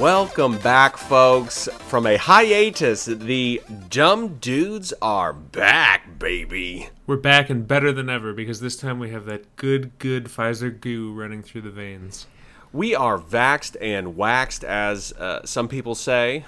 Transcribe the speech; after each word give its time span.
Welcome 0.00 0.58
back, 0.58 0.98
folks. 0.98 1.70
From 1.88 2.06
a 2.06 2.18
hiatus, 2.18 3.06
the 3.06 3.62
dumb 3.88 4.36
dudes 4.36 4.92
are 5.00 5.32
back, 5.32 6.18
baby. 6.18 6.90
We're 7.06 7.16
back 7.16 7.48
and 7.48 7.66
better 7.66 7.92
than 7.92 8.10
ever 8.10 8.34
because 8.34 8.60
this 8.60 8.76
time 8.76 8.98
we 8.98 9.08
have 9.08 9.24
that 9.24 9.56
good, 9.56 9.98
good 9.98 10.26
Pfizer 10.26 10.78
goo 10.78 11.14
running 11.14 11.42
through 11.42 11.62
the 11.62 11.70
veins. 11.70 12.26
We 12.74 12.94
are 12.94 13.18
vaxed 13.18 13.74
and 13.80 14.18
waxed, 14.18 14.64
as 14.64 15.12
uh, 15.14 15.46
some 15.46 15.66
people 15.66 15.94
say. 15.94 16.44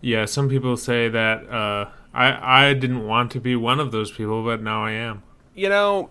Yeah, 0.00 0.24
some 0.24 0.48
people 0.48 0.76
say 0.76 1.08
that 1.08 1.48
uh, 1.48 1.90
I 2.12 2.70
I 2.70 2.74
didn't 2.74 3.06
want 3.06 3.30
to 3.32 3.40
be 3.40 3.54
one 3.54 3.78
of 3.78 3.92
those 3.92 4.10
people, 4.10 4.42
but 4.42 4.60
now 4.60 4.84
I 4.84 4.90
am. 4.90 5.22
You 5.54 5.68
know, 5.68 6.10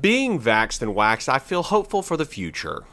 being 0.00 0.40
vaxed 0.40 0.80
and 0.80 0.94
waxed, 0.94 1.28
I 1.28 1.38
feel 1.38 1.62
hopeful 1.62 2.00
for 2.00 2.16
the 2.16 2.24
future. 2.24 2.84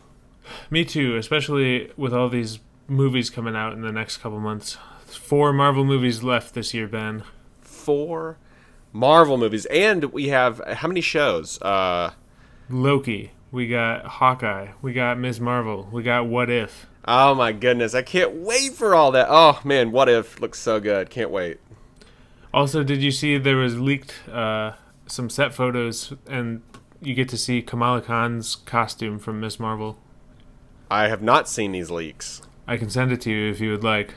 Me 0.69 0.83
too, 0.83 1.15
especially 1.15 1.91
with 1.95 2.13
all 2.13 2.27
these 2.27 2.59
movies 2.89 3.29
coming 3.29 3.55
out 3.55 3.73
in 3.73 3.81
the 3.81 3.91
next 3.91 4.17
couple 4.17 4.39
months. 4.39 4.77
Four 5.05 5.53
Marvel 5.53 5.83
movies 5.83 6.23
left 6.23 6.53
this 6.53 6.73
year, 6.73 6.87
Ben. 6.87 7.23
Four 7.61 8.37
Marvel 8.91 9.37
movies, 9.37 9.65
and 9.67 10.05
we 10.05 10.29
have 10.29 10.61
how 10.67 10.87
many 10.87 11.01
shows? 11.01 11.61
Uh, 11.61 12.11
Loki. 12.69 13.31
We 13.51 13.67
got 13.67 14.05
Hawkeye. 14.05 14.69
We 14.81 14.93
got 14.93 15.17
Ms. 15.17 15.39
Marvel. 15.39 15.89
We 15.91 16.03
got 16.03 16.27
What 16.27 16.51
If. 16.51 16.85
oh 17.05 17.33
my 17.33 17.51
goodness, 17.51 17.95
I 17.95 18.03
can't 18.03 18.33
wait 18.35 18.73
for 18.73 18.93
all 18.93 19.11
that. 19.11 19.27
Oh 19.29 19.59
man, 19.63 19.91
what 19.91 20.07
if 20.07 20.39
looks 20.39 20.59
so 20.59 20.79
good? 20.79 21.09
Can't 21.09 21.31
wait. 21.31 21.59
Also, 22.53 22.83
did 22.83 23.01
you 23.01 23.11
see 23.11 23.37
there 23.37 23.57
was 23.57 23.79
leaked 23.79 24.27
uh, 24.29 24.73
some 25.07 25.29
set 25.29 25.53
photos, 25.53 26.13
and 26.27 26.61
you 27.01 27.13
get 27.15 27.29
to 27.29 27.37
see 27.37 27.61
Kamala 27.61 28.01
Khan's 28.01 28.55
costume 28.55 29.17
from 29.19 29.39
Ms. 29.39 29.59
Marvel? 29.59 29.97
I 30.91 31.07
have 31.07 31.21
not 31.21 31.47
seen 31.47 31.71
these 31.71 31.89
leaks. 31.91 32.41
I 32.69 32.77
can 32.77 32.91
send 32.91 33.11
it 33.11 33.19
to 33.21 33.31
you 33.31 33.49
if 33.49 33.59
you 33.59 33.71
would 33.71 33.83
like. 33.83 34.13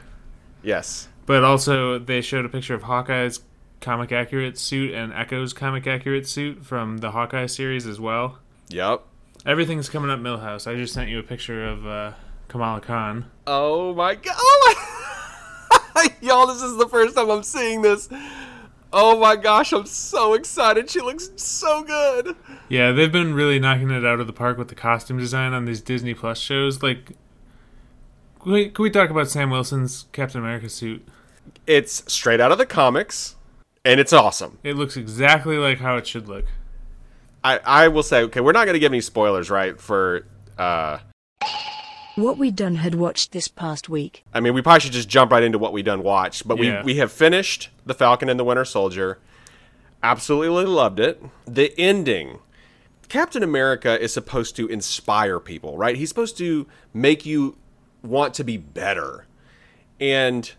Yes. 0.63 1.09
But 1.25 1.43
also, 1.43 1.99
they 1.99 2.21
showed 2.21 2.45
a 2.45 2.51
picture 2.51 2.75
of 2.75 2.83
Hawkeye's 2.83 3.41
comic 3.81 4.13
accurate 4.13 4.59
suit 4.59 4.93
and 4.93 5.11
Echo's 5.15 5.55
comic 5.55 5.87
accurate 5.87 6.29
suit 6.29 6.63
from 6.63 6.99
the 6.99 7.13
Hawkeye 7.13 7.47
series 7.47 7.87
as 7.87 7.99
well. 7.99 8.41
Yep. 8.69 9.05
Everything's 9.47 9.89
coming 9.89 10.11
up 10.11 10.21
Milhouse. 10.21 10.71
I 10.71 10.77
just 10.77 10.93
sent 10.93 11.09
you 11.09 11.19
a 11.19 11.23
picture 11.23 11.67
of 11.67 11.87
uh, 11.87 12.13
Kamala 12.49 12.83
Khan. 12.83 13.31
Oh 13.47 13.95
my 13.95 14.17
god. 14.17 14.37
Oh 14.37 14.75
my 15.97 16.09
Y'all, 16.21 16.47
this 16.47 16.61
is 16.61 16.77
the 16.77 16.89
first 16.89 17.17
time 17.17 17.31
I'm 17.31 17.43
seeing 17.43 17.81
this. 17.81 18.11
Oh 18.93 19.19
my 19.19 19.35
gosh, 19.37 19.73
I'm 19.73 19.87
so 19.87 20.35
excited. 20.35 20.91
She 20.91 21.01
looks 21.01 21.31
so 21.37 21.83
good. 21.85 22.37
Yeah, 22.69 22.93
they've 22.93 23.11
been 23.11 23.33
really 23.33 23.59
knocking 23.59 23.91
it 23.91 24.05
out 24.05 24.21
of 24.21 24.27
the 24.27 24.35
park 24.35 24.59
with 24.59 24.69
the 24.69 24.75
costume 24.75 25.17
design 25.17 25.55
on 25.55 25.65
these 25.65 25.81
Disney 25.81 26.13
Plus 26.13 26.39
shows. 26.39 26.83
Like, 26.83 27.13
can 28.43 28.53
we, 28.53 28.69
can 28.71 28.83
we 28.83 28.91
talk 28.91 29.11
about 29.11 29.29
Sam 29.29 29.51
Wilson's 29.51 30.07
Captain 30.13 30.41
America 30.41 30.69
suit? 30.69 31.07
It's 31.67 32.03
straight 32.13 32.41
out 32.41 32.53
of 32.53 32.59
the 32.59 32.67
comics, 32.67 33.37
and 33.85 34.01
it's 34.01 34.13
awesome. 34.13 34.59
It 34.63 34.77
looks 34.77 34.97
exactly 34.97 35.57
like 35.57 35.79
how 35.79 35.97
it 35.97 36.07
should 36.07 36.29
look. 36.29 36.45
I, 37.45 37.61
I 37.65 37.89
will 37.89 38.03
say, 38.03 38.23
okay, 38.25 38.41
we're 38.41 38.53
not 38.53 38.65
going 38.67 38.75
to 38.75 38.79
give 38.81 38.93
any 38.93 39.01
spoilers, 39.01 39.51
right? 39.51 39.81
For, 39.81 40.27
uh, 40.59 40.99
What 42.15 42.39
we 42.39 42.51
done 42.51 42.77
had 42.77 42.95
watched 42.95 43.33
this 43.33 43.49
past 43.49 43.89
week. 43.89 44.25
I 44.33 44.41
mean, 44.41 44.55
we 44.55 44.63
probably 44.63 44.81
should 44.81 44.93
just 44.93 45.09
jump 45.09 45.33
right 45.33 45.43
into 45.43 45.59
what 45.59 45.73
we 45.73 45.83
done 45.83 46.03
watched, 46.03 46.47
but 46.47 46.59
Yeah. 46.59 46.81
we, 46.85 46.95
we 46.95 46.99
have 46.99 47.11
finished 47.11 47.71
The 47.87 47.95
Falcon 47.95 48.29
and 48.29 48.39
the 48.39 48.45
Winter 48.45 48.65
Soldier. 48.65 49.19
Absolutely 50.03 50.65
loved 50.67 51.01
it. 51.01 51.23
The 51.47 51.73
ending. 51.79 52.39
Captain 53.09 53.43
America 53.43 54.01
is 54.01 54.13
supposed 54.13 54.57
to 54.57 54.67
inspire 54.69 55.39
people, 55.39 55.77
right? 55.77 55.97
He's 55.97 56.09
supposed 56.09 56.39
to 56.39 56.67
make 56.95 57.27
you 57.27 57.57
want 58.03 58.35
to 58.35 58.45
be 58.45 58.57
better. 58.57 59.27
And 60.01 60.51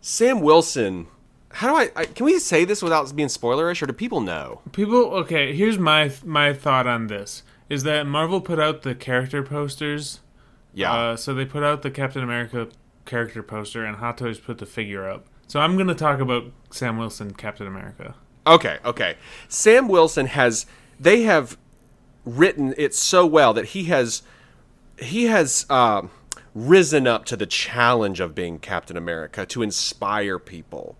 Sam 0.00 0.40
Wilson, 0.40 1.06
how 1.50 1.68
do 1.68 1.76
I, 1.76 1.90
I 2.00 2.04
can 2.06 2.26
we 2.26 2.38
say 2.38 2.64
this 2.64 2.82
without 2.82 3.14
being 3.14 3.28
spoilerish 3.28 3.82
or 3.82 3.86
do 3.86 3.92
people 3.92 4.20
know? 4.20 4.60
People, 4.72 4.96
okay. 5.14 5.54
Here's 5.54 5.78
my 5.78 6.12
my 6.24 6.52
thought 6.52 6.86
on 6.86 7.06
this: 7.06 7.42
is 7.68 7.82
that 7.84 8.06
Marvel 8.06 8.40
put 8.40 8.58
out 8.58 8.82
the 8.82 8.94
character 8.94 9.42
posters. 9.42 10.20
Yeah. 10.74 10.92
Uh, 10.92 11.16
so 11.16 11.34
they 11.34 11.44
put 11.44 11.62
out 11.62 11.82
the 11.82 11.90
Captain 11.90 12.22
America 12.22 12.68
character 13.04 13.42
poster, 13.42 13.84
and 13.84 13.96
Hot 13.96 14.18
Toys 14.18 14.38
put 14.38 14.58
the 14.58 14.66
figure 14.66 15.08
up. 15.08 15.26
So 15.46 15.60
I'm 15.60 15.76
gonna 15.76 15.94
talk 15.94 16.20
about 16.20 16.44
Sam 16.70 16.98
Wilson, 16.98 17.34
Captain 17.34 17.66
America. 17.66 18.14
Okay, 18.46 18.78
okay. 18.84 19.16
Sam 19.48 19.88
Wilson 19.88 20.26
has 20.26 20.66
they 20.98 21.22
have 21.22 21.56
written 22.24 22.74
it 22.76 22.94
so 22.94 23.26
well 23.26 23.52
that 23.52 23.66
he 23.66 23.84
has 23.84 24.22
he 24.98 25.24
has 25.24 25.66
uh, 25.68 26.02
risen 26.54 27.06
up 27.06 27.24
to 27.26 27.36
the 27.36 27.46
challenge 27.46 28.20
of 28.20 28.34
being 28.34 28.58
Captain 28.58 28.96
America 28.96 29.46
to 29.46 29.62
inspire 29.62 30.38
people, 30.38 30.96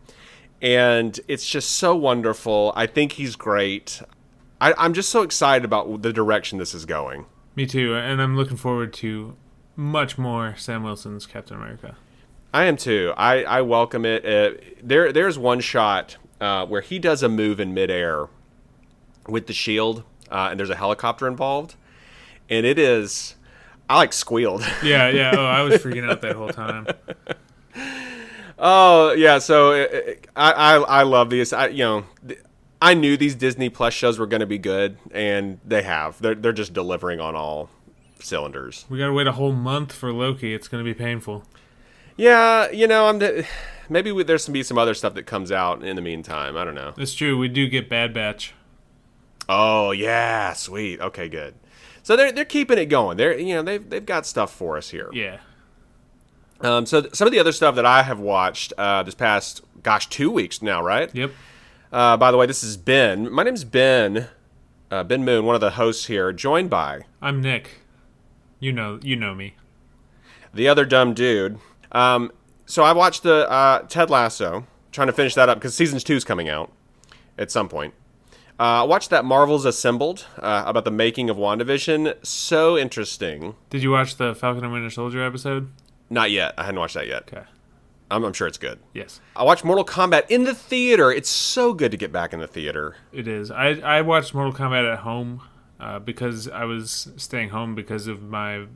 and 0.60 1.18
it's 1.28 1.46
just 1.48 1.70
so 1.70 1.94
wonderful. 1.94 2.72
I 2.74 2.86
think 2.86 3.12
he's 3.12 3.36
great. 3.36 4.02
I, 4.60 4.74
I'm 4.78 4.94
just 4.94 5.10
so 5.10 5.22
excited 5.22 5.64
about 5.64 6.02
the 6.02 6.12
direction 6.12 6.58
this 6.58 6.72
is 6.72 6.84
going. 6.84 7.26
Me 7.54 7.66
too, 7.66 7.94
and 7.94 8.22
I'm 8.22 8.36
looking 8.36 8.56
forward 8.56 8.92
to 8.94 9.36
much 9.76 10.16
more 10.16 10.54
Sam 10.56 10.82
Wilson's 10.84 11.26
Captain 11.26 11.56
America. 11.56 11.96
I 12.54 12.64
am 12.64 12.76
too. 12.76 13.12
I, 13.16 13.44
I 13.44 13.62
welcome 13.62 14.04
it. 14.04 14.24
Uh, 14.24 14.58
there 14.82 15.12
there's 15.12 15.38
one 15.38 15.60
shot 15.60 16.16
uh, 16.40 16.66
where 16.66 16.82
he 16.82 16.98
does 16.98 17.22
a 17.22 17.28
move 17.28 17.60
in 17.60 17.74
midair 17.74 18.28
with 19.26 19.46
the 19.46 19.52
shield, 19.52 20.04
uh, 20.30 20.48
and 20.50 20.58
there's 20.58 20.70
a 20.70 20.76
helicopter 20.76 21.26
involved, 21.26 21.76
and 22.48 22.64
it 22.66 22.78
is. 22.78 23.34
I 23.92 23.96
like 23.96 24.14
squealed. 24.14 24.64
Yeah, 24.82 25.10
yeah. 25.10 25.34
Oh, 25.36 25.44
I 25.44 25.62
was 25.62 25.74
freaking 25.74 26.08
out 26.10 26.22
that 26.22 26.34
whole 26.34 26.48
time. 26.48 26.86
oh 28.58 29.12
yeah, 29.12 29.38
so 29.38 29.72
uh, 29.72 30.14
I, 30.34 30.52
I 30.52 30.76
I 30.78 31.02
love 31.02 31.28
these. 31.28 31.52
I 31.52 31.68
you 31.68 31.84
know. 31.84 32.04
I 32.80 32.94
knew 32.94 33.16
these 33.16 33.36
Disney 33.36 33.68
Plus 33.68 33.94
shows 33.94 34.18
were 34.18 34.26
going 34.26 34.40
to 34.40 34.46
be 34.46 34.58
good, 34.58 34.96
and 35.12 35.60
they 35.64 35.82
have. 35.82 36.20
They're 36.20 36.34
they're 36.34 36.52
just 36.54 36.72
delivering 36.72 37.20
on 37.20 37.36
all 37.36 37.68
cylinders. 38.18 38.86
We 38.88 38.98
gotta 38.98 39.12
wait 39.12 39.26
a 39.26 39.32
whole 39.32 39.52
month 39.52 39.92
for 39.92 40.10
Loki. 40.10 40.54
It's 40.54 40.68
gonna 40.68 40.84
be 40.84 40.94
painful. 40.94 41.44
Yeah, 42.16 42.70
you 42.70 42.88
know, 42.88 43.06
I'm. 43.06 43.18
The, 43.18 43.46
maybe 43.90 44.10
we, 44.10 44.24
there's 44.24 44.44
some 44.44 44.54
be 44.54 44.62
some 44.62 44.78
other 44.78 44.94
stuff 44.94 45.14
that 45.14 45.26
comes 45.26 45.52
out 45.52 45.84
in 45.84 45.96
the 45.96 46.02
meantime. 46.02 46.56
I 46.56 46.64
don't 46.64 46.74
know. 46.74 46.94
That's 46.96 47.14
true. 47.14 47.36
We 47.36 47.48
do 47.48 47.68
get 47.68 47.90
Bad 47.90 48.14
Batch. 48.14 48.54
Oh 49.50 49.90
yeah, 49.90 50.54
sweet. 50.54 50.98
Okay, 51.00 51.28
good. 51.28 51.54
So 52.02 52.16
they're 52.16 52.32
they're 52.32 52.44
keeping 52.44 52.78
it 52.78 52.86
going. 52.86 53.16
They're 53.16 53.38
you 53.38 53.54
know 53.54 53.62
they've 53.62 53.88
they've 53.88 54.04
got 54.04 54.26
stuff 54.26 54.52
for 54.52 54.76
us 54.76 54.90
here. 54.90 55.08
Yeah. 55.12 55.38
Um, 56.60 56.86
so 56.86 57.00
th- 57.02 57.14
some 57.14 57.26
of 57.26 57.32
the 57.32 57.38
other 57.40 57.52
stuff 57.52 57.74
that 57.74 57.86
I 57.86 58.02
have 58.02 58.20
watched 58.20 58.72
uh, 58.78 59.02
this 59.02 59.14
past 59.14 59.62
gosh 59.82 60.08
two 60.08 60.30
weeks 60.30 60.62
now, 60.62 60.82
right? 60.82 61.12
Yep. 61.14 61.32
Uh, 61.92 62.16
by 62.16 62.30
the 62.30 62.36
way, 62.36 62.46
this 62.46 62.62
is 62.64 62.76
Ben. 62.76 63.30
My 63.32 63.42
name's 63.42 63.64
Ben. 63.64 64.28
Uh, 64.90 65.02
ben 65.02 65.24
Moon, 65.24 65.44
one 65.44 65.54
of 65.54 65.60
the 65.60 65.70
hosts 65.72 66.06
here, 66.06 66.32
joined 66.32 66.70
by 66.70 67.02
I'm 67.20 67.40
Nick. 67.40 67.80
You 68.60 68.72
know, 68.72 69.00
you 69.02 69.16
know 69.16 69.34
me. 69.34 69.54
the 70.54 70.68
other 70.68 70.84
dumb 70.84 71.14
dude. 71.14 71.58
Um, 71.90 72.30
so 72.66 72.84
I 72.84 72.92
watched 72.92 73.22
the 73.22 73.50
uh, 73.50 73.80
Ted 73.88 74.08
Lasso, 74.10 74.66
trying 74.92 75.08
to 75.08 75.12
finish 75.12 75.34
that 75.34 75.48
up 75.48 75.58
because 75.58 75.74
season 75.74 75.98
two 75.98 76.14
is 76.14 76.24
coming 76.24 76.48
out 76.48 76.70
at 77.38 77.50
some 77.50 77.68
point. 77.68 77.94
Uh, 78.60 78.62
I 78.62 78.82
watched 78.84 79.10
that 79.10 79.24
Marvels 79.24 79.64
Assembled 79.64 80.26
uh, 80.38 80.64
about 80.66 80.84
the 80.84 80.90
making 80.90 81.30
of 81.30 81.36
WandaVision. 81.36 82.24
So 82.24 82.78
interesting. 82.78 83.56
Did 83.70 83.82
you 83.82 83.90
watch 83.90 84.16
the 84.16 84.34
Falcon 84.34 84.64
and 84.64 84.72
Winter 84.72 84.90
Soldier 84.90 85.22
episode? 85.24 85.70
Not 86.10 86.30
yet. 86.30 86.54
I 86.58 86.64
hadn't 86.64 86.78
watched 86.78 86.94
that 86.94 87.06
yet. 87.08 87.22
Okay. 87.22 87.42
I'm, 88.10 88.24
I'm 88.24 88.32
sure 88.34 88.46
it's 88.46 88.58
good. 88.58 88.78
Yes, 88.92 89.20
I 89.34 89.42
watched 89.42 89.64
Mortal 89.64 89.84
Kombat 89.86 90.24
in 90.28 90.44
the 90.44 90.54
theater. 90.54 91.10
It's 91.10 91.30
so 91.30 91.72
good 91.72 91.90
to 91.92 91.96
get 91.96 92.12
back 92.12 92.32
in 92.34 92.40
the 92.40 92.46
theater. 92.46 92.96
it 93.10 93.26
is. 93.26 93.50
I 93.50 93.68
I 93.80 94.02
watched 94.02 94.34
Mortal 94.34 94.52
Kombat 94.52 94.92
at 94.92 94.98
home 94.98 95.40
uh, 95.80 95.98
because 95.98 96.46
I 96.46 96.64
was 96.64 97.10
staying 97.16 97.48
home 97.48 97.74
because 97.74 98.06
of 98.06 98.22
my. 98.22 98.66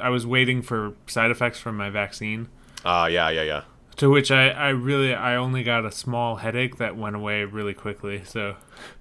I 0.00 0.08
was 0.08 0.26
waiting 0.26 0.62
for 0.62 0.94
side 1.06 1.30
effects 1.30 1.58
from 1.58 1.76
my 1.76 1.90
vaccine. 1.90 2.48
Uh, 2.86 3.06
yeah, 3.10 3.28
yeah, 3.28 3.42
yeah. 3.42 3.62
To 3.96 4.08
which 4.10 4.30
I, 4.30 4.48
I 4.48 4.68
really 4.70 5.14
I 5.14 5.36
only 5.36 5.62
got 5.62 5.84
a 5.84 5.90
small 5.92 6.36
headache 6.36 6.76
that 6.76 6.96
went 6.96 7.16
away 7.16 7.44
really 7.44 7.74
quickly. 7.74 8.22
So 8.24 8.56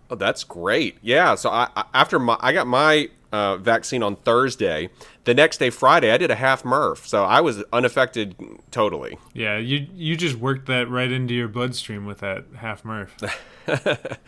Oh, 0.09 0.15
that's 0.15 0.43
great. 0.43 0.97
Yeah. 1.01 1.35
So 1.35 1.49
I, 1.49 1.69
I 1.75 1.85
after 1.93 2.19
my 2.19 2.37
I 2.39 2.53
got 2.53 2.67
my 2.67 3.09
uh, 3.31 3.57
vaccine 3.57 4.01
on 4.03 4.15
Thursday. 4.17 4.89
The 5.25 5.33
next 5.33 5.57
day, 5.57 5.69
Friday, 5.69 6.11
I 6.11 6.17
did 6.17 6.31
a 6.31 6.35
half 6.35 6.63
Murph, 6.63 7.07
so 7.07 7.23
I 7.25 7.41
was 7.41 7.63
unaffected 7.73 8.35
totally. 8.71 9.17
yeah, 9.33 9.57
you 9.57 9.87
you 9.93 10.15
just 10.15 10.35
worked 10.35 10.67
that 10.67 10.89
right 10.89 11.11
into 11.11 11.33
your 11.33 11.47
bloodstream 11.47 12.05
with 12.05 12.19
that 12.19 12.45
half 12.57 12.85
Murph. 12.85 13.15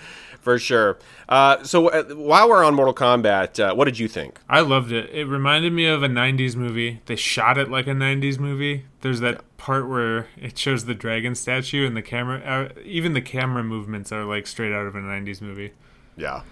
For 0.48 0.58
sure. 0.58 0.98
Uh, 1.28 1.62
so 1.66 1.90
uh, 1.90 2.06
while 2.16 2.48
we're 2.48 2.64
on 2.64 2.74
Mortal 2.74 2.94
Kombat, 2.94 3.60
uh, 3.60 3.76
what 3.76 3.84
did 3.84 4.00
you 4.00 4.08
think? 4.08 4.40
I 4.48 4.62
loved 4.62 4.94
it. 4.94 5.10
It 5.10 5.26
reminded 5.26 5.74
me 5.74 5.88
of 5.88 6.04
a 6.04 6.08
90s 6.08 6.56
movie. 6.56 7.02
They 7.06 7.18
shot 7.18 7.58
it 7.58 7.70
like 7.70 7.86
a 7.86 7.92
90s 7.92 8.40
movie. 8.40 8.86
There's 9.02 9.20
that 9.20 9.44
part 9.58 9.90
where 9.90 10.28
it 10.38 10.58
shows 10.58 10.86
the 10.86 10.96
dragon 10.96 11.36
statue 11.36 11.86
and 11.86 11.98
the 11.98 12.02
camera 12.02 12.40
uh, 12.40 12.80
even 12.82 13.12
the 13.12 13.20
camera 13.20 13.62
movements 13.62 14.14
are 14.14 14.24
like 14.24 14.48
straight 14.48 14.72
out 14.72 14.86
of 14.86 14.96
a 14.96 15.00
90s 15.00 15.42
movie. 15.42 15.74
Yeah, 16.16 16.44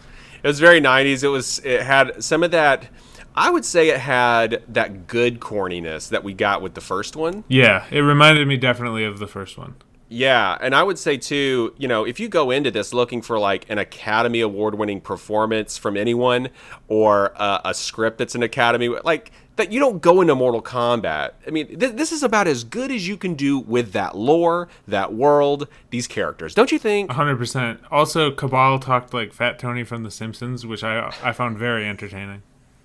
it 0.43 0.47
was 0.47 0.59
very 0.59 0.81
'90s. 0.81 1.23
It 1.23 1.29
was. 1.29 1.59
It 1.59 1.81
had 1.83 2.21
some 2.21 2.43
of 2.43 2.51
that. 2.51 2.89
I 3.33 3.49
would 3.49 3.63
say 3.63 3.87
it 3.87 3.99
had 4.01 4.61
that 4.67 5.07
good 5.07 5.39
corniness 5.39 6.09
that 6.09 6.21
we 6.25 6.33
got 6.33 6.61
with 6.61 6.73
the 6.73 6.81
first 6.81 7.15
one. 7.15 7.45
Yeah, 7.47 7.85
it 7.91 8.01
reminded 8.01 8.45
me 8.45 8.57
definitely 8.57 9.05
of 9.05 9.19
the 9.19 9.27
first 9.27 9.57
one. 9.57 9.75
Yeah, 10.07 10.57
and 10.61 10.75
I 10.75 10.83
would 10.83 10.99
say 10.99 11.17
too, 11.17 11.73
you 11.77 11.87
know, 11.87 12.03
if 12.03 12.19
you 12.19 12.27
go 12.27 12.51
into 12.51 12.69
this 12.69 12.93
looking 12.93 13.21
for 13.21 13.39
like 13.39 13.65
an 13.69 13.79
Academy 13.79 14.39
Award 14.41 14.75
winning 14.75 15.01
performance 15.01 15.77
from 15.77 15.97
anyone 15.97 16.49
or 16.87 17.33
uh, 17.35 17.61
a 17.65 17.73
script 17.73 18.19
that's 18.19 18.35
an 18.35 18.43
Academy, 18.43 18.89
like 18.89 19.31
that, 19.55 19.71
you 19.71 19.79
don't 19.79 20.01
go 20.01 20.21
into 20.21 20.35
Mortal 20.35 20.61
Kombat. 20.61 21.31
I 21.47 21.49
mean, 21.49 21.79
th- 21.79 21.93
this 21.93 22.11
is 22.11 22.21
about 22.21 22.45
as 22.47 22.63
good 22.63 22.91
as 22.91 23.07
you 23.07 23.17
can 23.17 23.33
do 23.33 23.57
with 23.57 23.93
that 23.93 24.15
lore, 24.15 24.67
that 24.87 25.13
world, 25.13 25.67
these 25.89 26.07
characters, 26.07 26.53
don't 26.53 26.71
you 26.71 26.77
think? 26.79 27.11
hundred 27.11 27.37
percent. 27.37 27.79
Also, 27.89 28.31
Kabal 28.31 28.79
talked 28.79 29.13
like 29.13 29.33
Fat 29.33 29.57
Tony 29.57 29.83
from 29.83 30.03
The 30.03 30.11
Simpsons, 30.11 30.65
which 30.65 30.83
I 30.83 31.13
I 31.23 31.31
found 31.31 31.57
very 31.57 31.87
entertaining. 31.87 32.43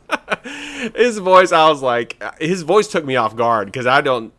his 0.94 1.19
voice, 1.19 1.52
I 1.52 1.69
was 1.69 1.82
like, 1.82 2.22
his 2.40 2.62
voice 2.62 2.88
took 2.88 3.05
me 3.05 3.17
off 3.17 3.37
guard 3.37 3.67
because 3.67 3.87
I 3.87 4.00
don't. 4.00 4.32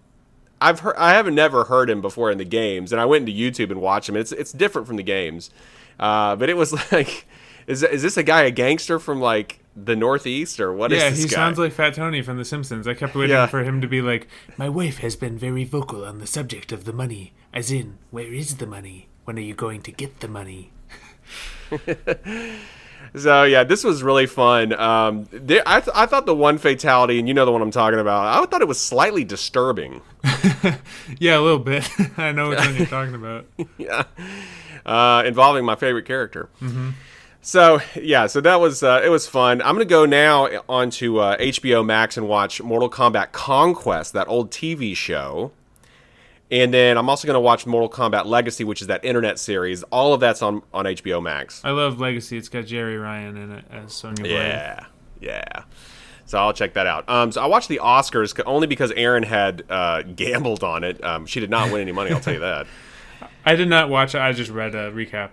I've 0.61 0.79
heard, 0.81 0.95
I 0.97 1.13
haven't 1.13 1.35
never 1.35 1.63
heard 1.65 1.89
him 1.89 1.99
before 2.01 2.29
in 2.31 2.37
the 2.37 2.45
games, 2.45 2.91
and 2.91 3.01
I 3.01 3.05
went 3.05 3.27
into 3.27 3.33
YouTube 3.37 3.71
and 3.71 3.81
watched 3.81 4.07
him. 4.07 4.15
It's 4.15 4.31
it's 4.31 4.51
different 4.51 4.87
from 4.87 4.95
the 4.97 5.03
games, 5.03 5.49
uh, 5.99 6.35
but 6.35 6.49
it 6.49 6.55
was 6.55 6.71
like, 6.91 7.25
is 7.67 7.81
is 7.83 8.01
this 8.03 8.15
a 8.15 8.23
guy 8.23 8.43
a 8.43 8.51
gangster 8.51 8.99
from 8.99 9.19
like 9.19 9.57
the 9.75 9.95
Northeast 9.95 10.59
or 10.59 10.73
what 10.73 10.91
is 10.91 11.01
yeah, 11.01 11.09
he 11.09 11.23
guy? 11.23 11.29
sounds 11.29 11.57
like 11.57 11.71
Fat 11.71 11.93
Tony 11.95 12.21
from 12.21 12.37
The 12.37 12.45
Simpsons. 12.45 12.87
I 12.87 12.93
kept 12.93 13.15
waiting 13.15 13.35
Yeah. 13.35 13.47
for 13.47 13.63
him 13.63 13.81
to 13.81 13.87
be 13.87 14.01
like, 14.01 14.27
"My 14.57 14.69
wife 14.69 14.97
has 14.99 15.15
been 15.15 15.37
very 15.37 15.63
vocal 15.63 16.05
on 16.05 16.19
the 16.19 16.27
subject 16.27 16.71
of 16.71 16.83
the 16.85 16.93
money. 16.93 17.33
As 17.53 17.71
in, 17.71 17.97
where 18.11 18.31
is 18.31 18.57
the 18.57 18.67
money? 18.67 19.07
When 19.25 19.37
are 19.37 19.41
you 19.41 19.53
going 19.55 19.81
to 19.83 19.91
get 19.91 20.19
the 20.19 20.27
money?" 20.27 20.71
So 23.15 23.43
yeah, 23.43 23.63
this 23.63 23.83
was 23.83 24.03
really 24.03 24.25
fun. 24.25 24.73
Um, 24.73 25.27
there, 25.31 25.61
I, 25.65 25.81
th- 25.81 25.95
I 25.95 26.05
thought 26.05 26.25
the 26.25 26.35
one 26.35 26.57
fatality, 26.57 27.19
and 27.19 27.27
you 27.27 27.33
know 27.33 27.45
the 27.45 27.51
one 27.51 27.61
I'm 27.61 27.71
talking 27.71 27.99
about. 27.99 28.25
I 28.41 28.45
thought 28.45 28.61
it 28.61 28.67
was 28.67 28.79
slightly 28.79 29.23
disturbing. 29.23 30.01
Yeah, 31.19 31.37
a 31.37 31.41
little 31.41 31.59
bit. 31.59 31.89
I 32.17 32.31
know 32.31 32.49
what 32.49 32.77
you're 32.77 32.87
talking 32.87 33.15
about. 33.15 33.45
yeah, 33.77 34.03
uh, 34.85 35.23
involving 35.25 35.65
my 35.65 35.75
favorite 35.75 36.05
character. 36.05 36.49
So 37.41 37.81
yeah, 37.95 38.27
so 38.27 38.39
that 38.41 38.59
was 38.59 38.83
uh, 38.83 39.01
it 39.03 39.09
was 39.09 39.27
fun. 39.27 39.61
I'm 39.61 39.73
gonna 39.75 39.85
go 39.85 40.05
now 40.05 40.47
onto 40.69 41.17
uh, 41.17 41.37
HBO 41.37 41.85
Max 41.85 42.15
and 42.17 42.27
watch 42.27 42.61
Mortal 42.61 42.89
Kombat 42.89 43.31
Conquest, 43.31 44.13
that 44.13 44.27
old 44.27 44.51
TV 44.51 44.95
show, 44.95 45.51
and 46.51 46.73
then 46.73 46.97
I'm 46.97 47.09
also 47.09 47.25
gonna 47.25 47.39
watch 47.39 47.65
Mortal 47.65 47.89
Kombat 47.89 48.25
Legacy, 48.25 48.63
which 48.63 48.81
is 48.81 48.87
that 48.87 49.03
internet 49.05 49.39
series. 49.39 49.83
All 49.83 50.13
of 50.13 50.19
that's 50.19 50.41
on 50.41 50.61
on 50.73 50.85
HBO 50.85 51.23
Max. 51.23 51.61
I 51.63 51.71
love 51.71 51.99
Legacy. 51.99 52.37
It's 52.37 52.49
got 52.49 52.65
Jeri 52.65 53.01
Ryan 53.01 53.37
in 53.37 53.51
it 53.53 53.65
as 53.71 53.93
Sonya 53.93 54.23
Blade. 54.23 54.31
Yeah, 54.31 54.85
yeah. 55.21 55.63
So 56.25 56.37
I'll 56.37 56.53
check 56.53 56.73
that 56.73 56.87
out. 56.87 57.09
Um, 57.09 57.31
so 57.31 57.41
I 57.41 57.45
watched 57.45 57.67
the 57.67 57.79
Oscars 57.83 58.39
only 58.45 58.67
because 58.67 58.91
Aaron 58.91 59.23
had 59.23 59.63
uh, 59.69 60.03
gambled 60.03 60.63
on 60.63 60.83
it. 60.83 61.03
Um, 61.03 61.25
she 61.25 61.39
did 61.39 61.49
not 61.49 61.71
win 61.71 61.81
any 61.81 61.91
money. 61.91 62.11
I'll 62.11 62.21
tell 62.21 62.33
you 62.33 62.39
that. 62.39 62.67
I 63.45 63.55
did 63.55 63.67
not 63.69 63.89
watch 63.89 64.13
it. 64.15 64.19
I 64.19 64.31
just 64.33 64.51
read 64.51 64.75
a 64.75 64.91
recap. 64.91 65.31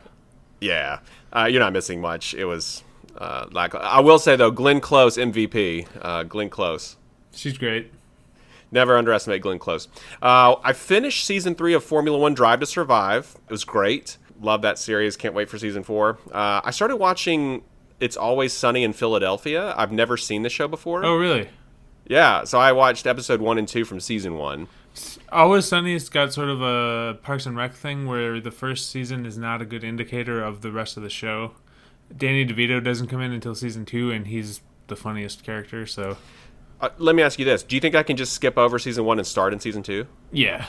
Yeah, 0.61 1.00
uh, 1.32 1.44
you're 1.44 1.61
not 1.61 1.73
missing 1.73 2.00
much. 2.00 2.35
It 2.35 2.44
was 2.44 2.85
uh, 3.17 3.47
like 3.50 3.75
I 3.75 4.00
will 4.00 4.19
say 4.19 4.37
though, 4.37 4.53
Glenn 4.53 4.81
Close 4.81 5.17
MVP. 5.17 5.87
Uh, 6.00 6.23
Glenn 6.23 6.49
Close. 6.49 6.97
She's 7.32 7.59
great. 7.59 7.93
Never 8.70 8.97
underestimate 8.97 9.43
Glenn 9.43 9.59
Close. 9.59 9.88
Uh, 10.20 10.56
I 10.62 10.73
finished 10.73 11.25
season 11.25 11.55
three 11.55 11.75
of 11.75 11.82
Formula 11.82 12.19
One 12.19 12.35
Drive 12.35 12.61
to 12.61 12.67
Survive. 12.67 13.37
It 13.47 13.50
was 13.50 13.65
great. 13.65 14.19
Love 14.41 14.62
that 14.62 14.79
series. 14.79 15.17
Can't 15.17 15.35
wait 15.35 15.49
for 15.49 15.59
season 15.59 15.82
four. 15.82 16.19
Uh, 16.31 16.61
I 16.62 16.70
started 16.70 16.97
watching 16.97 17.62
It's 17.99 18.17
Always 18.17 18.53
Sunny 18.53 18.85
in 18.85 18.93
Philadelphia. 18.93 19.75
I've 19.76 19.93
never 19.93 20.17
seen 20.17 20.43
the 20.43 20.50
show 20.50 20.69
before. 20.69 21.05
Oh, 21.05 21.17
really? 21.17 21.49
Yeah, 22.06 22.44
so 22.44 22.59
I 22.59 22.73
watched 22.73 23.06
episode 23.06 23.41
one 23.41 23.59
and 23.59 23.69
two 23.69 23.85
from 23.85 24.00
season 24.00 24.35
one. 24.35 24.69
Always 25.31 25.67
Sunny's 25.67 26.09
got 26.09 26.32
sort 26.32 26.49
of 26.49 26.62
a 26.62 27.19
Parks 27.23 27.47
and 27.47 27.56
Rec 27.56 27.75
thing 27.75 28.06
where 28.06 28.41
the 28.41 28.50
first 28.50 28.91
season 28.91 29.26
is 29.26 29.37
not 29.37 29.61
a 29.61 29.65
good 29.65 29.85
indicator 29.85 30.43
of 30.43 30.62
the 30.62 30.73
rest 30.73 30.97
of 30.97 31.03
the 31.03 31.11
show. 31.11 31.53
Danny 32.17 32.47
DeVito 32.47 32.82
doesn't 32.82 33.09
come 33.09 33.20
in 33.20 33.32
until 33.32 33.55
season 33.55 33.85
two, 33.85 34.11
and 34.11 34.26
he's 34.26 34.61
the 34.87 34.97
funniest 34.97 35.44
character. 35.44 35.87
So, 35.87 36.17
Uh, 36.80 36.88
let 36.98 37.14
me 37.14 37.22
ask 37.22 37.38
you 37.38 37.44
this: 37.44 37.62
Do 37.62 37.75
you 37.76 37.80
think 37.80 37.94
I 37.94 38.02
can 38.02 38.16
just 38.16 38.32
skip 38.32 38.56
over 38.58 38.78
season 38.78 39.04
one 39.04 39.19
and 39.19 39.26
start 39.26 39.52
in 39.52 39.60
season 39.60 39.82
two? 39.82 40.06
yeah, 40.32 40.66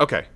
Okay. 0.00 0.26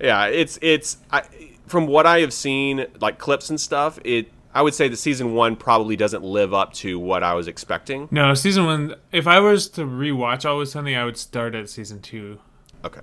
Yeah, 0.00 0.26
it's 0.26 0.58
it's 0.62 0.98
I, 1.10 1.22
from 1.66 1.86
what 1.86 2.06
I 2.06 2.20
have 2.20 2.32
seen, 2.32 2.86
like 3.00 3.18
clips 3.18 3.48
and 3.50 3.60
stuff. 3.60 3.98
It 4.04 4.30
I 4.54 4.62
would 4.62 4.74
say 4.74 4.88
that 4.88 4.96
season 4.96 5.34
one 5.34 5.56
probably 5.56 5.96
doesn't 5.96 6.22
live 6.22 6.52
up 6.54 6.72
to 6.74 6.98
what 6.98 7.22
I 7.22 7.34
was 7.34 7.48
expecting. 7.48 8.08
no, 8.10 8.34
season 8.34 8.64
one. 8.66 8.94
If 9.12 9.26
I 9.26 9.40
was 9.40 9.68
to 9.70 9.82
rewatch 9.82 10.44
Always 10.48 10.72
Sunny, 10.72 10.94
I 10.96 11.04
would 11.04 11.16
start 11.16 11.54
at 11.54 11.68
season 11.70 12.00
two. 12.00 12.38
Okay. 12.84 13.00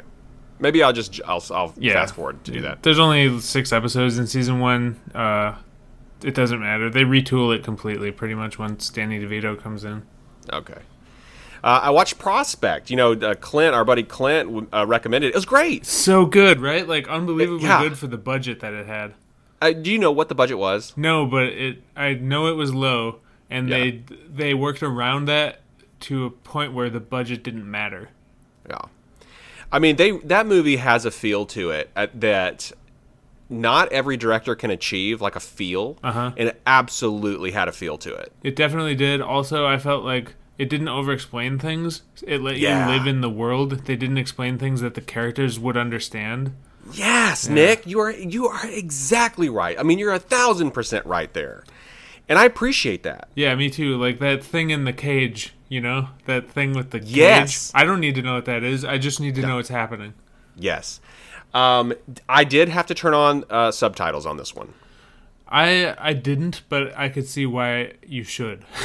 Maybe 0.60 0.82
I'll 0.84 0.94
just 0.94 1.20
I'll, 1.26 1.44
I'll 1.52 1.74
Yeah. 1.78 1.94
fast 1.94 2.14
forward 2.16 2.44
to 2.46 2.52
do 2.52 2.62
that. 2.62 2.84
There's 2.84 3.00
only 3.00 3.40
six 3.40 3.74
episodes 3.74 4.18
in 4.20 4.28
season 4.28 4.60
one. 4.60 5.00
Uh, 5.16 5.56
it 6.24 6.36
doesn't 6.36 6.60
matter. 6.60 6.90
They 6.90 7.04
retool 7.04 7.54
it 7.56 7.64
completely, 7.64 8.12
pretty 8.12 8.36
much 8.36 8.58
once 8.58 8.88
Danny 8.90 9.20
DeVito 9.20 9.60
comes 9.62 9.84
in. 9.84 10.04
Okay. 10.52 10.78
Uh, 11.64 11.80
I 11.84 11.90
watched 11.92 12.20
Prospect. 12.20 12.90
You 12.90 12.98
know, 12.98 13.14
uh, 13.14 13.36
Clint, 13.36 13.74
our 13.74 13.86
buddy 13.86 14.04
Clint, 14.04 14.68
uh, 14.74 14.86
recommended. 14.86 15.28
it. 15.28 15.30
It 15.30 15.36
was 15.36 15.46
great. 15.46 15.86
So 15.86 16.26
good, 16.26 16.60
right? 16.60 16.88
Like 16.88 17.08
unbelievably 17.08 17.64
Yeah. 17.64 17.82
good 17.82 17.98
for 17.98 18.08
the 18.08 18.18
budget 18.18 18.60
that 18.60 18.74
it 18.74 18.86
had. 18.86 19.14
Uh, 19.62 19.72
do 19.72 19.90
you 19.92 19.98
know 19.98 20.12
what 20.12 20.28
the 20.28 20.36
budget 20.36 20.58
was? 20.58 20.92
No, 20.98 21.26
but 21.26 21.44
it 21.46 21.82
I 21.96 22.16
know 22.16 22.48
it 22.48 22.56
was 22.58 22.74
low, 22.74 23.20
and 23.50 23.70
Yeah. 23.70 23.78
they 23.78 24.02
they 24.36 24.54
worked 24.54 24.84
around 24.84 25.26
that 25.26 25.62
to 26.02 26.26
a 26.26 26.30
point 26.30 26.74
where 26.74 26.90
the 26.90 27.00
budget 27.00 27.44
didn't 27.44 27.70
matter. 27.70 28.10
Yeah. 28.70 28.80
I 29.72 29.80
mean, 29.80 29.96
they 29.96 30.12
that 30.12 30.46
movie 30.46 30.76
has 30.76 31.06
a 31.06 31.12
feel 31.12 31.46
to 31.48 31.70
it 31.70 31.90
uh, 31.96 32.08
that 32.14 32.74
not 33.50 33.90
every 33.94 34.18
director 34.18 34.54
can 34.56 34.70
achieve, 34.70 35.22
like 35.22 35.38
a 35.38 35.40
feel, 35.40 35.98
Uh-huh. 36.04 36.32
and 36.36 36.50
it 36.50 36.62
absolutely 36.68 37.52
had 37.52 37.70
a 37.70 37.72
feel 37.72 37.98
to 38.00 38.14
it. 38.14 38.34
It 38.44 38.56
definitely 38.58 38.96
did. 38.96 39.22
Also, 39.22 39.66
I 39.66 39.78
felt 39.78 40.04
like 40.04 40.34
it 40.58 40.70
didn't 40.70 40.88
over-explain 40.88 41.60
things. 41.60 42.04
It 42.26 42.42
let 42.42 42.58
Yeah. 42.58 42.88
you 42.88 42.98
live 42.98 43.08
in 43.08 43.22
the 43.22 43.30
world. 43.30 43.86
They 43.86 43.96
didn't 43.96 44.18
explain 44.18 44.58
things 44.58 44.82
that 44.82 44.94
the 44.94 45.02
characters 45.02 45.60
would 45.60 45.78
understand. 45.78 46.54
Yes, 46.92 47.48
Nick, 47.48 47.88
you 47.88 48.00
are 48.00 48.12
you 48.12 48.48
are 48.48 48.66
exactly 48.68 49.50
right. 49.50 49.80
I 49.80 49.84
mean, 49.84 50.00
you're 50.00 50.14
a 50.14 50.20
thousand 50.20 50.72
percent 50.72 51.06
right 51.06 51.34
there, 51.34 51.64
and 52.28 52.38
I 52.38 52.44
appreciate 52.46 53.04
that. 53.04 53.30
Yeah, 53.36 53.56
me 53.56 53.70
too. 53.70 53.98
Like 53.98 54.20
that 54.20 54.44
thing 54.44 54.70
in 54.70 54.84
the 54.84 54.92
cage, 54.94 55.54
you 55.70 55.80
know? 55.80 56.10
That 56.26 56.50
thing 56.50 56.74
with 56.74 56.92
the 56.92 57.00
cage. 57.00 57.10
Yes. 57.16 57.72
I 57.74 57.86
don't 57.86 58.02
need 58.02 58.16
to 58.16 58.22
know 58.22 58.34
what 58.36 58.46
that 58.46 58.64
is. 58.64 58.84
I 58.84 58.98
just 58.98 59.20
need 59.22 59.36
to 59.36 59.42
know 59.42 59.56
what's 59.56 59.70
happening. 59.70 60.14
Yes, 60.58 61.00
um, 61.54 61.94
I 62.28 62.44
did 62.44 62.68
have 62.70 62.86
to 62.88 62.94
turn 62.94 63.14
on 63.14 63.46
uh, 63.50 63.72
subtitles 63.72 64.26
on 64.26 64.36
this 64.38 64.54
one. 64.54 64.74
I 65.54 65.96
I 66.00 66.14
didn't, 66.14 66.64
but 66.68 66.98
I 66.98 67.08
could 67.10 67.28
see 67.28 67.46
why 67.46 67.94
you 68.06 68.24
should. 68.24 68.66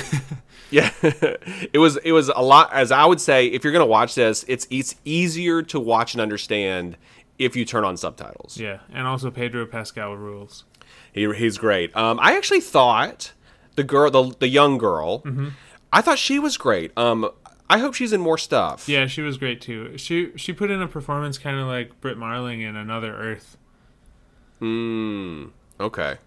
Yeah, 0.71 0.91
it 1.03 1.79
was 1.79 1.97
it 2.05 2.13
was 2.13 2.29
a 2.29 2.43
lot. 2.43 2.71
As 2.75 2.93
I 2.93 3.07
would 3.07 3.23
say, 3.23 3.47
if 3.47 3.65
you're 3.65 3.73
gonna 3.73 3.87
watch 3.87 4.15
this, 4.15 4.45
it's 4.49 4.67
it's 4.71 4.97
easier 5.03 5.63
to 5.63 5.81
watch 5.81 6.13
and 6.13 6.21
understand 6.21 6.99
if 7.39 7.57
you 7.57 7.65
turn 7.65 7.85
on 7.85 7.97
subtitles. 7.97 8.59
yeah, 8.59 8.81
and 8.93 9.07
also 9.07 9.31
Pedro 9.31 9.65
Pascal 9.65 10.15
rules. 10.15 10.65
He, 11.11 11.33
he's 11.33 11.57
great. 11.57 11.97
Um, 11.97 12.19
I 12.21 12.37
actually 12.37 12.61
thought 12.61 13.33
the 13.77 13.83
girl, 13.83 14.11
the 14.11 14.37
the 14.41 14.49
young 14.49 14.77
girl, 14.77 15.23
I 15.91 16.03
thought 16.03 16.19
she 16.19 16.39
was 16.39 16.59
great. 16.59 16.93
Um, 16.99 17.31
I 17.71 17.79
hope 17.79 17.95
she's 17.95 18.13
in 18.13 18.21
more 18.21 18.37
stuff. 18.37 18.91
Yeah, 18.91 19.07
she 19.07 19.23
was 19.23 19.39
great 19.39 19.63
too. 19.63 19.97
She 19.97 20.33
she 20.37 20.53
put 20.53 20.71
in 20.71 20.83
a 20.83 20.87
performance 20.89 21.39
kind 21.39 21.59
of 21.59 21.67
like 21.67 21.99
Brit 22.03 22.19
Marling 22.19 22.61
in 22.61 22.77
Another 22.77 23.15
Earth. 23.15 23.57
Mm, 24.61 25.53
okay. 25.81 26.19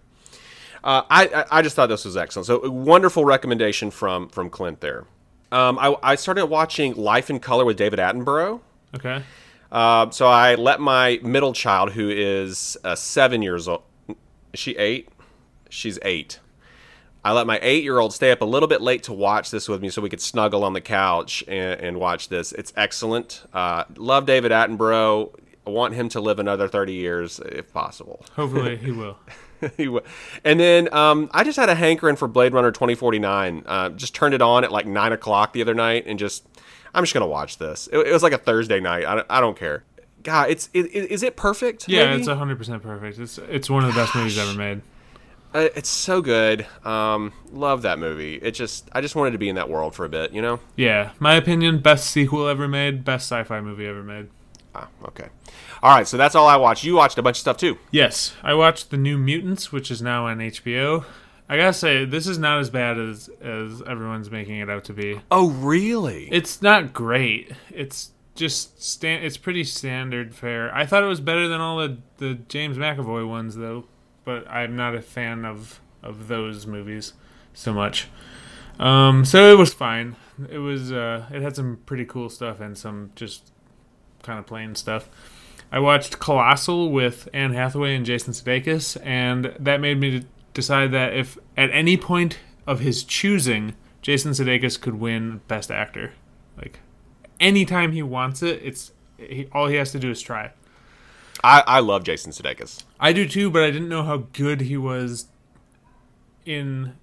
Uh, 0.84 1.02
I, 1.08 1.44
I 1.50 1.62
just 1.62 1.76
thought 1.76 1.88
this 1.88 2.04
was 2.04 2.16
excellent. 2.16 2.46
So 2.46 2.62
a 2.62 2.70
wonderful 2.70 3.24
recommendation 3.24 3.90
from 3.90 4.28
from 4.28 4.50
Clint 4.50 4.80
there. 4.80 5.04
Um, 5.52 5.78
I, 5.78 5.94
I 6.02 6.14
started 6.14 6.46
watching 6.46 6.94
Life 6.94 7.30
in 7.30 7.38
Color 7.38 7.64
with 7.64 7.76
David 7.76 7.98
Attenborough. 7.98 8.60
Okay. 8.94 9.22
Uh, 9.70 10.10
so 10.10 10.26
I 10.26 10.54
let 10.54 10.80
my 10.80 11.20
middle 11.22 11.52
child, 11.52 11.92
who 11.92 12.10
is 12.10 12.76
uh, 12.84 12.94
seven 12.94 13.42
years 13.42 13.68
old, 13.68 13.82
is 14.08 14.60
she 14.60 14.72
eight? 14.76 15.08
She's 15.70 15.98
eight. 16.02 16.40
I 17.24 17.32
let 17.32 17.46
my 17.46 17.60
eight-year-old 17.62 18.12
stay 18.12 18.32
up 18.32 18.42
a 18.42 18.44
little 18.44 18.68
bit 18.68 18.82
late 18.82 19.04
to 19.04 19.12
watch 19.12 19.50
this 19.50 19.68
with 19.68 19.80
me, 19.80 19.90
so 19.90 20.02
we 20.02 20.10
could 20.10 20.20
snuggle 20.20 20.64
on 20.64 20.72
the 20.72 20.80
couch 20.80 21.44
and, 21.46 21.80
and 21.80 22.00
watch 22.00 22.28
this. 22.28 22.50
It's 22.52 22.72
excellent. 22.76 23.42
Uh, 23.52 23.84
love 23.96 24.26
David 24.26 24.50
Attenborough. 24.50 25.32
I 25.66 25.70
want 25.70 25.94
him 25.94 26.08
to 26.10 26.20
live 26.20 26.38
another 26.38 26.68
thirty 26.68 26.94
years, 26.94 27.38
if 27.40 27.72
possible. 27.72 28.24
Hopefully 28.34 28.76
he 28.76 28.90
will. 28.92 29.18
He 29.76 29.86
wa- 29.86 30.00
and 30.44 30.58
then 30.58 30.92
um, 30.92 31.30
I 31.32 31.44
just 31.44 31.56
had 31.56 31.68
a 31.68 31.74
hankering 31.76 32.16
for 32.16 32.26
Blade 32.26 32.52
Runner 32.52 32.72
2049. 32.72 33.62
Uh, 33.64 33.90
just 33.90 34.12
turned 34.12 34.34
it 34.34 34.42
on 34.42 34.64
at 34.64 34.72
like 34.72 34.86
9 34.86 35.12
o'clock 35.12 35.52
the 35.52 35.62
other 35.62 35.72
night 35.72 36.02
and 36.04 36.18
just, 36.18 36.44
I'm 36.92 37.04
just 37.04 37.14
going 37.14 37.22
to 37.22 37.28
watch 37.28 37.58
this. 37.58 37.88
It, 37.92 37.98
it 37.98 38.12
was 38.12 38.24
like 38.24 38.32
a 38.32 38.38
Thursday 38.38 38.80
night. 38.80 39.04
I 39.06 39.14
don't, 39.14 39.26
I 39.30 39.40
don't 39.40 39.56
care. 39.56 39.84
God, 40.24 40.50
it's 40.50 40.68
it, 40.74 40.86
is 40.86 41.22
it 41.22 41.36
perfect? 41.36 41.88
Yeah, 41.88 42.10
maybe? 42.10 42.22
it's 42.22 42.28
hundred 42.28 42.58
percent 42.58 42.82
perfect. 42.82 43.20
It's 43.20 43.38
it's 43.38 43.70
one 43.70 43.84
of 43.84 43.94
the 43.94 44.00
best 44.00 44.16
movies 44.16 44.36
ever 44.36 44.58
made. 44.58 44.82
Uh, 45.54 45.68
it's 45.76 45.88
so 45.88 46.20
good. 46.22 46.66
Um, 46.84 47.32
love 47.52 47.82
that 47.82 48.00
movie. 48.00 48.36
It 48.36 48.52
just, 48.52 48.88
I 48.92 49.00
just 49.00 49.14
wanted 49.14 49.30
to 49.32 49.38
be 49.38 49.48
in 49.48 49.54
that 49.56 49.68
world 49.68 49.94
for 49.94 50.04
a 50.04 50.08
bit, 50.08 50.32
you 50.32 50.40
know? 50.42 50.58
Yeah, 50.76 51.10
my 51.20 51.34
opinion, 51.34 51.78
best 51.80 52.10
sequel 52.10 52.48
ever 52.48 52.66
made, 52.66 53.04
best 53.04 53.26
sci-fi 53.30 53.60
movie 53.60 53.86
ever 53.86 54.02
made. 54.02 54.28
Ah, 54.74 54.88
okay. 55.04 55.28
All 55.82 55.94
right, 55.94 56.06
so 56.06 56.16
that's 56.16 56.34
all 56.34 56.46
I 56.46 56.56
watched. 56.56 56.84
You 56.84 56.94
watched 56.94 57.18
a 57.18 57.22
bunch 57.22 57.36
of 57.36 57.40
stuff 57.40 57.56
too. 57.56 57.78
Yes, 57.90 58.34
I 58.42 58.54
watched 58.54 58.90
the 58.90 58.96
New 58.96 59.18
Mutants, 59.18 59.72
which 59.72 59.90
is 59.90 60.00
now 60.00 60.26
on 60.26 60.38
HBO. 60.38 61.04
I 61.48 61.56
gotta 61.56 61.74
say, 61.74 62.04
this 62.04 62.26
is 62.26 62.38
not 62.38 62.60
as 62.60 62.70
bad 62.70 62.98
as 62.98 63.28
as 63.42 63.82
everyone's 63.82 64.30
making 64.30 64.58
it 64.58 64.70
out 64.70 64.84
to 64.84 64.92
be. 64.94 65.20
Oh, 65.30 65.50
really? 65.50 66.28
It's 66.32 66.62
not 66.62 66.92
great. 66.92 67.52
It's 67.70 68.12
just 68.34 68.82
stand. 68.82 69.24
It's 69.24 69.36
pretty 69.36 69.64
standard 69.64 70.34
fare. 70.34 70.74
I 70.74 70.86
thought 70.86 71.02
it 71.02 71.08
was 71.08 71.20
better 71.20 71.48
than 71.48 71.60
all 71.60 71.78
the 71.78 71.98
the 72.18 72.34
James 72.48 72.78
McAvoy 72.78 73.28
ones 73.28 73.56
though, 73.56 73.84
but 74.24 74.48
I'm 74.48 74.76
not 74.76 74.94
a 74.94 75.02
fan 75.02 75.44
of 75.44 75.80
of 76.02 76.28
those 76.28 76.66
movies 76.66 77.12
so 77.52 77.72
much. 77.74 78.08
Um, 78.78 79.24
so 79.24 79.52
it 79.52 79.58
was 79.58 79.74
fine. 79.74 80.16
It 80.48 80.58
was 80.58 80.90
uh, 80.90 81.26
it 81.30 81.42
had 81.42 81.54
some 81.54 81.80
pretty 81.84 82.06
cool 82.06 82.30
stuff 82.30 82.60
and 82.60 82.76
some 82.78 83.10
just 83.14 83.51
kind 84.22 84.38
of 84.38 84.46
plain 84.46 84.74
stuff. 84.74 85.08
I 85.70 85.78
watched 85.78 86.18
Colossal 86.18 86.90
with 86.90 87.28
Anne 87.32 87.54
Hathaway 87.54 87.96
and 87.96 88.04
Jason 88.04 88.34
Sudeikis, 88.34 88.98
and 89.04 89.54
that 89.58 89.80
made 89.80 89.98
me 89.98 90.24
decide 90.52 90.92
that 90.92 91.14
if 91.14 91.38
at 91.56 91.70
any 91.70 91.96
point 91.96 92.38
of 92.66 92.80
his 92.80 93.04
choosing, 93.04 93.74
Jason 94.02 94.32
Sudeikis 94.32 94.80
could 94.80 94.96
win 94.96 95.40
Best 95.48 95.70
Actor, 95.70 96.12
like 96.56 96.80
anytime 97.40 97.92
he 97.92 98.02
wants 98.02 98.42
it, 98.42 98.60
it's 98.62 98.92
he, 99.18 99.48
all 99.52 99.66
he 99.68 99.76
has 99.76 99.92
to 99.92 99.98
do 99.98 100.10
is 100.10 100.22
try. 100.22 100.52
I, 101.44 101.62
I 101.66 101.80
love 101.80 102.04
Jason 102.04 102.32
Sudeikis. 102.32 102.84
I 103.00 103.12
do 103.12 103.28
too, 103.28 103.50
but 103.50 103.62
I 103.62 103.70
didn't 103.70 103.88
know 103.88 104.04
how 104.04 104.28
good 104.32 104.62
he 104.62 104.76
was 104.76 105.26
in 106.46 106.94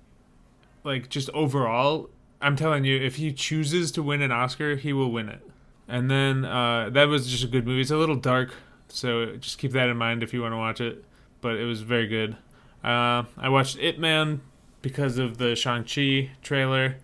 like 0.84 1.10
just 1.10 1.30
overall. 1.32 2.10
I'm 2.42 2.56
telling 2.56 2.86
you, 2.86 2.98
if 2.98 3.16
he 3.16 3.34
chooses 3.34 3.92
to 3.92 4.04
win 4.04 4.22
an 4.22 4.32
Oscar, 4.32 4.78
he 4.78 4.94
will 4.94 5.12
win 5.12 5.28
it. 5.28 5.42
And 5.90 6.10
then 6.10 6.46
uh, 6.46 6.90
that 6.92 7.06
was 7.06 7.30
just 7.30 7.44
a 7.44 7.48
good 7.48 7.66
movie. 7.66 7.82
It's 7.82 7.90
a 7.90 7.98
little 7.98 8.16
dark, 8.16 8.54
so 8.88 9.36
just 9.38 9.58
keep 9.58 9.72
that 9.72 9.90
in 9.90 9.98
mind 9.98 10.22
if 10.22 10.34
you 10.34 10.42
want 10.42 10.54
to 10.54 10.58
watch 10.58 10.80
it. 10.80 11.04
But 11.42 11.56
it 11.56 11.66
was 11.66 11.82
very 11.82 12.08
good. 12.08 12.38
Uh, 12.84 13.24
I 13.38 13.50
watched 13.50 13.78
Ip 13.80 13.98
Man 13.98 14.42
because 14.82 15.18
of 15.18 15.38
the 15.40 15.56
Shang 15.56 15.84
Chi 15.84 16.30
trailer. 16.44 16.98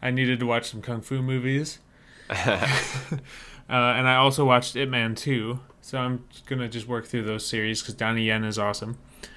I 0.00 0.10
needed 0.10 0.40
to 0.40 0.46
watch 0.46 0.70
some 0.70 0.80
kung 0.80 1.02
fu 1.02 1.20
movies. 1.20 1.80
uh, 2.30 2.46
and 3.68 4.08
I 4.08 4.16
also 4.16 4.46
watched 4.46 4.74
Ip 4.74 4.88
Man 4.88 5.14
2. 5.14 5.60
So 5.82 5.98
I'm 5.98 6.24
gonna 6.46 6.68
just 6.68 6.88
work 6.88 7.06
through 7.06 7.24
those 7.24 7.44
series 7.44 7.82
because 7.82 7.94
Donnie 7.94 8.24
Yen 8.24 8.44
is 8.44 8.58
awesome. 8.58 8.96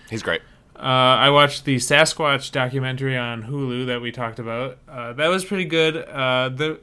He's 0.10 0.24
great. 0.24 0.41
Uh, 0.75 0.79
I 1.19 1.29
watched 1.29 1.65
the 1.65 1.75
Sasquatch 1.75 2.51
documentary 2.51 3.17
on 3.17 3.43
Hulu 3.43 3.88
that 3.88 4.01
we 4.01 4.12
talked 4.12 4.39
about. 4.39 4.77
Uh, 4.88 5.13
that 5.13 5.27
was 5.27 5.45
pretty 5.45 5.65
good. 5.65 5.98
Uh, 5.98 6.50
the 6.50 6.79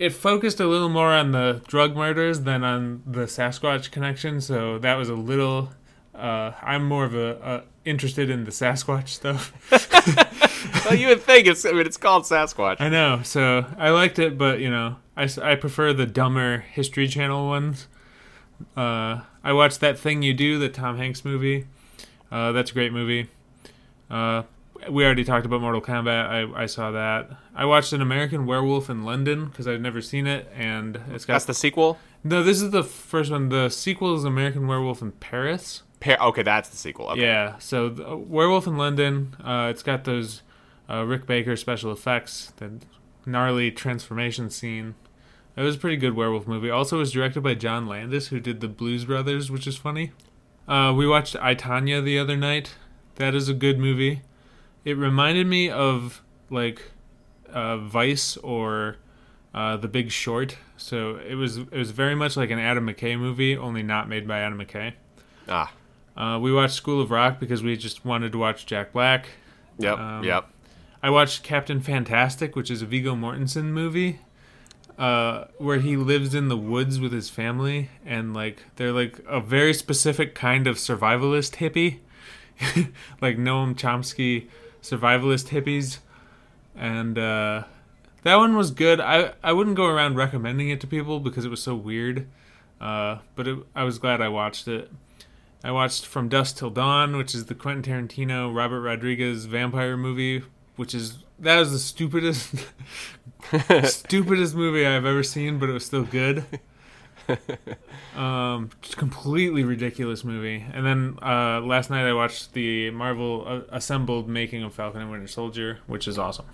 it 0.00 0.14
focused 0.14 0.58
a 0.60 0.66
little 0.66 0.88
more 0.88 1.12
on 1.12 1.32
the 1.32 1.60
drug 1.68 1.94
murders 1.94 2.40
than 2.40 2.64
on 2.64 3.02
the 3.06 3.26
Sasquatch 3.26 3.90
connection, 3.90 4.40
so 4.40 4.78
that 4.78 4.94
was 4.94 5.10
a 5.10 5.14
little. 5.14 5.72
Uh, 6.14 6.52
I'm 6.62 6.88
more 6.88 7.04
of 7.04 7.14
a, 7.14 7.36
a 7.42 7.62
interested 7.84 8.30
in 8.30 8.44
the 8.44 8.50
Sasquatch 8.50 9.08
stuff. 9.08 9.52
well, 10.86 10.94
you 10.94 11.08
would 11.08 11.22
think 11.22 11.46
it's. 11.46 11.66
I 11.66 11.72
mean, 11.72 11.84
it's 11.86 11.98
called 11.98 12.24
Sasquatch. 12.24 12.76
I 12.80 12.88
know, 12.88 13.20
so 13.22 13.66
I 13.76 13.90
liked 13.90 14.18
it, 14.18 14.38
but 14.38 14.58
you 14.60 14.70
know, 14.70 14.96
I, 15.18 15.28
I 15.42 15.54
prefer 15.54 15.92
the 15.92 16.06
dumber 16.06 16.60
History 16.60 17.06
Channel 17.06 17.46
ones. 17.46 17.86
Uh, 18.74 19.20
I 19.44 19.52
watched 19.52 19.80
that 19.80 19.98
thing 19.98 20.22
you 20.22 20.32
do, 20.32 20.58
the 20.58 20.70
Tom 20.70 20.96
Hanks 20.96 21.26
movie. 21.26 21.66
Uh, 22.32 22.52
that's 22.52 22.70
a 22.70 22.74
great 22.74 22.94
movie. 22.94 23.28
Uh, 24.10 24.44
we 24.88 25.04
already 25.04 25.24
talked 25.24 25.44
about 25.44 25.60
Mortal 25.60 25.82
Kombat. 25.82 26.56
I, 26.56 26.62
I 26.62 26.66
saw 26.66 26.90
that. 26.92 27.30
I 27.54 27.64
watched 27.64 27.92
an 27.92 28.00
American 28.00 28.46
Werewolf 28.46 28.88
in 28.88 29.04
London 29.04 29.46
because 29.46 29.66
I've 29.66 29.80
never 29.80 30.00
seen 30.00 30.26
it, 30.26 30.50
and 30.54 31.00
it's 31.10 31.24
got 31.24 31.34
That's 31.34 31.44
the 31.46 31.54
sequel. 31.54 31.98
no. 32.22 32.42
This 32.42 32.62
is 32.62 32.70
the 32.70 32.84
first 32.84 33.30
one. 33.30 33.48
The 33.48 33.68
sequel 33.68 34.14
is 34.16 34.24
American 34.24 34.66
Werewolf 34.66 35.02
in 35.02 35.12
Paris. 35.12 35.82
Pa- 36.00 36.28
okay, 36.28 36.42
that's 36.42 36.68
the 36.68 36.76
sequel. 36.76 37.08
Okay. 37.08 37.22
Yeah, 37.22 37.58
so 37.58 37.88
the, 37.88 38.16
Werewolf 38.16 38.66
in 38.66 38.76
London. 38.76 39.36
Uh, 39.44 39.68
it's 39.70 39.82
got 39.82 40.04
those 40.04 40.42
uh, 40.88 41.04
Rick 41.04 41.26
Baker 41.26 41.56
special 41.56 41.92
effects, 41.92 42.52
the 42.56 42.78
gnarly 43.26 43.70
transformation 43.70 44.48
scene. 44.48 44.94
It 45.56 45.62
was 45.62 45.76
a 45.76 45.78
pretty 45.78 45.96
good 45.96 46.14
werewolf 46.14 46.46
movie. 46.46 46.70
Also, 46.70 46.96
it 46.96 47.00
was 47.00 47.12
directed 47.12 47.42
by 47.42 47.54
John 47.54 47.86
Landis, 47.86 48.28
who 48.28 48.40
did 48.40 48.60
the 48.60 48.68
Blues 48.68 49.04
Brothers, 49.04 49.50
which 49.50 49.66
is 49.66 49.76
funny. 49.76 50.12
Uh, 50.66 50.94
we 50.96 51.06
watched 51.06 51.36
I 51.36 51.54
Tonya 51.54 52.02
the 52.02 52.18
other 52.18 52.36
night. 52.36 52.76
That 53.16 53.34
is 53.34 53.48
a 53.48 53.54
good 53.54 53.78
movie. 53.78 54.22
It 54.84 54.96
reminded 54.96 55.46
me 55.46 55.68
of 55.68 56.22
like 56.48 56.92
uh, 57.52 57.78
Vice 57.78 58.36
or 58.38 58.96
uh, 59.54 59.76
The 59.76 59.88
Big 59.88 60.10
Short. 60.10 60.56
So 60.76 61.16
it 61.16 61.34
was 61.34 61.58
it 61.58 61.72
was 61.72 61.90
very 61.90 62.14
much 62.14 62.36
like 62.36 62.50
an 62.50 62.58
Adam 62.58 62.86
McKay 62.86 63.18
movie, 63.18 63.56
only 63.56 63.82
not 63.82 64.08
made 64.08 64.26
by 64.26 64.40
Adam 64.40 64.58
McKay. 64.58 64.94
Ah. 65.48 65.72
Uh, 66.16 66.38
we 66.38 66.52
watched 66.52 66.74
School 66.74 67.00
of 67.00 67.10
Rock 67.10 67.40
because 67.40 67.62
we 67.62 67.76
just 67.76 68.04
wanted 68.04 68.32
to 68.32 68.38
watch 68.38 68.66
Jack 68.66 68.92
Black. 68.92 69.26
Yep. 69.78 69.98
Um, 69.98 70.24
yep. 70.24 70.48
I 71.02 71.10
watched 71.10 71.42
Captain 71.42 71.80
Fantastic, 71.80 72.54
which 72.54 72.70
is 72.70 72.82
a 72.82 72.86
Viggo 72.86 73.14
Mortensen 73.14 73.66
movie, 73.66 74.20
uh, 74.98 75.46
where 75.56 75.78
he 75.78 75.96
lives 75.96 76.34
in 76.34 76.48
the 76.48 76.58
woods 76.58 77.00
with 77.00 77.12
his 77.12 77.30
family, 77.30 77.88
and 78.04 78.34
like 78.34 78.64
they're 78.76 78.92
like 78.92 79.20
a 79.26 79.40
very 79.40 79.72
specific 79.72 80.34
kind 80.34 80.66
of 80.66 80.76
survivalist 80.76 81.56
hippie, 81.56 82.00
like 83.22 83.38
Noam 83.38 83.74
Chomsky 83.74 84.48
survivalist 84.82 85.48
hippies, 85.48 85.98
and 86.76 87.18
uh, 87.18 87.64
that 88.22 88.36
one 88.36 88.56
was 88.56 88.70
good. 88.70 89.00
I 89.00 89.32
I 89.42 89.52
wouldn't 89.52 89.76
go 89.76 89.86
around 89.86 90.16
recommending 90.16 90.70
it 90.70 90.80
to 90.82 90.86
people 90.86 91.20
because 91.20 91.44
it 91.44 91.50
was 91.50 91.62
so 91.62 91.74
weird, 91.74 92.26
uh, 92.80 93.18
but 93.34 93.48
it, 93.48 93.58
I 93.74 93.84
was 93.84 93.98
glad 93.98 94.20
I 94.20 94.28
watched 94.28 94.68
it. 94.68 94.90
I 95.62 95.72
watched 95.72 96.06
From 96.06 96.28
Dusk 96.28 96.56
Till 96.56 96.70
Dawn, 96.70 97.16
which 97.16 97.34
is 97.34 97.46
the 97.46 97.54
Quentin 97.54 98.08
Tarantino 98.08 98.54
Robert 98.54 98.80
Rodriguez 98.80 99.44
vampire 99.44 99.96
movie, 99.96 100.42
which 100.76 100.94
is 100.94 101.18
that 101.38 101.58
was 101.58 101.72
the 101.72 101.78
stupidest 101.78 102.54
stupidest 103.84 104.54
movie 104.54 104.86
I've 104.86 105.04
ever 105.04 105.22
seen, 105.22 105.58
but 105.58 105.68
it 105.68 105.72
was 105.72 105.84
still 105.84 106.04
good. 106.04 106.44
um, 108.16 108.70
completely 108.96 109.64
ridiculous 109.64 110.24
movie. 110.24 110.64
And 110.72 110.84
then 110.84 111.18
uh, 111.22 111.60
last 111.60 111.90
night 111.90 112.06
I 112.06 112.12
watched 112.12 112.52
the 112.54 112.90
Marvel 112.90 113.44
uh, 113.46 113.60
assembled 113.70 114.28
making 114.28 114.62
of 114.62 114.74
Falcon 114.74 115.02
and 115.02 115.10
Winter 115.10 115.28
Soldier, 115.28 115.80
which 115.86 116.08
is 116.08 116.18
awesome. 116.18 116.46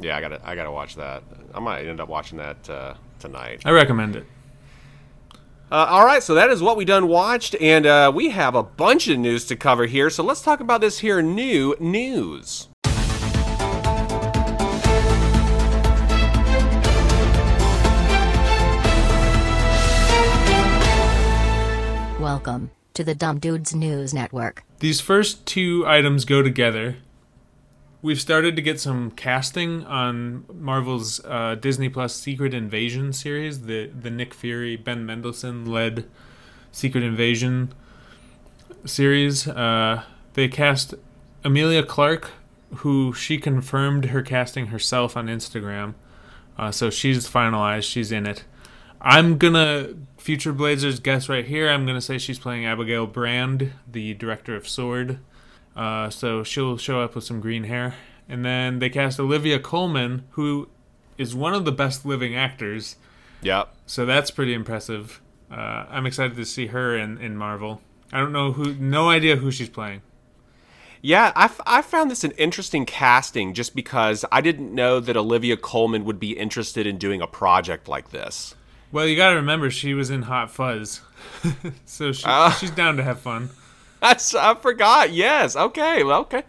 Yeah, 0.00 0.16
I 0.16 0.20
gotta 0.20 0.40
I 0.44 0.54
gotta 0.54 0.70
watch 0.70 0.96
that. 0.96 1.22
I 1.54 1.60
might 1.60 1.86
end 1.86 2.00
up 2.00 2.08
watching 2.08 2.38
that 2.38 2.68
uh, 2.68 2.94
tonight. 3.18 3.62
I 3.64 3.70
recommend 3.70 4.16
it. 4.16 4.26
Uh, 5.70 5.86
all 5.88 6.04
right, 6.04 6.22
so 6.22 6.34
that 6.34 6.50
is 6.50 6.60
what 6.60 6.76
we 6.76 6.84
done 6.84 7.08
watched, 7.08 7.56
and 7.58 7.86
uh, 7.86 8.12
we 8.14 8.28
have 8.28 8.54
a 8.54 8.62
bunch 8.62 9.08
of 9.08 9.18
news 9.18 9.46
to 9.46 9.56
cover 9.56 9.86
here. 9.86 10.10
So 10.10 10.22
let's 10.22 10.42
talk 10.42 10.60
about 10.60 10.82
this 10.82 10.98
here 10.98 11.22
new 11.22 11.74
news. 11.80 12.68
Welcome 22.20 22.70
to 22.94 23.02
the 23.02 23.14
Dumb 23.14 23.38
Dudes 23.38 23.74
News 23.74 24.12
Network. 24.12 24.64
These 24.80 25.00
first 25.00 25.46
two 25.46 25.84
items 25.86 26.24
go 26.24 26.42
together. 26.42 26.96
We've 28.04 28.20
started 28.20 28.56
to 28.56 28.62
get 28.62 28.80
some 28.80 29.12
casting 29.12 29.84
on 29.84 30.44
Marvel's 30.52 31.24
uh, 31.24 31.54
Disney 31.54 31.88
Plus 31.88 32.16
Secret 32.16 32.52
Invasion 32.52 33.12
series, 33.12 33.62
the 33.66 33.86
the 33.86 34.10
Nick 34.10 34.34
Fury 34.34 34.76
Ben 34.76 35.06
Mendelsohn 35.06 35.66
led 35.66 36.06
Secret 36.72 37.04
Invasion 37.04 37.72
series. 38.84 39.46
Uh, 39.46 40.02
they 40.34 40.48
cast 40.48 40.94
Emilia 41.44 41.84
Clarke, 41.84 42.32
who 42.78 43.12
she 43.12 43.38
confirmed 43.38 44.06
her 44.06 44.20
casting 44.20 44.66
herself 44.66 45.16
on 45.16 45.28
Instagram. 45.28 45.94
Uh, 46.58 46.72
so 46.72 46.90
she's 46.90 47.28
finalized. 47.30 47.84
She's 47.84 48.10
in 48.10 48.26
it. 48.26 48.42
I'm 49.00 49.38
gonna 49.38 49.90
future 50.18 50.52
Blazers 50.52 50.98
guess 50.98 51.28
right 51.28 51.44
here. 51.44 51.70
I'm 51.70 51.86
gonna 51.86 52.00
say 52.00 52.18
she's 52.18 52.40
playing 52.40 52.66
Abigail 52.66 53.06
Brand, 53.06 53.74
the 53.88 54.14
director 54.14 54.56
of 54.56 54.66
Sword. 54.66 55.20
Uh, 55.76 56.10
so 56.10 56.42
she'll 56.44 56.76
show 56.76 57.00
up 57.00 57.14
with 57.14 57.24
some 57.24 57.40
green 57.40 57.64
hair. 57.64 57.94
And 58.28 58.44
then 58.44 58.78
they 58.78 58.88
cast 58.90 59.18
Olivia 59.20 59.58
Colman, 59.58 60.24
who 60.32 60.68
is 61.18 61.34
one 61.34 61.54
of 61.54 61.64
the 61.64 61.72
best 61.72 62.04
living 62.06 62.34
actors. 62.36 62.96
Yep. 63.42 63.74
So 63.86 64.06
that's 64.06 64.30
pretty 64.30 64.54
impressive. 64.54 65.20
Uh, 65.50 65.86
I'm 65.90 66.06
excited 66.06 66.36
to 66.36 66.44
see 66.44 66.68
her 66.68 66.96
in, 66.96 67.18
in 67.18 67.36
Marvel. 67.36 67.80
I 68.12 68.18
don't 68.18 68.32
know 68.32 68.52
who, 68.52 68.74
no 68.74 69.08
idea 69.08 69.36
who 69.36 69.50
she's 69.50 69.68
playing. 69.68 70.02
Yeah, 71.04 71.32
I, 71.34 71.46
f- 71.46 71.60
I 71.66 71.82
found 71.82 72.10
this 72.10 72.22
an 72.22 72.30
interesting 72.32 72.86
casting 72.86 73.54
just 73.54 73.74
because 73.74 74.24
I 74.30 74.40
didn't 74.40 74.72
know 74.72 75.00
that 75.00 75.16
Olivia 75.16 75.56
Colman 75.56 76.04
would 76.04 76.20
be 76.20 76.32
interested 76.38 76.86
in 76.86 76.96
doing 76.96 77.20
a 77.20 77.26
project 77.26 77.88
like 77.88 78.10
this. 78.10 78.54
Well, 78.92 79.06
you 79.08 79.16
got 79.16 79.30
to 79.30 79.36
remember 79.36 79.68
she 79.70 79.94
was 79.94 80.10
in 80.10 80.22
Hot 80.22 80.50
Fuzz, 80.50 81.00
so 81.86 82.12
she, 82.12 82.22
Ah. 82.26 82.56
she's 82.60 82.70
down 82.70 82.96
to 82.98 83.02
have 83.02 83.18
fun. 83.20 83.50
I, 84.06 84.16
I 84.38 84.54
forgot. 84.54 85.12
Yes. 85.12 85.56
Okay. 85.56 86.02
Well, 86.02 86.20
okay. 86.22 86.42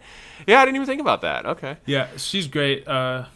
Yeah, 0.46 0.60
I 0.60 0.64
didn't 0.64 0.76
even 0.76 0.86
think 0.86 1.00
about 1.00 1.20
that. 1.22 1.46
Okay. 1.46 1.76
Yeah, 1.86 2.08
she's 2.16 2.46
great. 2.48 2.86
Uh, 2.86 3.26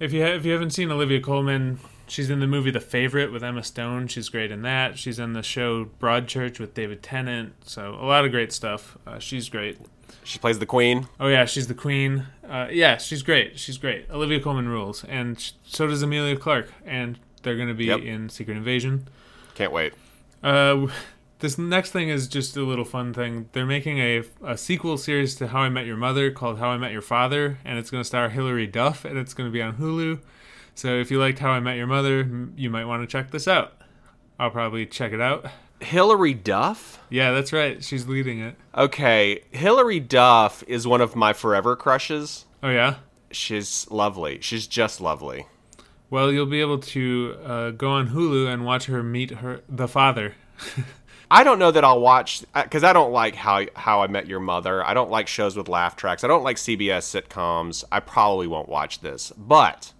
if 0.00 0.12
you 0.12 0.22
ha- 0.22 0.32
if 0.32 0.44
you 0.44 0.52
haven't 0.52 0.70
seen 0.70 0.90
Olivia 0.90 1.20
Colman, 1.20 1.80
she's 2.06 2.30
in 2.30 2.40
the 2.40 2.46
movie 2.46 2.70
The 2.70 2.80
Favorite 2.80 3.32
with 3.32 3.42
Emma 3.44 3.62
Stone. 3.62 4.08
She's 4.08 4.28
great 4.28 4.50
in 4.50 4.62
that. 4.62 4.98
She's 4.98 5.18
in 5.18 5.32
the 5.32 5.42
show 5.42 5.86
Broadchurch 6.00 6.58
with 6.60 6.72
David 6.74 7.02
Tennant. 7.02 7.54
So 7.64 7.94
a 8.00 8.06
lot 8.06 8.24
of 8.24 8.30
great 8.30 8.52
stuff. 8.52 8.96
Uh, 9.06 9.18
she's 9.18 9.48
great. 9.48 9.78
She 10.22 10.38
plays 10.38 10.58
the 10.58 10.66
queen. 10.66 11.08
Oh 11.20 11.26
yeah, 11.28 11.44
she's 11.44 11.66
the 11.66 11.74
queen. 11.74 12.26
Uh, 12.48 12.68
yeah, 12.70 12.96
she's 12.96 13.22
great. 13.22 13.58
She's 13.58 13.76
great. 13.78 14.08
Olivia 14.10 14.40
Colman 14.40 14.68
rules, 14.68 15.04
and 15.04 15.38
sh- 15.40 15.52
so 15.66 15.86
does 15.86 16.02
Emilia 16.02 16.36
Clarke. 16.36 16.72
And 16.86 17.18
they're 17.42 17.56
going 17.56 17.68
to 17.68 17.74
be 17.74 17.86
Yep. 17.86 18.00
in 18.00 18.28
Secret 18.30 18.56
Invasion. 18.56 19.06
Can't 19.54 19.72
wait. 19.72 19.92
Uh, 20.42 20.86
this 21.44 21.58
next 21.58 21.90
thing 21.90 22.08
is 22.08 22.26
just 22.26 22.56
a 22.56 22.62
little 22.62 22.86
fun 22.86 23.12
thing. 23.12 23.50
They're 23.52 23.66
making 23.66 23.98
a, 23.98 24.22
a 24.42 24.56
sequel 24.56 24.96
series 24.96 25.34
to 25.34 25.48
How 25.48 25.60
I 25.60 25.68
Met 25.68 25.84
Your 25.84 25.98
Mother 25.98 26.30
called 26.30 26.58
How 26.58 26.70
I 26.70 26.78
Met 26.78 26.90
Your 26.90 27.02
Father, 27.02 27.58
and 27.66 27.78
it's 27.78 27.90
going 27.90 28.00
to 28.00 28.06
star 28.06 28.30
Hilary 28.30 28.66
Duff, 28.66 29.04
and 29.04 29.18
it's 29.18 29.34
going 29.34 29.46
to 29.46 29.52
be 29.52 29.60
on 29.60 29.76
Hulu. 29.76 30.20
So 30.74 30.94
if 30.94 31.10
you 31.10 31.20
liked 31.20 31.40
How 31.40 31.50
I 31.50 31.60
Met 31.60 31.76
Your 31.76 31.86
Mother, 31.86 32.26
you 32.56 32.70
might 32.70 32.86
want 32.86 33.02
to 33.02 33.06
check 33.06 33.30
this 33.30 33.46
out. 33.46 33.74
I'll 34.40 34.50
probably 34.50 34.86
check 34.86 35.12
it 35.12 35.20
out. 35.20 35.44
Hilary 35.80 36.32
Duff. 36.32 36.98
Yeah, 37.10 37.32
that's 37.32 37.52
right. 37.52 37.84
She's 37.84 38.08
leading 38.08 38.40
it. 38.40 38.56
Okay, 38.74 39.42
Hilary 39.50 40.00
Duff 40.00 40.64
is 40.66 40.86
one 40.86 41.02
of 41.02 41.14
my 41.14 41.34
forever 41.34 41.76
crushes. 41.76 42.46
Oh 42.62 42.70
yeah. 42.70 42.96
She's 43.30 43.86
lovely. 43.90 44.38
She's 44.40 44.66
just 44.66 44.98
lovely. 44.98 45.44
Well, 46.08 46.32
you'll 46.32 46.46
be 46.46 46.62
able 46.62 46.78
to 46.78 47.36
uh, 47.44 47.70
go 47.72 47.90
on 47.90 48.08
Hulu 48.08 48.50
and 48.50 48.64
watch 48.64 48.86
her 48.86 49.02
meet 49.02 49.30
her 49.30 49.60
the 49.68 49.88
father. 49.88 50.36
I 51.30 51.42
don't 51.44 51.58
know 51.58 51.70
that 51.70 51.84
I'll 51.84 52.00
watch 52.00 52.44
uh, 52.54 52.62
because 52.62 52.84
I 52.84 52.92
don't 52.92 53.12
like 53.12 53.34
how 53.34 53.64
how 53.74 54.02
I 54.02 54.06
Met 54.06 54.26
Your 54.26 54.40
Mother. 54.40 54.84
I 54.84 54.94
don't 54.94 55.10
like 55.10 55.28
shows 55.28 55.56
with 55.56 55.68
laugh 55.68 55.96
tracks. 55.96 56.24
I 56.24 56.28
don't 56.28 56.44
like 56.44 56.56
CBS 56.56 57.02
sitcoms. 57.02 57.84
I 57.90 58.00
probably 58.00 58.46
won't 58.46 58.68
watch 58.68 59.00
this, 59.00 59.32
but 59.36 59.92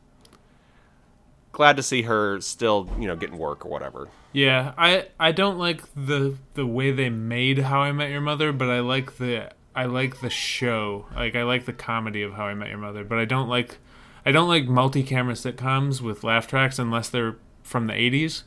glad 1.52 1.76
to 1.76 1.82
see 1.82 2.02
her 2.02 2.40
still, 2.40 2.90
you 2.98 3.06
know, 3.06 3.16
getting 3.16 3.38
work 3.38 3.64
or 3.64 3.70
whatever. 3.70 4.08
Yeah, 4.32 4.72
I 4.76 5.06
I 5.18 5.32
don't 5.32 5.58
like 5.58 5.82
the 5.94 6.36
the 6.54 6.66
way 6.66 6.90
they 6.90 7.08
made 7.08 7.58
How 7.58 7.80
I 7.80 7.92
Met 7.92 8.10
Your 8.10 8.20
Mother, 8.20 8.52
but 8.52 8.68
I 8.68 8.80
like 8.80 9.16
the 9.16 9.50
I 9.74 9.86
like 9.86 10.20
the 10.20 10.30
show. 10.30 11.06
Like 11.14 11.34
I 11.36 11.42
like 11.44 11.64
the 11.64 11.72
comedy 11.72 12.22
of 12.22 12.34
How 12.34 12.46
I 12.46 12.54
Met 12.54 12.68
Your 12.68 12.78
Mother, 12.78 13.04
but 13.04 13.18
I 13.18 13.24
don't 13.24 13.48
like 13.48 13.78
I 14.26 14.32
don't 14.32 14.48
like 14.48 14.66
multi-camera 14.66 15.34
sitcoms 15.34 16.00
with 16.00 16.24
laugh 16.24 16.46
tracks 16.46 16.78
unless 16.78 17.08
they're 17.08 17.36
from 17.62 17.86
the 17.86 17.92
80s. 17.94 18.42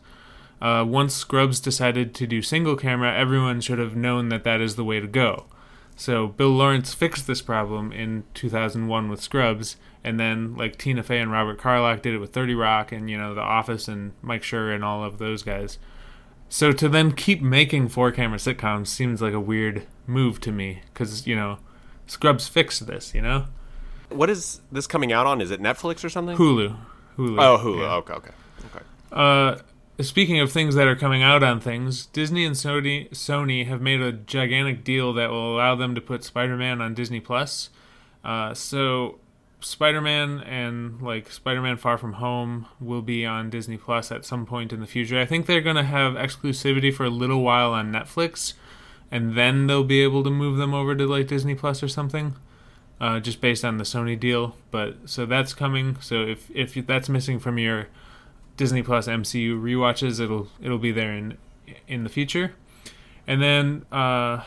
Uh, 0.62 0.84
once 0.88 1.14
Scrubs 1.14 1.60
decided 1.60 2.16
to 2.16 2.26
do 2.28 2.42
single 2.42 2.76
camera, 2.76 3.14
everyone 3.16 3.62
should 3.62 3.80
have 3.80 3.96
known 3.96 4.30
that 4.30 4.44
that 4.44 4.60
is 4.60 4.76
the 4.76 4.84
way 4.84 5.00
to 5.00 5.08
go. 5.08 5.46
So 5.96 6.28
Bill 6.28 6.50
Lawrence 6.50 6.94
fixed 6.94 7.26
this 7.28 7.42
problem 7.42 7.92
in 7.92 8.24
2001 8.34 9.10
with 9.10 9.22
Scrubs, 9.22 9.78
and 10.04 10.20
then 10.20 10.56
like 10.56 10.78
Tina 10.78 11.04
Fey 11.04 11.20
and 11.20 11.32
Robert 11.32 11.58
Carlock 11.58 12.02
did 12.02 12.14
it 12.14 12.20
with 12.20 12.34
30 12.34 12.54
Rock, 12.56 12.92
and 12.92 13.10
you 13.10 13.18
know 13.18 13.34
The 13.34 13.42
Office 13.42 13.88
and 13.88 14.14
Mike 14.22 14.44
Schur 14.44 14.74
and 14.74 14.84
all 14.84 15.04
of 15.04 15.18
those 15.18 15.44
guys. 15.44 15.80
So 16.50 16.72
to 16.72 16.88
then 16.88 17.12
keep 17.12 17.42
making 17.42 17.90
four 17.90 18.12
camera 18.12 18.38
sitcoms 18.38 18.88
seems 18.88 19.22
like 19.22 19.34
a 19.34 19.40
weird 19.40 19.86
move 20.06 20.40
to 20.42 20.52
me, 20.52 20.82
because 20.94 21.26
you 21.28 21.36
know 21.36 21.60
Scrubs 22.06 22.48
fixed 22.48 22.86
this, 22.88 23.14
you 23.14 23.22
know 23.22 23.48
What 24.10 24.30
is 24.30 24.62
this 24.72 24.88
coming 24.88 25.12
out 25.12 25.26
on? 25.26 25.42
Is 25.42 25.52
it 25.52 25.62
Netflix 25.62 26.04
or 26.04 26.10
something? 26.10 26.38
Hulu, 26.38 26.76
Hulu. 27.18 27.44
Oh, 27.44 27.58
Hulu. 27.58 27.80
yeah. 27.82 27.94
Okay, 27.96 28.14
okay, 28.14 28.32
okay. 28.66 28.86
Uh, 29.12 29.58
speaking 30.02 30.40
of 30.40 30.52
things 30.52 30.76
that 30.76 30.88
are 30.88 30.96
coming 30.96 31.24
out 31.24 31.44
on 31.44 31.60
things, 31.60 32.06
Disney 32.08 32.46
and 32.46 32.56
Sony 32.56 33.10
Sony 33.10 33.66
have 33.68 33.82
made 33.82 34.02
a 34.02 34.12
gigantic 34.12 34.84
deal 34.84 35.14
that 35.14 35.30
will 35.30 35.56
allow 35.56 35.76
them 35.76 35.96
to 35.96 36.02
put 36.02 36.24
Spider-Man 36.24 36.82
on 36.82 36.94
Disney 36.94 37.20
Plus. 37.20 37.70
Uh, 38.24 38.54
so 38.54 39.20
Spider-Man 39.60 40.42
and 40.42 41.02
like 41.02 41.32
Spider-Man 41.32 41.78
Far 41.78 41.98
From 41.98 42.14
Home 42.14 42.68
will 42.80 43.02
be 43.02 43.26
on 43.26 43.50
Disney 43.50 43.78
Plus 43.78 44.12
at 44.12 44.26
some 44.26 44.46
point 44.46 44.72
in 44.72 44.80
the 44.80 44.88
future. 44.88 45.20
I 45.20 45.26
think 45.26 45.46
they're 45.46 45.62
going 45.62 45.76
to 45.76 45.84
have 45.84 46.14
exclusivity 46.14 46.94
for 46.94 47.06
a 47.06 47.10
little 47.10 47.42
while 47.42 47.74
on 47.74 47.92
Netflix 47.92 48.54
and 49.12 49.36
then 49.36 49.68
they'll 49.68 49.84
be 49.84 50.02
able 50.02 50.24
to 50.24 50.30
move 50.30 50.58
them 50.58 50.74
over 50.74 50.96
to 50.96 51.06
like 51.06 51.28
Disney 51.28 51.56
Plus 51.56 51.82
or 51.82 51.88
something. 51.88 52.36
Uh, 53.00 53.20
just 53.20 53.42
based 53.42 53.64
on 53.64 53.78
the 53.78 53.84
Sony 53.84 54.20
deal, 54.20 54.56
but 54.72 54.96
so 55.06 55.24
that's 55.28 55.54
coming. 55.54 55.98
So 56.02 56.24
if 56.24 56.50
if 56.50 56.74
that's 56.88 57.08
missing 57.08 57.38
from 57.38 57.60
your 57.60 57.90
Disney 58.58 58.84
Plus 58.84 59.08
MCU 59.08 59.62
rewatches. 59.62 60.20
It'll 60.20 60.48
it'll 60.62 60.78
be 60.80 60.92
there 60.92 61.14
in 61.14 61.38
in 61.88 62.04
the 62.04 62.10
future. 62.10 62.54
And 63.26 63.42
then 63.42 63.86
uh, 63.92 64.44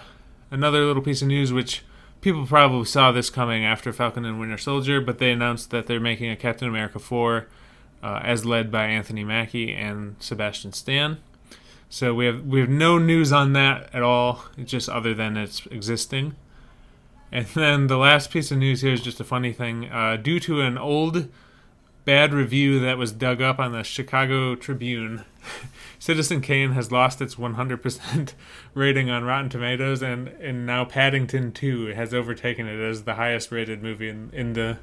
another 0.50 0.84
little 0.84 1.02
piece 1.02 1.22
of 1.22 1.28
news, 1.28 1.52
which 1.52 1.82
people 2.20 2.46
probably 2.46 2.84
saw 2.84 3.12
this 3.12 3.30
coming 3.30 3.64
after 3.64 3.92
Falcon 3.92 4.24
and 4.24 4.40
Winter 4.40 4.58
Soldier, 4.58 5.00
but 5.00 5.18
they 5.18 5.30
announced 5.30 5.70
that 5.70 5.86
they're 5.86 6.00
making 6.00 6.30
a 6.30 6.36
Captain 6.36 6.68
America 6.68 6.98
four, 6.98 7.46
uh, 8.02 8.20
as 8.22 8.44
led 8.44 8.70
by 8.70 8.84
Anthony 8.84 9.24
Mackie 9.24 9.72
and 9.72 10.16
Sebastian 10.18 10.72
Stan. 10.72 11.18
So 11.88 12.14
we 12.14 12.26
have 12.26 12.46
we 12.46 12.60
have 12.60 12.68
no 12.68 12.98
news 12.98 13.32
on 13.32 13.52
that 13.54 13.94
at 13.94 14.02
all, 14.02 14.44
just 14.64 14.88
other 14.88 15.12
than 15.14 15.36
it's 15.36 15.66
existing. 15.66 16.36
And 17.32 17.46
then 17.46 17.86
the 17.86 17.96
last 17.96 18.30
piece 18.30 18.50
of 18.50 18.58
news 18.58 18.80
here 18.80 18.92
is 18.92 19.02
just 19.02 19.20
a 19.20 19.24
funny 19.24 19.52
thing. 19.52 19.88
Uh, 19.90 20.16
due 20.16 20.40
to 20.40 20.60
an 20.62 20.78
old 20.78 21.28
bad 22.04 22.32
review 22.32 22.80
that 22.80 22.98
was 22.98 23.12
dug 23.12 23.40
up 23.40 23.58
on 23.58 23.72
the 23.72 23.82
Chicago 23.82 24.54
Tribune. 24.54 25.24
Citizen 25.98 26.40
Kane 26.40 26.72
has 26.72 26.90
lost 26.90 27.20
its 27.20 27.34
100% 27.34 28.34
rating 28.74 29.10
on 29.10 29.24
Rotten 29.24 29.50
Tomatoes, 29.50 30.02
and, 30.02 30.28
and 30.28 30.66
now 30.66 30.84
Paddington 30.84 31.52
2 31.52 31.88
has 31.88 32.14
overtaken 32.14 32.66
it 32.66 32.80
as 32.80 33.04
the 33.04 33.14
highest 33.14 33.52
rated 33.52 33.82
movie 33.82 34.08
in, 34.08 34.30
in 34.32 34.52
the 34.54 34.78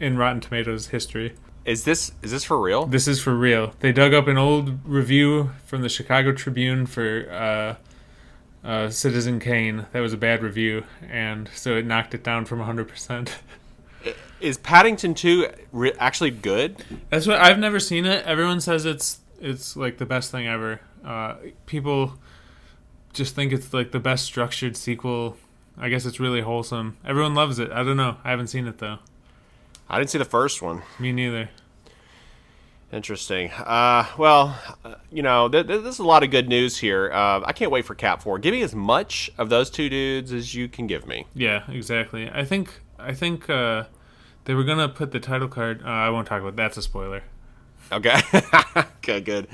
in 0.00 0.16
Rotten 0.16 0.40
Tomatoes 0.40 0.88
history. 0.88 1.34
Is 1.64 1.84
this 1.84 2.10
is 2.22 2.32
this 2.32 2.42
for 2.42 2.60
real? 2.60 2.86
This 2.86 3.06
is 3.06 3.20
for 3.20 3.36
real. 3.36 3.72
They 3.78 3.92
dug 3.92 4.12
up 4.12 4.26
an 4.26 4.36
old 4.36 4.84
review 4.84 5.52
from 5.64 5.82
the 5.82 5.88
Chicago 5.88 6.32
Tribune 6.32 6.86
for 6.86 7.30
uh, 7.30 8.66
uh, 8.66 8.90
Citizen 8.90 9.38
Kane. 9.38 9.86
That 9.92 10.00
was 10.00 10.12
a 10.12 10.16
bad 10.16 10.42
review, 10.42 10.84
and 11.08 11.48
so 11.54 11.76
it 11.76 11.86
knocked 11.86 12.14
it 12.14 12.24
down 12.24 12.46
from 12.46 12.58
100%. 12.58 13.30
Is 14.42 14.58
Paddington 14.58 15.14
Two 15.14 15.48
re- 15.72 15.92
actually 15.98 16.30
good? 16.30 16.84
That's 17.10 17.26
what 17.26 17.38
I've 17.40 17.58
never 17.58 17.78
seen 17.80 18.04
it. 18.06 18.24
Everyone 18.26 18.60
says 18.60 18.84
it's 18.84 19.20
it's 19.40 19.76
like 19.76 19.98
the 19.98 20.06
best 20.06 20.30
thing 20.30 20.46
ever. 20.46 20.80
Uh, 21.04 21.36
people 21.66 22.18
just 23.12 23.34
think 23.34 23.52
it's 23.52 23.72
like 23.72 23.92
the 23.92 24.00
best 24.00 24.24
structured 24.24 24.76
sequel. 24.76 25.36
I 25.78 25.88
guess 25.88 26.04
it's 26.06 26.20
really 26.20 26.42
wholesome. 26.42 26.96
Everyone 27.04 27.34
loves 27.34 27.58
it. 27.58 27.70
I 27.72 27.82
don't 27.82 27.96
know. 27.96 28.16
I 28.24 28.30
haven't 28.30 28.48
seen 28.48 28.66
it 28.66 28.78
though. 28.78 28.98
I 29.88 29.98
didn't 29.98 30.10
see 30.10 30.18
the 30.18 30.24
first 30.24 30.62
one. 30.62 30.82
Me 30.98 31.12
neither. 31.12 31.50
Interesting. 32.92 33.50
Uh, 33.52 34.06
well, 34.18 34.58
uh, 34.84 34.96
you 35.10 35.22
know, 35.22 35.48
th- 35.48 35.66
th- 35.66 35.82
there's 35.82 35.98
a 35.98 36.04
lot 36.04 36.22
of 36.22 36.30
good 36.30 36.46
news 36.46 36.76
here. 36.76 37.10
Uh, 37.10 37.40
I 37.44 37.52
can't 37.54 37.70
wait 37.70 37.86
for 37.86 37.94
Cap 37.94 38.22
Four. 38.22 38.38
Give 38.38 38.52
me 38.52 38.60
as 38.62 38.74
much 38.74 39.30
of 39.38 39.48
those 39.48 39.70
two 39.70 39.88
dudes 39.88 40.30
as 40.30 40.54
you 40.54 40.68
can 40.68 40.86
give 40.86 41.06
me. 41.06 41.26
Yeah, 41.34 41.62
exactly. 41.70 42.30
I 42.30 42.44
think 42.44 42.80
I 42.98 43.14
think 43.14 43.48
uh, 43.48 43.84
they 44.44 44.54
were 44.54 44.64
gonna 44.64 44.88
put 44.88 45.12
the 45.12 45.20
title 45.20 45.48
card. 45.48 45.82
Uh, 45.84 45.88
I 45.88 46.10
won't 46.10 46.26
talk 46.26 46.40
about. 46.40 46.56
That's 46.56 46.76
a 46.76 46.82
spoiler. 46.82 47.22
Okay. 47.90 48.20
okay. 48.76 49.20
Good. 49.20 49.48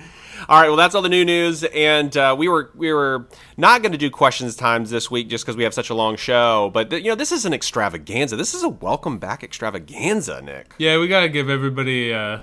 All 0.49 0.61
right. 0.61 0.69
Well, 0.69 0.77
that's 0.77 0.95
all 0.95 1.03
the 1.03 1.09
new 1.09 1.25
news, 1.25 1.65
and 1.65 2.17
uh, 2.17 2.35
we 2.39 2.49
were 2.49 2.71
we 2.75 2.93
were 2.93 3.27
not 3.57 3.83
going 3.83 3.93
to 3.93 3.99
do 3.99 4.11
questions 4.11 4.55
times 4.55 4.91
this 4.91 5.11
week 5.11 5.29
just 5.29 5.45
because 5.45 5.57
we 5.57 5.65
have 5.65 5.75
such 5.75 5.91
a 5.91 5.95
long 5.95 6.17
show. 6.17 6.71
But 6.73 6.91
th- 6.91 7.03
you 7.03 7.11
know, 7.11 7.17
this 7.17 7.33
is 7.33 7.45
an 7.45 7.53
extravaganza. 7.53 8.37
This 8.37 8.55
is 8.55 8.63
a 8.63 8.69
welcome 8.69 9.19
back 9.19 9.43
extravaganza, 9.43 10.41
Nick. 10.43 10.75
Yeah, 10.79 10.99
we 10.99 11.09
gotta 11.09 11.29
give 11.29 11.51
everybody 11.51 12.13
uh, 12.13 12.41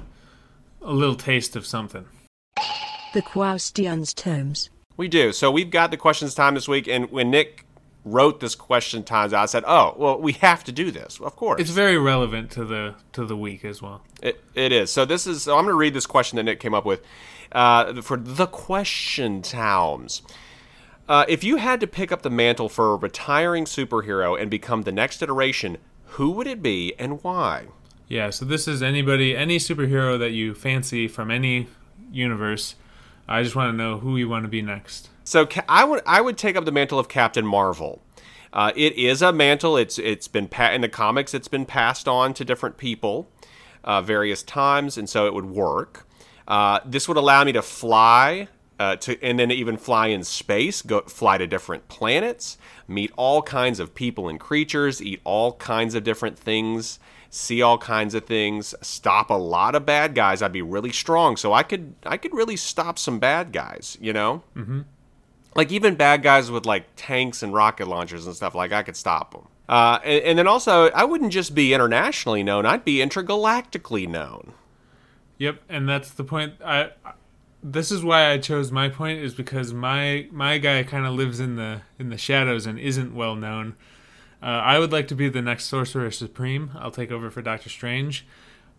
a 0.82 0.94
little 0.94 1.16
taste 1.16 1.56
of 1.56 1.66
something. 1.66 2.06
The 3.14 3.22
Quaustians 3.22 4.14
tomes. 4.14 4.70
We 4.98 5.08
do. 5.08 5.32
So 5.32 5.50
we've 5.50 5.70
got 5.70 5.92
the 5.92 5.98
questions 5.98 6.36
time 6.36 6.56
this 6.56 6.68
week, 6.68 6.88
and 6.88 7.10
when 7.12 7.32
Nick 7.32 7.65
wrote 8.06 8.40
this 8.40 8.56
question 8.56 9.04
times 9.04 9.34
out, 9.34 9.44
I 9.44 9.46
said, 9.48 9.64
"Oh, 9.68 9.96
well, 9.98 10.22
we 10.22 10.34
have 10.34 10.64
to 10.66 10.72
do 10.72 10.92
this. 10.92 11.20
Of 11.20 11.36
course, 11.36 11.60
It's 11.60 11.72
very 11.72 11.98
relevant 11.98 12.52
to 12.52 12.64
the 12.64 12.96
to 13.14 13.26
the 13.26 13.36
week 13.36 13.66
as 13.66 13.82
well. 13.82 14.02
It, 14.22 14.42
it 14.54 14.72
is. 14.72 14.92
So 14.92 15.04
this 15.04 15.28
is. 15.28 15.44
So 15.44 15.58
I'm 15.58 15.66
going 15.66 15.74
to 15.74 15.78
read 15.78 15.94
this 15.94 16.06
question 16.06 16.38
that 16.38 16.44
Nick 16.44 16.60
came 16.60 16.74
up 16.74 16.86
with 16.86 17.02
uh, 17.52 18.02
for 18.02 18.16
the 18.16 18.48
question 18.48 19.42
towns. 19.42 20.22
Uh, 21.08 21.26
if 21.28 21.44
you 21.44 21.58
had 21.58 21.80
to 21.80 21.88
pick 21.88 22.12
up 22.12 22.24
the 22.24 22.30
mantle 22.30 22.68
for 22.70 22.94
a 22.94 22.96
retiring 22.96 23.66
superhero 23.66 24.40
and 24.40 24.50
become 24.50 24.84
the 24.84 24.92
next 24.92 25.22
iteration, 25.22 25.78
who 26.06 26.32
would 26.32 26.48
it 26.48 26.64
be 26.64 26.94
and 26.98 27.24
why? 27.24 27.68
Yeah, 28.08 28.30
so 28.30 28.46
this 28.46 28.68
is 28.68 28.82
anybody, 28.82 29.36
any 29.36 29.58
superhero 29.58 30.18
that 30.18 30.32
you 30.32 30.54
fancy 30.54 31.08
from 31.08 31.30
any 31.30 31.68
universe. 32.12 32.76
I 33.28 33.44
just 33.44 33.56
want 33.56 33.72
to 33.72 33.78
know 33.78 33.98
who 34.00 34.18
you 34.18 34.30
want 34.30 34.46
to 34.46 34.50
be 34.50 34.62
next. 34.62 35.10
So 35.26 35.48
I 35.68 35.84
would 35.84 36.02
I 36.06 36.22
would 36.22 36.38
take 36.38 36.56
up 36.56 36.64
the 36.64 36.72
mantle 36.72 36.98
of 36.98 37.10
Captain 37.10 37.46
Marvel. 37.46 38.02
Uh, 38.54 38.72
it 38.76 38.94
is 38.94 39.22
a 39.22 39.34
mantle. 39.34 39.76
It's 39.76 40.00
it's 40.00 40.30
been 40.30 40.48
pa- 40.48 40.72
in 40.72 40.80
the 40.80 40.88
comics. 40.88 41.34
It's 41.34 41.50
been 41.50 41.66
passed 41.66 42.08
on 42.08 42.34
to 42.36 42.46
different 42.46 42.78
people 42.78 43.30
uh, 43.84 44.02
various 44.02 44.44
times, 44.44 44.98
and 44.98 45.10
so 45.10 45.28
it 45.28 45.34
would 45.34 45.46
work. 45.46 46.08
Uh, 46.48 46.80
this 46.86 47.08
would 47.08 47.18
allow 47.18 47.44
me 47.44 47.52
to 47.52 47.62
fly 47.62 48.48
uh, 48.80 48.96
to 48.98 49.22
and 49.24 49.40
then 49.40 49.52
even 49.52 49.78
fly 49.78 50.08
in 50.08 50.24
space, 50.24 50.82
go 50.82 51.02
fly 51.02 51.38
to 51.38 51.48
different 51.48 51.88
planets, 51.88 52.58
meet 52.88 53.12
all 53.16 53.42
kinds 53.42 53.80
of 53.80 53.96
people 53.96 54.28
and 54.28 54.40
creatures, 54.40 55.02
eat 55.02 55.22
all 55.24 55.54
kinds 55.54 55.96
of 55.96 56.04
different 56.04 56.38
things, 56.38 57.00
see 57.30 57.62
all 57.62 57.78
kinds 57.78 58.14
of 58.14 58.26
things, 58.26 58.76
stop 58.82 59.30
a 59.30 59.34
lot 59.34 59.76
of 59.76 59.86
bad 59.86 60.14
guys. 60.14 60.42
I'd 60.42 60.52
be 60.52 60.62
really 60.62 60.92
strong, 60.92 61.38
so 61.38 61.54
I 61.54 61.64
could 61.64 61.96
I 62.06 62.18
could 62.18 62.34
really 62.34 62.58
stop 62.58 63.00
some 63.00 63.20
bad 63.20 63.52
guys. 63.52 63.98
You 64.02 64.14
know, 64.14 64.44
mm-hmm. 64.56 64.82
Like 65.56 65.72
even 65.72 65.96
bad 65.96 66.22
guys 66.22 66.52
with 66.52 66.66
like 66.66 66.86
tanks 66.96 67.42
and 67.42 67.54
rocket 67.54 67.88
launchers 67.88 68.26
and 68.26 68.36
stuff. 68.36 68.54
Like 68.56 68.72
I 68.72 68.84
could 68.84 68.96
stop 68.96 69.32
them. 69.32 69.48
Uh, 69.68 70.00
and, 70.04 70.24
and 70.24 70.40
then 70.40 70.48
also, 70.48 70.90
I 70.92 71.06
wouldn't 71.06 71.32
just 71.32 71.56
be 71.56 71.74
internationally 71.74 72.44
known; 72.44 72.66
I'd 72.66 72.86
be 72.86 72.98
intergalactically 72.98 74.08
known. 74.08 74.54
Yep, 75.38 75.62
and 75.68 75.90
that's 75.90 76.12
the 76.12 76.24
point. 76.24 76.54
I, 76.64 76.92
I 77.04 77.14
this 77.64 77.92
is 77.92 78.04
why 78.04 78.32
I 78.32 78.38
chose 78.38 78.72
my 78.72 78.90
point 78.90 79.20
is 79.20 79.34
because 79.34 79.74
my 79.74 80.28
my 80.32 80.60
guy 80.60 80.84
kind 80.84 81.06
of 81.06 81.14
lives 81.14 81.40
in 81.40 81.56
the 81.56 81.82
in 81.98 82.10
the 82.10 82.18
shadows 82.18 82.68
and 82.68 82.78
isn't 82.78 83.16
well 83.16 83.36
known. 83.36 83.76
Uh, 84.42 84.46
I 84.46 84.78
would 84.78 84.92
like 84.92 85.08
to 85.08 85.16
be 85.16 85.30
the 85.30 85.42
next 85.42 85.66
Sorcerer 85.66 86.12
Supreme. 86.12 86.72
I'll 86.76 86.92
take 86.92 87.12
over 87.12 87.32
for 87.32 87.42
Doctor 87.42 87.70
Strange. 87.70 88.28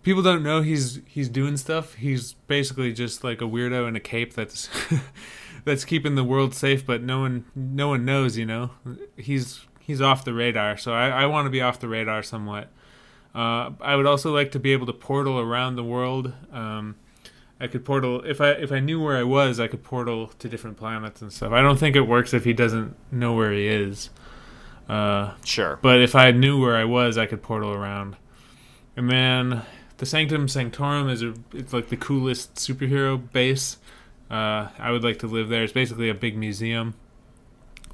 People 0.04 0.22
don't 0.22 0.44
know 0.44 0.62
he's 0.62 1.00
he's 1.04 1.28
doing 1.28 1.56
stuff. 1.56 1.94
He's 1.94 2.34
basically 2.46 2.92
just 2.92 3.24
like 3.24 3.40
a 3.40 3.44
weirdo 3.44 3.88
in 3.88 3.96
a 3.96 4.00
cape 4.00 4.34
that's 4.34 4.68
that's 5.66 5.84
keeping 5.84 6.14
the 6.14 6.24
world 6.24 6.54
safe, 6.54 6.86
but 6.86 7.02
no 7.02 7.20
one 7.20 7.44
no 7.54 7.88
one 7.88 8.06
knows. 8.06 8.38
You 8.38 8.46
know, 8.46 8.70
he's 9.18 9.66
he's 9.80 10.00
off 10.00 10.24
the 10.24 10.32
radar. 10.32 10.78
So 10.78 10.94
I, 10.94 11.08
I 11.08 11.26
want 11.26 11.44
to 11.44 11.50
be 11.50 11.60
off 11.60 11.78
the 11.78 11.88
radar 11.88 12.22
somewhat. 12.22 12.70
Uh, 13.34 13.72
I 13.82 13.96
would 13.96 14.06
also 14.06 14.32
like 14.34 14.50
to 14.52 14.58
be 14.58 14.72
able 14.72 14.86
to 14.86 14.94
portal 14.94 15.38
around 15.38 15.76
the 15.76 15.84
world. 15.84 16.32
Um, 16.50 16.96
I 17.60 17.66
could 17.66 17.84
portal 17.84 18.22
if 18.24 18.40
I 18.40 18.50
if 18.52 18.72
I 18.72 18.80
knew 18.80 19.02
where 19.02 19.16
I 19.18 19.24
was, 19.24 19.60
I 19.60 19.66
could 19.66 19.82
portal 19.82 20.28
to 20.38 20.48
different 20.48 20.78
planets 20.78 21.20
and 21.20 21.30
stuff. 21.32 21.52
I 21.52 21.60
don't 21.60 21.78
think 21.78 21.96
it 21.96 22.02
works 22.02 22.32
if 22.32 22.44
he 22.44 22.52
doesn't 22.54 22.96
know 23.12 23.34
where 23.34 23.52
he 23.52 23.66
is. 23.66 24.08
Uh, 24.88 25.32
Sure. 25.44 25.78
but 25.82 26.00
if 26.00 26.14
I 26.14 26.30
knew 26.30 26.60
where 26.60 26.76
I 26.76 26.84
was, 26.84 27.18
I 27.18 27.26
could 27.26 27.42
portal 27.42 27.72
around. 27.72 28.16
And 28.96 29.10
then 29.10 29.62
the 29.98 30.06
Sanctum 30.06 30.46
Sanctorum 30.48 31.08
is 31.08 31.22
a 31.22 31.34
it's 31.52 31.72
like 31.72 31.88
the 31.88 31.96
coolest 31.96 32.54
superhero 32.54 33.20
base. 33.32 33.78
Uh, 34.30 34.68
I 34.78 34.90
would 34.90 35.04
like 35.04 35.18
to 35.20 35.26
live 35.26 35.48
there. 35.48 35.62
It's 35.62 35.72
basically 35.72 36.08
a 36.08 36.14
big 36.14 36.36
museum. 36.36 36.94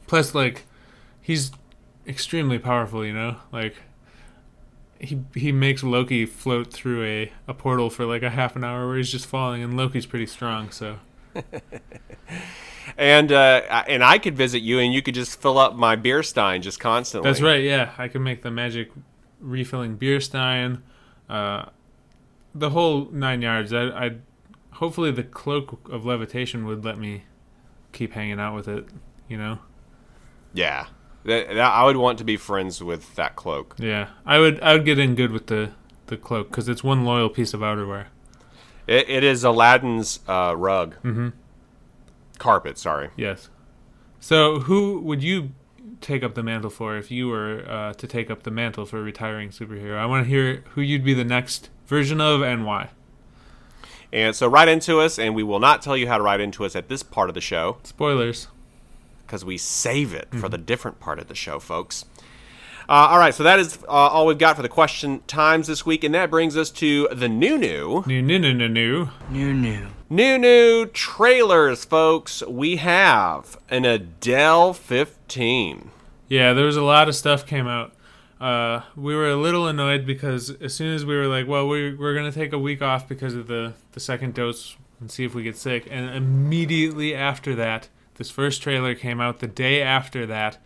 Plus, 0.06 0.34
like, 0.34 0.64
he's 1.20 1.50
extremely 2.06 2.58
powerful. 2.58 3.04
You 3.04 3.12
know, 3.12 3.36
like 3.52 3.76
he 4.98 5.20
he 5.34 5.52
makes 5.52 5.82
Loki 5.82 6.24
float 6.26 6.72
through 6.72 7.04
a, 7.04 7.32
a 7.48 7.54
portal 7.54 7.90
for 7.90 8.04
like 8.06 8.22
a 8.22 8.30
half 8.30 8.56
an 8.56 8.64
hour 8.64 8.86
where 8.86 8.96
he's 8.96 9.10
just 9.10 9.26
falling, 9.26 9.62
and 9.62 9.76
Loki's 9.76 10.06
pretty 10.06 10.26
strong. 10.26 10.70
So 10.70 10.98
and 12.96 13.32
uh, 13.32 13.62
I- 13.70 13.84
and 13.88 14.02
I 14.04 14.18
could 14.18 14.36
visit 14.36 14.60
you, 14.60 14.78
and 14.78 14.92
you 14.92 15.02
could 15.02 15.14
just 15.14 15.40
fill 15.40 15.58
up 15.58 15.74
my 15.74 15.96
beer 15.96 16.22
stein 16.22 16.62
just 16.62 16.80
constantly. 16.80 17.28
that's 17.30 17.40
right. 17.42 17.62
Yeah, 17.62 17.92
I 17.98 18.08
could 18.08 18.20
make 18.20 18.42
the 18.42 18.50
magic 18.50 18.90
refilling 19.40 19.96
beer 19.96 20.20
stein, 20.20 20.82
uh, 21.28 21.66
the 22.54 22.70
whole 22.70 23.08
nine 23.12 23.42
yards. 23.42 23.72
I 23.72 23.84
I 24.06 24.10
hopefully 24.82 25.12
the 25.12 25.22
cloak 25.22 25.88
of 25.88 26.04
levitation 26.04 26.66
would 26.66 26.84
let 26.84 26.98
me 26.98 27.22
keep 27.92 28.14
hanging 28.14 28.40
out 28.40 28.52
with 28.56 28.66
it. 28.66 28.84
You 29.28 29.38
know. 29.38 29.58
Yeah. 30.52 30.86
That, 31.24 31.46
that- 31.48 31.58
I 31.58 31.84
would 31.84 31.96
want 31.96 32.18
to 32.18 32.24
be 32.24 32.36
friends 32.36 32.82
with 32.82 33.14
that 33.14 33.36
cloak. 33.36 33.76
Yeah, 33.78 34.08
I 34.26 34.40
would 34.40 34.60
I 34.60 34.72
would 34.72 34.84
get 34.84 34.98
in 34.98 35.14
good 35.14 35.30
with 35.30 35.46
the 35.46 35.70
the 36.06 36.16
cloak 36.16 36.50
because 36.50 36.68
it's 36.68 36.82
one 36.82 37.04
loyal 37.04 37.28
piece 37.28 37.54
of 37.54 37.60
outerwear. 37.60 38.06
It, 38.88 39.08
it 39.08 39.22
is 39.22 39.44
Aladdin's 39.44 40.18
uh, 40.26 40.54
rug. 40.56 40.96
Mm-hmm. 41.04 41.28
Carpet, 42.38 42.76
sorry. 42.76 43.10
Yes. 43.16 43.48
So, 44.18 44.58
who 44.60 44.98
would 45.00 45.22
you 45.22 45.52
take 46.00 46.24
up 46.24 46.34
the 46.34 46.42
mantle 46.42 46.70
for 46.70 46.96
if 46.96 47.08
you 47.12 47.28
were 47.28 47.64
uh, 47.68 47.92
to 47.94 48.06
take 48.08 48.28
up 48.32 48.42
the 48.42 48.50
mantle 48.50 48.84
for 48.84 48.98
a 48.98 49.02
retiring 49.02 49.50
superhero? 49.50 49.96
I 49.96 50.06
want 50.06 50.24
to 50.24 50.28
hear 50.28 50.64
who 50.74 50.80
you'd 50.80 51.04
be 51.04 51.14
the 51.14 51.24
next 51.24 51.70
version 51.86 52.20
of 52.20 52.42
and 52.42 52.66
why. 52.66 52.90
And 54.12 54.36
so 54.36 54.46
write 54.46 54.68
into 54.68 55.00
us, 55.00 55.18
and 55.18 55.34
we 55.34 55.42
will 55.42 55.60
not 55.60 55.80
tell 55.82 55.96
you 55.96 56.06
how 56.06 56.18
to 56.18 56.22
write 56.22 56.40
into 56.40 56.64
us 56.64 56.76
at 56.76 56.88
this 56.88 57.02
part 57.02 57.28
of 57.30 57.34
the 57.34 57.40
show 57.40 57.78
Spoilers. 57.82 58.48
because 59.26 59.44
we 59.44 59.56
save 59.56 60.12
it 60.12 60.28
for 60.34 60.48
the 60.48 60.58
different 60.58 61.00
part 61.00 61.18
of 61.18 61.28
the 61.28 61.34
show, 61.34 61.58
folks. 61.58 62.04
Uh, 62.88 63.08
all 63.10 63.18
right, 63.18 63.32
so 63.32 63.42
that 63.44 63.58
is 63.58 63.78
uh, 63.84 63.92
all 63.92 64.26
we've 64.26 64.36
got 64.38 64.56
for 64.56 64.60
the 64.62 64.68
question 64.68 65.20
times 65.26 65.66
this 65.68 65.86
week, 65.86 66.04
and 66.04 66.14
that 66.14 66.28
brings 66.30 66.56
us 66.56 66.68
to 66.68 67.08
the 67.12 67.28
new 67.28 67.56
new 67.56 68.02
New, 68.06 68.20
new, 68.20 68.38
new, 68.38 68.52
new, 68.52 68.68
new. 68.68 69.08
New, 69.30 69.54
new. 69.54 69.86
new 70.10 70.36
new 70.36 70.86
trailers, 70.86 71.84
folks. 71.84 72.42
We 72.46 72.76
have 72.76 73.56
an 73.70 73.84
Adele 73.86 74.74
15. 74.74 75.90
Yeah, 76.28 76.52
there 76.52 76.66
was 76.66 76.76
a 76.76 76.82
lot 76.82 77.08
of 77.08 77.14
stuff 77.14 77.46
came 77.46 77.66
out. 77.68 77.92
Uh, 78.42 78.82
we 78.96 79.14
were 79.14 79.30
a 79.30 79.36
little 79.36 79.68
annoyed 79.68 80.04
because 80.04 80.50
as 80.60 80.74
soon 80.74 80.92
as 80.92 81.04
we 81.04 81.14
were 81.14 81.28
like, 81.28 81.46
well, 81.46 81.68
we, 81.68 81.94
we're 81.94 82.12
going 82.12 82.28
to 82.28 82.36
take 82.36 82.52
a 82.52 82.58
week 82.58 82.82
off 82.82 83.08
because 83.08 83.34
of 83.34 83.46
the, 83.46 83.72
the 83.92 84.00
second 84.00 84.34
dose 84.34 84.76
and 84.98 85.12
see 85.12 85.24
if 85.24 85.32
we 85.32 85.44
get 85.44 85.56
sick. 85.56 85.86
And 85.88 86.10
immediately 86.10 87.14
after 87.14 87.54
that, 87.54 87.88
this 88.16 88.30
first 88.30 88.60
trailer 88.60 88.96
came 88.96 89.20
out 89.20 89.38
the 89.38 89.46
day 89.46 89.80
after 89.80 90.26
that. 90.26 90.58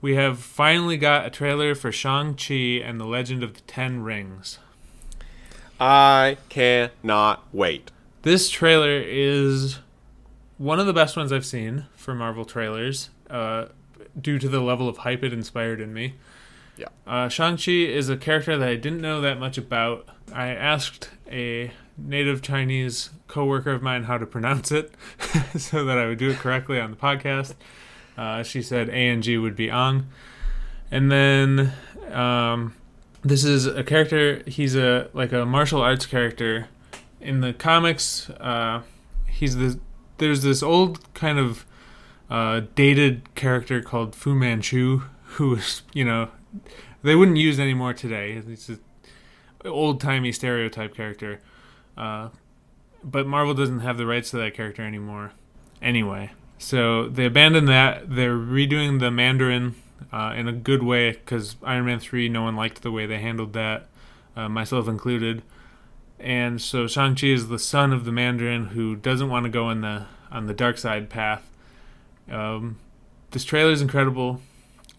We 0.00 0.16
have 0.16 0.40
finally 0.40 0.96
got 0.96 1.24
a 1.24 1.30
trailer 1.30 1.76
for 1.76 1.92
Shang-Chi 1.92 2.82
and 2.84 2.98
the 3.00 3.06
Legend 3.06 3.44
of 3.44 3.54
the 3.54 3.60
Ten 3.60 4.02
Rings. 4.02 4.58
I 5.78 6.38
cannot 6.48 7.46
wait. 7.52 7.92
This 8.22 8.50
trailer 8.50 9.00
is 9.00 9.78
one 10.58 10.80
of 10.80 10.86
the 10.86 10.92
best 10.92 11.16
ones 11.16 11.30
I've 11.30 11.46
seen 11.46 11.86
for 11.94 12.16
Marvel 12.16 12.44
trailers, 12.44 13.10
uh, 13.30 13.66
due 14.20 14.40
to 14.40 14.48
the 14.48 14.60
level 14.60 14.88
of 14.88 14.98
hype 14.98 15.22
it 15.22 15.32
inspired 15.32 15.80
in 15.80 15.94
me. 15.94 16.14
Yeah. 16.82 16.88
Uh, 17.06 17.28
Shang-Chi 17.28 17.70
is 17.70 18.08
a 18.08 18.16
character 18.16 18.58
that 18.58 18.68
I 18.68 18.74
didn't 18.74 19.00
know 19.00 19.20
that 19.20 19.38
much 19.38 19.56
about. 19.56 20.08
I 20.34 20.48
asked 20.48 21.10
a 21.30 21.70
native 21.96 22.42
Chinese 22.42 23.10
coworker 23.28 23.70
of 23.70 23.82
mine 23.82 24.04
how 24.04 24.18
to 24.18 24.26
pronounce 24.26 24.72
it 24.72 24.92
so 25.56 25.84
that 25.84 25.96
I 25.98 26.06
would 26.06 26.18
do 26.18 26.30
it 26.30 26.38
correctly 26.38 26.80
on 26.80 26.90
the 26.90 26.96
podcast. 26.96 27.54
Uh, 28.16 28.42
she 28.42 28.62
said 28.62 28.88
A 28.88 29.08
and 29.08 29.22
G 29.22 29.38
would 29.38 29.54
be 29.54 29.70
Ang. 29.70 30.08
And 30.90 31.10
then 31.10 31.72
um, 32.10 32.74
this 33.22 33.44
is 33.44 33.66
a 33.66 33.84
character, 33.84 34.42
he's 34.46 34.74
a 34.74 35.08
like 35.12 35.32
a 35.32 35.46
martial 35.46 35.80
arts 35.80 36.06
character. 36.06 36.68
In 37.20 37.40
the 37.40 37.52
comics, 37.52 38.28
uh, 38.30 38.82
he's 39.26 39.56
the 39.56 39.78
there's 40.18 40.42
this 40.42 40.62
old 40.62 41.14
kind 41.14 41.38
of 41.38 41.64
uh, 42.28 42.62
dated 42.74 43.34
character 43.36 43.80
called 43.80 44.16
Fu 44.16 44.34
Manchu 44.34 45.02
who 45.36 45.54
is, 45.54 45.82
you 45.94 46.04
know, 46.04 46.28
they 47.02 47.14
wouldn't 47.14 47.36
use 47.36 47.58
anymore 47.58 47.94
today. 47.94 48.42
It's 48.46 48.68
an 48.68 48.80
old 49.64 50.00
timey 50.00 50.32
stereotype 50.32 50.94
character. 50.94 51.40
Uh, 51.96 52.28
but 53.04 53.26
Marvel 53.26 53.54
doesn't 53.54 53.80
have 53.80 53.98
the 53.98 54.06
rights 54.06 54.30
to 54.30 54.36
that 54.38 54.54
character 54.54 54.82
anymore. 54.82 55.32
Anyway, 55.80 56.30
so 56.58 57.08
they 57.08 57.24
abandoned 57.24 57.68
that. 57.68 58.14
They're 58.14 58.36
redoing 58.36 59.00
the 59.00 59.10
Mandarin 59.10 59.74
uh, 60.12 60.34
in 60.36 60.46
a 60.46 60.52
good 60.52 60.82
way 60.82 61.12
because 61.12 61.56
Iron 61.62 61.86
Man 61.86 61.98
3, 61.98 62.28
no 62.28 62.42
one 62.42 62.56
liked 62.56 62.82
the 62.82 62.92
way 62.92 63.06
they 63.06 63.18
handled 63.18 63.52
that, 63.54 63.88
uh, 64.36 64.48
myself 64.48 64.86
included. 64.88 65.42
And 66.20 66.62
so 66.62 66.86
Shang-Chi 66.86 67.26
is 67.26 67.48
the 67.48 67.58
son 67.58 67.92
of 67.92 68.04
the 68.04 68.12
Mandarin 68.12 68.66
who 68.66 68.94
doesn't 68.94 69.28
want 69.28 69.44
to 69.44 69.50
go 69.50 69.66
on 69.66 69.80
the 69.80 70.06
on 70.30 70.46
the 70.46 70.54
dark 70.54 70.78
side 70.78 71.10
path. 71.10 71.50
Um, 72.30 72.78
this 73.32 73.44
trailer 73.44 73.72
is 73.72 73.82
incredible. 73.82 74.40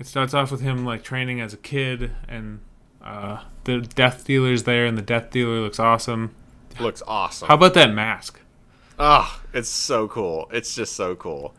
It 0.04 0.08
starts 0.08 0.34
off 0.34 0.52
with 0.52 0.60
him 0.60 0.84
like 0.84 1.02
training 1.02 1.40
as 1.40 1.54
a 1.54 1.58
kid, 1.58 2.12
and 2.28 2.60
uh, 3.02 3.44
the 3.64 3.80
Death 3.80 4.26
Dealer's 4.26 4.64
there, 4.64 4.86
and 4.86 4.98
the 4.98 5.02
Death 5.02 5.30
Dealer 5.32 5.62
looks 5.62 5.80
awesome. 5.80 6.36
Looks 6.78 7.02
awesome. 7.08 7.48
How 7.48 7.54
about 7.54 7.74
that 7.76 7.94
mask? 7.94 8.42
Ah, 9.00 9.42
it's 9.54 9.70
so 9.70 10.10
cool. 10.10 10.50
It's 10.52 10.76
just 10.76 10.98
so 10.98 11.16
cool. 11.16 11.56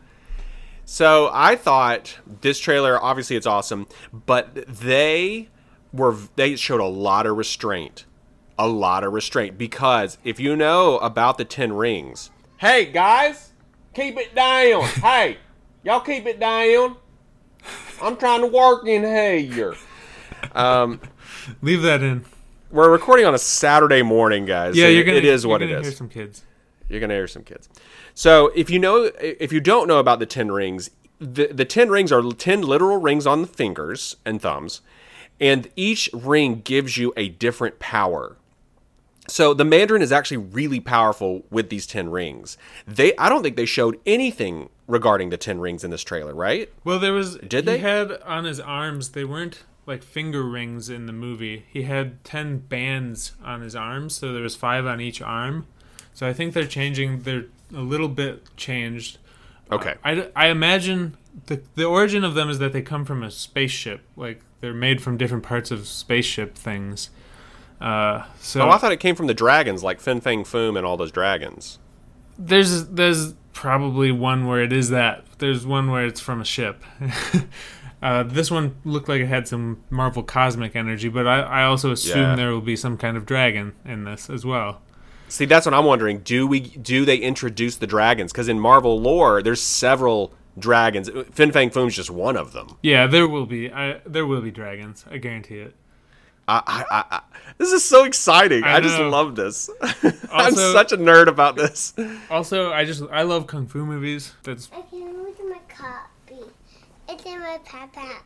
So 0.85 1.31
I 1.33 1.55
thought 1.55 2.19
this 2.41 2.59
trailer, 2.59 3.03
obviously, 3.03 3.35
it's 3.35 3.47
awesome, 3.47 3.87
but 4.13 4.53
they 4.67 5.49
were 5.91 6.15
they 6.35 6.55
showed 6.55 6.81
a 6.81 6.85
lot 6.85 7.25
of 7.25 7.37
restraint, 7.37 8.05
a 8.59 8.67
lot 8.67 9.03
of 9.03 9.11
restraint 9.11 9.57
because 9.57 10.19
if 10.23 10.39
you 10.39 10.55
know 10.55 10.99
about 10.99 11.39
the 11.39 11.45
Ten 11.45 11.73
Rings, 11.73 12.29
hey 12.57 12.85
guys, 12.85 13.53
keep 13.95 14.17
it 14.19 14.35
down. 14.35 14.83
hey, 15.01 15.37
y'all 15.83 15.99
keep 15.99 16.27
it 16.27 16.39
down. 16.39 16.97
I'm 18.01 18.17
trying 18.17 18.41
to 18.41 18.47
work 18.47 18.85
in 18.87 19.03
here. 19.03 19.75
Um, 20.53 20.99
Leave 21.61 21.81
that 21.83 22.01
in. 22.01 22.25
we're 22.71 22.89
recording 22.91 23.25
on 23.25 23.33
a 23.33 23.37
Saturday 23.39 24.01
morning, 24.01 24.45
guys. 24.45 24.75
Yeah, 24.75 24.85
so 24.85 24.89
you're 24.89 25.03
gonna. 25.03 25.17
It 25.17 25.25
is 25.25 25.43
you're 25.43 25.51
what 25.51 25.61
it 25.61 25.71
is. 25.71 25.83
Hear 25.83 25.91
some 25.95 26.09
kids. 26.09 26.43
You're 26.89 26.99
gonna 26.99 27.13
hear 27.15 27.27
some 27.27 27.43
kids. 27.43 27.67
So 28.13 28.51
if 28.55 28.69
you 28.69 28.79
know, 28.79 29.11
if 29.19 29.51
you 29.51 29.59
don't 29.59 29.87
know 29.87 29.99
about 29.99 30.19
the 30.19 30.25
ten 30.25 30.51
rings, 30.51 30.89
the 31.19 31.47
the 31.47 31.65
ten 31.65 31.89
rings 31.89 32.11
are 32.11 32.21
ten 32.33 32.61
literal 32.61 32.97
rings 32.97 33.25
on 33.25 33.41
the 33.41 33.47
fingers 33.47 34.17
and 34.25 34.41
thumbs, 34.41 34.81
and 35.39 35.69
each 35.75 36.09
ring 36.13 36.61
gives 36.63 36.97
you 36.97 37.13
a 37.17 37.29
different 37.29 37.79
power. 37.79 38.37
So 39.27 39.53
the 39.53 39.65
Mandarin 39.65 40.01
is 40.01 40.11
actually 40.11 40.37
really 40.37 40.79
powerful 40.79 41.45
with 41.49 41.69
these 41.69 41.87
ten 41.87 42.09
rings. 42.09 42.57
They, 42.87 43.15
I 43.17 43.29
don't 43.29 43.43
think 43.43 43.55
they 43.55 43.65
showed 43.65 43.99
anything 44.05 44.69
regarding 44.87 45.29
the 45.29 45.37
ten 45.37 45.59
rings 45.59 45.83
in 45.83 45.91
this 45.91 46.03
trailer, 46.03 46.33
right? 46.33 46.71
Well, 46.83 46.99
there 46.99 47.13
was. 47.13 47.37
Did 47.37 47.53
he 47.53 47.61
they? 47.61 47.77
had 47.79 48.11
on 48.23 48.45
his 48.45 48.59
arms. 48.59 49.09
They 49.09 49.25
weren't 49.25 49.63
like 49.85 50.03
finger 50.03 50.43
rings 50.43 50.89
in 50.89 51.05
the 51.05 51.13
movie. 51.13 51.65
He 51.71 51.83
had 51.83 52.23
ten 52.23 52.59
bands 52.59 53.33
on 53.43 53.61
his 53.61 53.75
arms, 53.75 54.15
so 54.15 54.33
there 54.33 54.43
was 54.43 54.55
five 54.55 54.85
on 54.85 55.01
each 55.01 55.21
arm. 55.21 55.67
So 56.13 56.27
I 56.27 56.33
think 56.33 56.53
they're 56.53 56.67
changing. 56.67 57.23
They're 57.23 57.45
a 57.73 57.81
little 57.81 58.09
bit 58.09 58.55
changed. 58.55 59.17
Okay. 59.71 59.95
I, 60.03 60.29
I 60.35 60.47
imagine 60.47 61.17
the 61.47 61.61
the 61.75 61.85
origin 61.85 62.23
of 62.23 62.35
them 62.35 62.49
is 62.49 62.59
that 62.59 62.73
they 62.73 62.81
come 62.81 63.05
from 63.05 63.23
a 63.23 63.31
spaceship. 63.31 64.01
Like 64.15 64.41
they're 64.61 64.73
made 64.73 65.01
from 65.01 65.17
different 65.17 65.43
parts 65.43 65.71
of 65.71 65.87
spaceship 65.87 66.55
things. 66.55 67.09
Uh, 67.85 68.25
so 68.39 68.61
Oh, 68.61 68.69
I 68.69 68.77
thought 68.77 68.91
it 68.91 68.99
came 68.99 69.15
from 69.15 69.27
the 69.27 69.33
dragons, 69.35 69.83
like 69.83 69.99
Fin 69.99 70.19
Fang 70.19 70.43
Foom 70.43 70.75
and 70.75 70.85
all 70.85 70.97
those 70.97 71.11
dragons. 71.11 71.77
There's 72.37 72.87
there's 72.87 73.33
probably 73.53 74.11
one 74.11 74.47
where 74.47 74.61
it 74.63 74.73
is 74.73 74.89
that. 74.89 75.23
There's 75.37 75.65
one 75.67 75.91
where 75.91 76.05
it's 76.05 76.19
from 76.19 76.41
a 76.41 76.45
ship. 76.45 76.83
uh, 78.01 78.23
this 78.23 78.51
one 78.51 78.75
looked 78.83 79.07
like 79.07 79.21
it 79.21 79.27
had 79.27 79.47
some 79.47 79.83
Marvel 79.89 80.23
cosmic 80.23 80.75
energy, 80.75 81.09
but 81.09 81.27
I, 81.27 81.39
I 81.41 81.63
also 81.65 81.91
assume 81.91 82.17
Yeah. 82.17 82.35
there 82.35 82.51
will 82.51 82.61
be 82.61 82.75
some 82.75 82.97
kind 82.97 83.15
of 83.17 83.25
dragon 83.25 83.73
in 83.85 84.03
this 84.03 84.29
as 84.29 84.45
well. 84.45 84.81
See, 85.27 85.45
that's 85.45 85.65
what 85.65 85.73
I'm 85.73 85.85
wondering. 85.85 86.19
Do 86.19 86.45
we 86.47 86.59
do 86.59 87.05
they 87.05 87.17
introduce 87.17 87.77
the 87.77 87.87
dragons? 87.87 88.31
Because 88.31 88.47
in 88.47 88.59
Marvel 88.59 88.99
lore, 88.99 89.41
there's 89.41 89.61
several 89.61 90.33
dragons. 90.57 91.09
Fin 91.31 91.51
Fang 91.51 91.69
Foom's 91.69 91.95
just 91.95 92.09
one 92.11 92.37
of 92.37 92.53
them. 92.53 92.77
Yeah, 92.81 93.07
there 93.07 93.27
will 93.27 93.45
be. 93.45 93.71
I, 93.71 93.99
there 94.05 94.25
will 94.25 94.41
be 94.41 94.51
dragons. 94.51 95.05
I 95.09 95.17
guarantee 95.17 95.59
it. 95.59 95.75
I, 96.47 96.61
I, 96.67 96.85
I, 96.91 97.03
I, 97.17 97.21
this 97.57 97.71
is 97.71 97.83
so 97.83 98.03
exciting. 98.03 98.63
I, 98.63 98.75
I 98.75 98.79
just 98.79 98.99
love 98.99 99.35
this. 99.35 99.69
I'm 100.31 100.53
such 100.53 100.91
a 100.91 100.97
nerd 100.97 101.27
about 101.27 101.55
this. 101.55 101.93
Also, 102.29 102.71
I 102.71 102.85
just 102.85 103.03
I 103.11 103.23
love 103.23 103.47
kung 103.47 103.65
fu 103.67 103.85
movies. 103.85 104.33
That's 104.43 104.69
I 104.73 104.81
can 104.81 105.17
move 105.17 105.35
my 105.49 105.59
copy. 105.67 106.43
It's 107.09 107.23
in 107.25 107.39
my 107.39 107.59
backpack. 107.65 108.23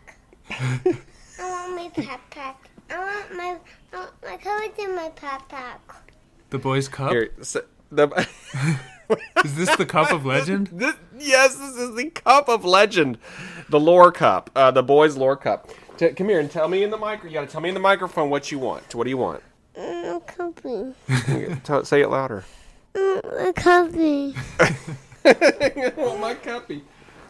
I 0.50 0.96
want 1.40 1.76
my 1.76 1.90
backpack. 2.04 2.56
I 2.90 2.98
want 2.98 3.36
my 3.36 3.58
I 3.94 3.98
want 3.98 4.12
my 4.24 4.38
cover's 4.38 4.78
in 4.78 4.96
my 4.96 5.10
backpack. 5.16 5.80
the 6.50 6.60
boys' 6.60 6.88
cup. 6.88 7.12
Here, 7.12 7.32
so, 7.42 7.64
the, 7.92 8.28
Is 9.44 9.56
this 9.56 9.76
the 9.76 9.86
cup 9.86 10.12
of 10.12 10.26
legend? 10.26 10.68
this, 10.72 10.94
yes, 11.18 11.56
this 11.56 11.76
is 11.78 11.96
the 11.96 12.10
cup 12.12 12.48
of 12.48 12.64
legend, 12.64 13.18
the 13.68 13.80
lore 13.80 14.12
cup, 14.12 14.52
uh, 14.56 14.70
the 14.70 14.84
boys' 14.84 15.18
lore 15.18 15.36
cup. 15.36 15.70
T- 16.00 16.12
come 16.12 16.30
here 16.30 16.40
and 16.40 16.50
tell 16.50 16.70
me 16.70 16.82
in 16.84 16.92
the 16.92 16.98
mic. 16.98 17.26
You 17.26 17.32
got 17.32 17.42
to 17.42 17.48
tell 17.48 17.60
me 17.60 17.68
in 17.68 17.76
the 17.76 17.82
microphone 17.82 18.30
what 18.30 18.54
you 18.54 18.58
want. 18.58 18.96
What 18.96 19.04
do 19.04 19.10
you 19.10 19.18
want? 19.18 19.44
Mm, 19.78 20.26
copy. 20.28 21.60
Tell, 21.66 21.84
say 21.84 22.00
it 22.02 22.08
louder. 22.08 22.46
Mm, 22.94 23.46
my 23.46 23.52
copy. 23.52 24.34
oh, 25.98 26.18
my 26.18 26.36
cuppy. 26.36 26.84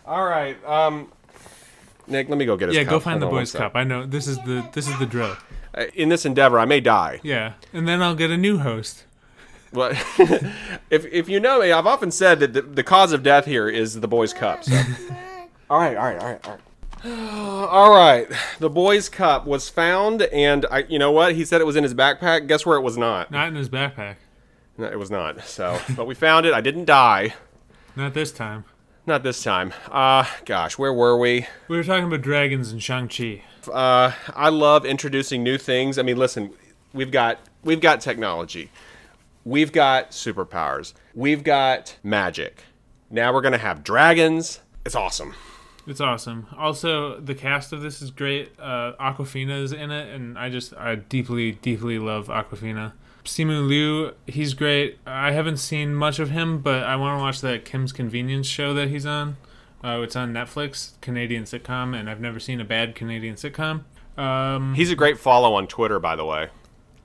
All 0.06 0.24
right, 0.24 0.56
um, 0.66 1.12
Nick, 2.06 2.30
let 2.30 2.38
me 2.38 2.46
go 2.46 2.56
get 2.58 2.68
his 2.70 2.78
Yeah, 2.78 2.84
cup. 2.84 2.92
go 2.92 3.00
find 3.00 3.24
Hold 3.24 3.34
the 3.34 3.38
boys' 3.40 3.52
cup. 3.52 3.72
I 3.74 3.84
know 3.84 4.06
this 4.06 4.28
is 4.28 4.38
the 4.44 4.64
this 4.74 4.88
is 4.88 4.98
the 5.00 5.06
drill. 5.08 5.36
Uh, 5.74 5.86
In 5.96 6.10
this 6.10 6.24
endeavor, 6.26 6.60
I 6.60 6.66
may 6.66 6.80
die. 6.80 7.22
Yeah, 7.24 7.54
and 7.74 7.88
then 7.88 8.04
I'll 8.04 8.16
get 8.16 8.30
a 8.30 8.38
new 8.38 8.60
host. 8.60 9.06
But 9.74 9.94
if 10.92 11.06
if 11.12 11.28
you 11.28 11.40
know 11.40 11.60
me, 11.60 11.72
I've 11.72 11.88
often 11.88 12.12
said 12.12 12.40
that 12.40 12.54
the, 12.54 12.62
the 12.62 12.84
cause 12.84 13.14
of 13.14 13.24
death 13.24 13.46
here 13.46 13.68
is 13.68 14.00
the 14.00 14.08
boys' 14.08 14.32
cup. 14.34 14.64
So. 14.64 14.76
all 15.72 15.80
right, 15.80 15.98
all 15.98 16.06
right, 16.06 16.20
all 16.20 16.28
right, 16.28 16.48
all 16.48 16.52
right. 16.54 16.62
All 17.06 17.92
right, 17.92 18.28
the 18.60 18.70
boys' 18.70 19.08
cup 19.08 19.46
was 19.46 19.70
found, 19.70 20.24
and 20.24 20.66
I, 20.70 20.80
you 20.80 21.00
know 21.00 21.12
what? 21.12 21.34
He 21.34 21.46
said 21.46 21.62
it 21.62 21.66
was 21.66 21.78
in 21.78 21.84
his 21.84 21.94
backpack. 21.94 22.48
Guess 22.48 22.66
where 22.66 22.78
it 22.78 22.82
was 22.82 22.98
not? 22.98 23.32
Not 23.32 23.48
in 23.48 23.56
his 23.56 23.70
backpack. 23.70 24.16
No, 24.78 24.86
it 24.88 25.00
was 25.00 25.10
not. 25.10 25.42
So, 25.46 25.80
but 25.96 26.08
we 26.08 26.14
found 26.14 26.46
it. 26.46 26.54
I 26.54 26.60
didn't 26.60 26.86
die. 26.86 27.36
Not 27.96 28.14
this 28.14 28.34
time. 28.34 28.66
Not 29.06 29.24
this 29.24 29.42
time. 29.42 29.74
Uh, 29.90 30.26
gosh, 30.44 30.78
where 30.78 30.94
were 30.94 31.18
we? 31.18 31.48
We 31.70 31.78
were 31.78 31.86
talking 31.86 32.06
about 32.06 32.22
dragons 32.22 32.72
and 32.72 32.84
Shang 32.84 33.08
Chi. 33.08 33.44
Uh, 33.72 34.12
I 34.36 34.50
love 34.50 34.86
introducing 34.86 35.42
new 35.42 35.58
things. 35.58 35.98
I 35.98 36.02
mean, 36.02 36.18
listen, 36.18 36.54
we've 36.92 37.12
got 37.12 37.40
we've 37.64 37.82
got 37.82 38.02
technology, 38.02 38.72
we've 39.46 39.72
got 39.72 40.12
superpowers, 40.12 40.94
we've 41.14 41.46
got 41.46 41.98
magic. 42.04 42.64
Now 43.10 43.34
we're 43.34 43.42
gonna 43.42 43.58
have 43.58 43.86
dragons. 43.86 44.60
It's 44.86 44.96
awesome. 44.96 45.34
It's 45.90 46.00
awesome. 46.00 46.46
Also, 46.56 47.20
the 47.20 47.34
cast 47.34 47.74
of 47.74 47.82
this 47.82 48.00
is 48.00 48.12
great. 48.12 48.52
Uh, 48.60 48.94
Awkwafina 49.00 49.64
is 49.64 49.72
in 49.72 49.90
it, 49.90 50.14
and 50.14 50.38
I 50.38 50.50
just 50.50 50.72
I 50.76 50.94
deeply, 50.94 51.54
deeply 51.54 51.98
love 51.98 52.28
Awkwafina. 52.28 52.94
Simu 53.26 53.68
Liu, 53.68 54.14
he's 54.28 54.54
great. 54.54 55.00
I 55.08 55.32
haven't 55.32 55.58
seen 55.58 55.96
much 55.96 56.20
of 56.20 56.30
him, 56.30 56.60
but 56.62 56.84
I 56.84 56.96
want 56.96 57.18
to 57.18 57.24
watch 57.24 57.42
that 57.42 57.66
Kim's 57.66 57.92
Convenience 57.92 58.46
show 58.46 58.76
that 58.76 58.90
he's 58.90 59.08
on. 59.08 59.38
Uh, 59.84 60.02
it's 60.04 60.16
on 60.16 60.32
Netflix, 60.32 60.92
Canadian 61.02 61.46
sitcom, 61.46 62.00
and 62.00 62.08
I've 62.08 62.22
never 62.22 62.40
seen 62.40 62.62
a 62.62 62.66
bad 62.66 62.94
Canadian 62.94 63.36
sitcom. 63.36 63.84
Um, 64.16 64.76
He's 64.76 64.92
a 64.92 64.96
great 64.96 65.18
follow 65.18 65.56
on 65.56 65.66
Twitter, 65.66 66.00
by 66.00 66.16
the 66.16 66.26
way. 66.26 66.50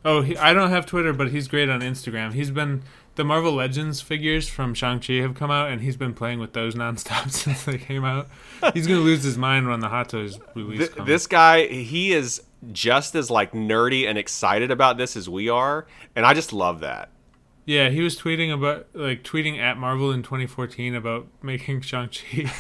Oh, 0.05 0.21
he, 0.21 0.37
I 0.37 0.53
don't 0.53 0.71
have 0.71 0.85
Twitter, 0.85 1.15
but 1.15 1.31
he's 1.31 1.49
great 1.49 1.71
on 1.71 1.81
Instagram. 1.81 2.35
He's 2.35 2.51
been 2.51 2.83
the 3.17 3.25
Marvel 3.25 3.53
Legends 3.53 4.01
figures 4.01 4.49
from 4.49 4.75
Shang 4.75 5.01
Chi 5.01 5.15
have 5.15 5.35
come 5.35 5.51
out, 5.51 5.71
and 5.71 5.81
he's 5.83 5.97
been 5.97 6.15
playing 6.15 6.39
with 6.41 6.53
those 6.53 6.75
nonstop 6.77 7.31
since 7.31 7.65
they 7.65 7.79
came 7.79 8.05
out. 8.05 8.29
He's 8.73 8.87
gonna 8.87 9.01
lose 9.01 9.23
his 9.23 9.39
mind 9.39 9.69
when 9.69 9.81
the 9.81 9.89
Hot 9.89 10.09
Toys 10.09 10.39
release 10.55 10.79
Th- 10.81 10.93
comes. 10.93 11.07
this 11.07 11.27
guy, 11.27 11.67
he 11.67 12.13
is 12.13 12.43
just 12.73 13.15
as 13.15 13.31
like 13.31 13.53
nerdy 13.53 14.09
and 14.09 14.17
excited 14.19 14.71
about 14.71 14.97
this 14.97 15.17
as 15.17 15.29
we 15.29 15.49
are, 15.49 15.87
and 16.17 16.25
I 16.27 16.35
just 16.35 16.53
love 16.53 16.81
that. 16.81 17.11
yeah, 17.67 17.89
he 17.91 18.01
was 18.01 18.19
tweeting 18.19 18.53
about 18.53 18.87
like 18.95 19.23
tweeting 19.23 19.59
at 19.59 19.77
Marvel 19.79 20.11
in 20.13 20.23
2014 20.23 20.95
about 20.95 21.27
making 21.43 21.81
Shang 21.83 22.09
Chi. 22.09 22.51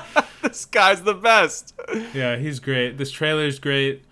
This 0.42 0.64
guy's 0.66 1.02
the 1.02 1.14
best. 1.14 1.74
yeah, 2.14 2.36
he's 2.36 2.58
great. 2.60 2.96
This 2.96 3.10
trailer's 3.10 3.58
great. 3.58 4.04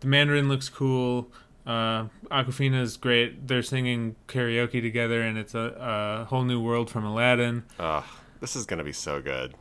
The 0.00 0.06
Mandarin 0.08 0.48
looks 0.48 0.68
cool. 0.68 1.30
Uh, 1.68 2.08
Awkwafina 2.30 2.80
is 2.80 2.96
great. 2.96 3.46
They're 3.46 3.62
singing 3.62 4.16
karaoke 4.26 4.80
together, 4.80 5.20
and 5.22 5.36
it's 5.36 5.54
a, 5.54 5.76
a 5.78 6.24
whole 6.24 6.44
new 6.44 6.60
world 6.60 6.88
from 6.90 7.04
Aladdin. 7.04 7.64
Ugh, 7.78 8.04
this 8.40 8.56
is 8.56 8.64
gonna 8.66 8.84
be 8.84 8.92
so 8.92 9.20
good. 9.20 9.54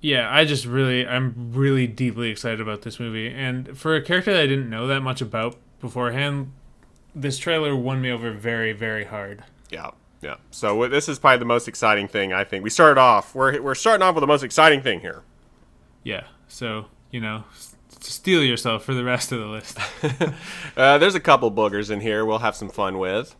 yeah, 0.00 0.28
I 0.30 0.44
just 0.44 0.66
really, 0.66 1.06
I'm 1.06 1.52
really 1.52 1.86
deeply 1.86 2.28
excited 2.30 2.60
about 2.60 2.82
this 2.82 2.98
movie. 3.00 3.28
And 3.28 3.78
for 3.78 3.94
a 3.96 4.02
character 4.02 4.32
that 4.32 4.42
I 4.42 4.46
didn't 4.46 4.68
know 4.68 4.86
that 4.88 5.00
much 5.00 5.20
about 5.20 5.56
beforehand, 5.80 6.52
this 7.14 7.38
trailer 7.38 7.74
won 7.74 8.00
me 8.02 8.10
over 8.10 8.30
very, 8.32 8.72
very 8.72 9.04
hard. 9.04 9.42
Yeah, 9.70 9.90
yeah. 10.22 10.36
So 10.50 10.68
w- 10.70 10.90
this 10.90 11.08
is 11.08 11.18
probably 11.18 11.38
the 11.38 11.44
most 11.46 11.66
exciting 11.68 12.08
thing 12.08 12.32
I 12.32 12.44
think. 12.44 12.62
We 12.64 12.70
started 12.70 13.00
off. 13.00 13.34
We're 13.34 13.60
we're 13.62 13.74
starting 13.74 14.02
off 14.02 14.14
with 14.16 14.22
the 14.22 14.26
most 14.26 14.42
exciting 14.42 14.82
thing 14.82 15.00
here. 15.00 15.22
Yeah, 16.04 16.24
so, 16.48 16.86
you 17.10 17.20
know, 17.20 17.44
s- 18.06 18.12
steel 18.14 18.42
yourself 18.42 18.84
for 18.84 18.94
the 18.94 19.04
rest 19.04 19.32
of 19.32 19.38
the 19.40 19.46
list. 19.46 19.78
Uh, 20.76 20.98
there's 20.98 21.14
a 21.14 21.20
couple 21.20 21.50
boogers 21.50 21.90
in 21.90 22.00
here. 22.00 22.22
We'll 22.26 22.40
have 22.40 22.54
some 22.54 22.68
fun 22.68 22.98
with. 22.98 23.34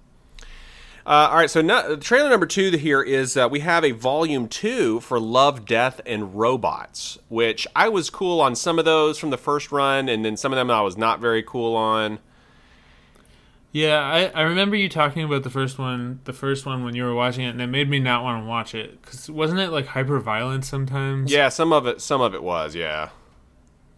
Uh, 1.05 1.29
all 1.31 1.37
right, 1.37 1.50
so 1.50 1.61
no, 1.61 1.94
trailer 1.96 2.31
number 2.31 2.46
two 2.46 2.70
here 2.79 3.02
is 3.02 3.37
uh, 3.37 3.46
we 3.50 3.61
have 3.61 3.85
a 3.85 3.90
volume 3.92 4.48
two 4.48 4.98
for 5.00 5.20
Love, 5.20 5.64
Death, 5.66 6.00
and 6.07 6.35
Robots, 6.35 7.18
which 7.29 7.66
I 7.76 7.88
was 7.90 8.09
cool 8.11 8.40
on 8.40 8.57
some 8.57 8.79
of 8.79 8.85
those 8.87 9.18
from 9.18 9.31
the 9.31 9.37
first 9.37 9.70
run, 9.70 10.09
and 10.09 10.24
then 10.24 10.37
some 10.37 10.50
of 10.52 10.57
them 10.57 10.70
I 10.70 10.81
was 10.81 10.96
not 10.96 11.20
very 11.20 11.42
cool 11.42 11.76
on. 11.76 12.18
yeah, 13.70 13.98
I, 14.00 14.24
I 14.29 14.42
remember 14.42 14.74
you 14.74 14.88
talking 14.88 15.22
about 15.22 15.42
the 15.42 15.50
first 15.50 15.79
one, 15.79 16.20
the 16.24 16.33
first 16.33 16.64
one 16.64 16.83
when 16.83 16.96
you 16.96 17.05
were 17.05 17.14
watching 17.14 17.44
it, 17.44 17.50
and 17.50 17.61
it 17.61 17.66
made 17.68 17.90
me 17.90 17.98
not 18.00 18.24
want 18.24 18.42
to 18.42 18.48
watch 18.48 18.74
it. 18.74 19.00
Because 19.02 19.29
wasn't 19.31 19.61
it 19.61 19.68
like 19.70 19.87
hyper 19.88 20.18
violent 20.18 20.64
sometimes? 20.64 21.31
Yeah, 21.31 21.50
some 21.50 21.72
of 21.72 21.87
it, 21.87 22.00
some 22.00 22.20
of 22.22 22.35
it 22.35 22.42
was, 22.42 22.74
yeah. 22.74 23.11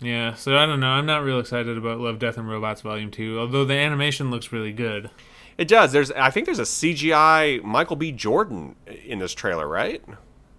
Yeah, 0.00 0.34
so 0.34 0.56
I 0.56 0.66
don't 0.66 0.80
know. 0.80 0.90
I'm 0.90 1.06
not 1.06 1.24
real 1.24 1.40
excited 1.40 1.76
about 1.76 1.98
Love, 1.98 2.18
Death, 2.18 2.38
and 2.38 2.48
Robots 2.48 2.82
Volume 2.82 3.10
2, 3.10 3.38
although 3.38 3.64
the 3.64 3.74
animation 3.74 4.30
looks 4.30 4.52
really 4.52 4.72
good. 4.72 5.10
It 5.56 5.66
does. 5.66 5.90
There's, 5.90 6.12
I 6.12 6.30
think 6.30 6.46
there's 6.46 6.60
a 6.60 6.62
CGI 6.62 7.62
Michael 7.64 7.96
B. 7.96 8.12
Jordan 8.12 8.76
in 8.86 9.18
this 9.18 9.34
trailer, 9.34 9.66
right? 9.66 10.02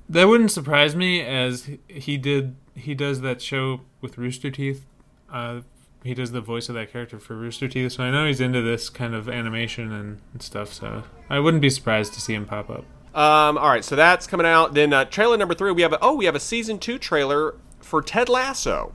That 0.10 0.28
wouldn't 0.28 0.52
surprise 0.52 0.96
me, 0.96 1.22
as 1.22 1.70
he 1.88 2.18
did. 2.18 2.56
He 2.76 2.94
does 2.96 3.22
that 3.22 3.42
show 3.42 3.82
with 4.02 4.18
Rooster 4.18 4.52
Teeth. 4.52 4.86
Uh, 5.32 5.62
he 6.04 6.14
does 6.14 6.32
the 6.32 6.42
voice 6.42 6.68
of 6.68 6.76
that 6.76 6.92
character 6.92 7.20
for 7.20 7.36
Rooster 7.36 7.68
Teeth, 7.68 7.94
so 7.94 8.04
I 8.04 8.12
know 8.12 8.26
he's 8.26 8.42
into 8.42 8.62
this 8.62 8.90
kind 8.90 9.14
of 9.14 9.30
animation 9.30 9.92
and, 9.92 10.20
and 10.34 10.42
stuff. 10.42 10.74
So 10.74 11.04
I 11.30 11.40
wouldn't 11.40 11.62
be 11.62 11.70
surprised 11.70 12.14
to 12.14 12.22
see 12.22 12.34
him 12.34 12.46
pop 12.46 12.70
up. 12.70 12.86
Um, 13.16 13.58
all 13.58 13.70
right, 13.70 13.84
so 13.84 13.96
that's 13.96 14.28
coming 14.28 14.46
out. 14.46 14.74
Then 14.74 14.94
uh, 14.94 15.06
trailer 15.06 15.38
number 15.38 15.54
three, 15.54 15.72
we 15.72 15.82
have 15.82 15.94
a, 15.94 16.00
oh, 16.02 16.16
we 16.16 16.26
have 16.26 16.36
a 16.36 16.40
season 16.40 16.78
two 16.78 16.98
trailer 16.98 17.56
for 17.80 18.02
Ted 18.02 18.30
Lasso. 18.30 18.94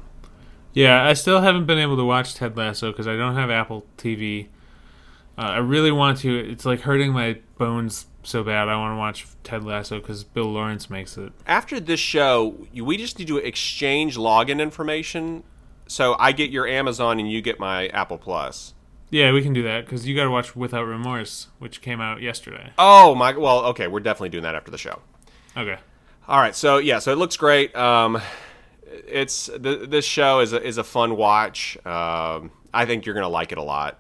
Yeah, 0.74 1.04
I 1.04 1.12
still 1.12 1.40
haven't 1.40 1.66
been 1.66 1.78
able 1.78 1.96
to 1.96 2.04
watch 2.04 2.34
Ted 2.34 2.56
Lasso 2.56 2.90
because 2.90 3.06
I 3.06 3.16
don't 3.16 3.36
have 3.36 3.48
Apple 3.48 3.86
TV. 3.96 4.48
Uh, 5.38 5.42
I 5.42 5.58
really 5.58 5.92
want 5.92 6.18
to. 6.18 6.36
It's 6.36 6.64
like 6.66 6.80
hurting 6.80 7.12
my 7.12 7.38
bones 7.58 8.06
so 8.24 8.42
bad. 8.42 8.68
I 8.68 8.76
want 8.76 8.92
to 8.92 8.98
watch 8.98 9.26
Ted 9.44 9.64
Lasso 9.64 10.00
because 10.00 10.24
Bill 10.24 10.50
Lawrence 10.52 10.90
makes 10.90 11.16
it. 11.16 11.32
After 11.46 11.78
this 11.78 12.00
show, 12.00 12.66
we 12.74 12.96
just 12.96 13.18
need 13.18 13.28
to 13.28 13.38
exchange 13.38 14.16
login 14.16 14.60
information. 14.60 15.44
So 15.86 16.16
I 16.18 16.32
get 16.32 16.50
your 16.50 16.66
Amazon 16.66 17.20
and 17.20 17.30
you 17.30 17.40
get 17.40 17.60
my 17.60 17.88
Apple 17.88 18.18
Plus. 18.18 18.74
Yeah, 19.10 19.32
we 19.32 19.42
can 19.42 19.52
do 19.52 19.62
that 19.62 19.84
because 19.84 20.08
you 20.08 20.16
got 20.16 20.24
to 20.24 20.30
watch 20.30 20.56
Without 20.56 20.84
Remorse, 20.84 21.48
which 21.60 21.80
came 21.80 22.00
out 22.00 22.20
yesterday. 22.20 22.72
Oh 22.78 23.14
my! 23.14 23.36
Well, 23.36 23.64
okay, 23.66 23.86
we're 23.86 24.00
definitely 24.00 24.30
doing 24.30 24.42
that 24.42 24.56
after 24.56 24.72
the 24.72 24.78
show. 24.78 25.00
Okay. 25.56 25.78
All 26.26 26.40
right, 26.40 26.56
so 26.56 26.78
yeah, 26.78 26.98
so 26.98 27.12
it 27.12 27.16
looks 27.16 27.36
great. 27.36 27.76
Um, 27.76 28.20
it's 29.06 29.46
th- 29.62 29.88
this 29.88 30.04
show 30.04 30.40
is 30.40 30.52
a, 30.52 30.62
is 30.62 30.78
a 30.78 30.84
fun 30.84 31.16
watch. 31.16 31.76
Um, 31.86 32.50
I 32.72 32.84
think 32.86 33.06
you're 33.06 33.14
gonna 33.14 33.28
like 33.28 33.52
it 33.52 33.58
a 33.58 33.62
lot. 33.62 33.98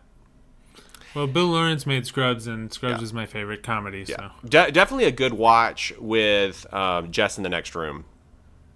Well, 1.14 1.26
Bill 1.28 1.46
Lawrence 1.46 1.86
made 1.86 2.06
Scrubs, 2.06 2.46
and 2.48 2.72
Scrubs 2.72 2.98
Yeah. 2.98 3.04
is 3.04 3.12
my 3.12 3.24
favorite 3.26 3.62
comedy. 3.62 4.04
Yeah, 4.08 4.16
So 4.16 4.30
De- 4.48 4.72
definitely 4.72 5.04
a 5.04 5.12
good 5.12 5.32
watch 5.34 5.92
with 6.00 6.72
um, 6.74 7.12
Jess 7.12 7.36
in 7.36 7.44
the 7.44 7.48
next 7.48 7.74
room. 7.76 8.04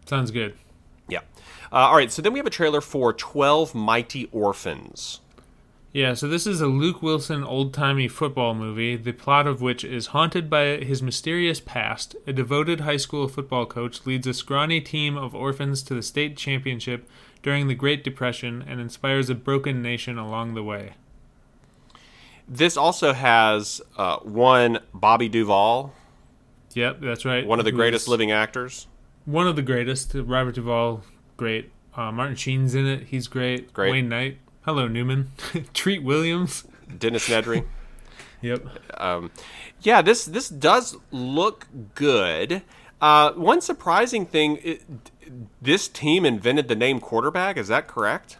sounds 0.07 0.31
good. 0.31 0.55
Yeah. 1.09 1.21
Uh, 1.73 1.77
all 1.77 1.97
right, 1.97 2.13
so 2.13 2.23
then 2.23 2.33
we 2.33 2.39
have 2.39 2.47
a 2.47 2.51
trailer 2.51 2.81
for 2.81 3.13
Twelve 3.13 3.75
Mighty 3.75 4.29
Orphans. 4.31 5.21
Yeah, 5.93 6.13
so 6.15 6.29
this 6.29 6.47
is 6.47 6.61
a 6.61 6.67
Luke 6.67 7.03
Wilson 7.03 7.43
old 7.43 7.73
timey 7.73 8.09
football 8.09 8.55
movie, 8.55 8.95
the 8.97 9.13
plot 9.13 9.47
of 9.47 9.63
which 9.63 9.85
is 9.85 10.09
haunted 10.09 10.51
by 10.51 10.77
his 10.77 11.03
mysterious 11.03 11.61
past. 11.61 12.15
A 12.27 12.33
devoted 12.33 12.81
high 12.81 12.99
school 12.99 13.27
football 13.27 13.65
coach 13.65 14.05
leads 14.05 14.27
a 14.27 14.35
scrawny 14.35 14.81
team 14.83 15.17
of 15.17 15.35
orphans 15.35 15.83
to 15.85 15.95
the 15.95 16.03
state 16.03 16.37
championship 16.37 17.09
during 17.43 17.69
the 17.69 17.75
Great 17.75 18.05
Depression 18.05 18.63
and 18.69 18.81
inspires 18.81 19.31
a 19.31 19.35
broken 19.35 19.81
nation 19.81 20.19
along 20.19 20.55
the 20.55 20.63
way. 20.63 20.93
This 22.47 22.77
also 22.77 23.13
has 23.15 23.81
uh, 23.97 24.19
one 24.19 24.81
Bobby 24.93 25.29
Duvall, 25.29 25.93
Yep, 26.75 27.01
that's 27.01 27.25
right. 27.25 27.47
one 27.47 27.59
of 27.59 27.65
the 27.65 27.73
greatest 27.73 28.09
living 28.09 28.31
actors. 28.31 28.87
One 29.25 29.47
of 29.49 29.57
the 29.57 29.63
greatest. 29.63 30.13
Robert 30.15 30.55
Duvall, 30.55 31.03
great. 31.37 31.73
Uh, 31.95 32.13
Martin 32.13 32.37
Sheen's 32.37 32.75
in 32.75 32.87
it. 32.87 33.05
He's 33.05 33.27
great. 33.27 33.73
Great. 33.73 33.91
Wayne 33.91 34.09
Knight. 34.09 34.39
Hello, 34.69 34.87
Newman. 34.87 35.33
Treat 35.73 36.03
Williams. 36.03 36.65
Dennis 36.99 37.27
Nedry. 37.27 37.65
Yep. 38.41 38.69
um, 39.01 39.33
yeah, 39.81 40.01
this 40.01 40.25
this 40.25 40.49
does 40.49 40.97
look 41.11 41.67
good. 41.97 42.63
Uh, 43.01 43.33
one 43.33 43.61
surprising 43.61 44.27
thing, 44.27 44.61
it, 44.63 44.85
this 45.61 45.89
team 45.89 46.25
invented 46.25 46.69
the 46.69 46.77
name 46.77 47.01
quarterback. 47.01 47.57
Is 47.57 47.67
that 47.67 47.89
correct? 47.89 48.37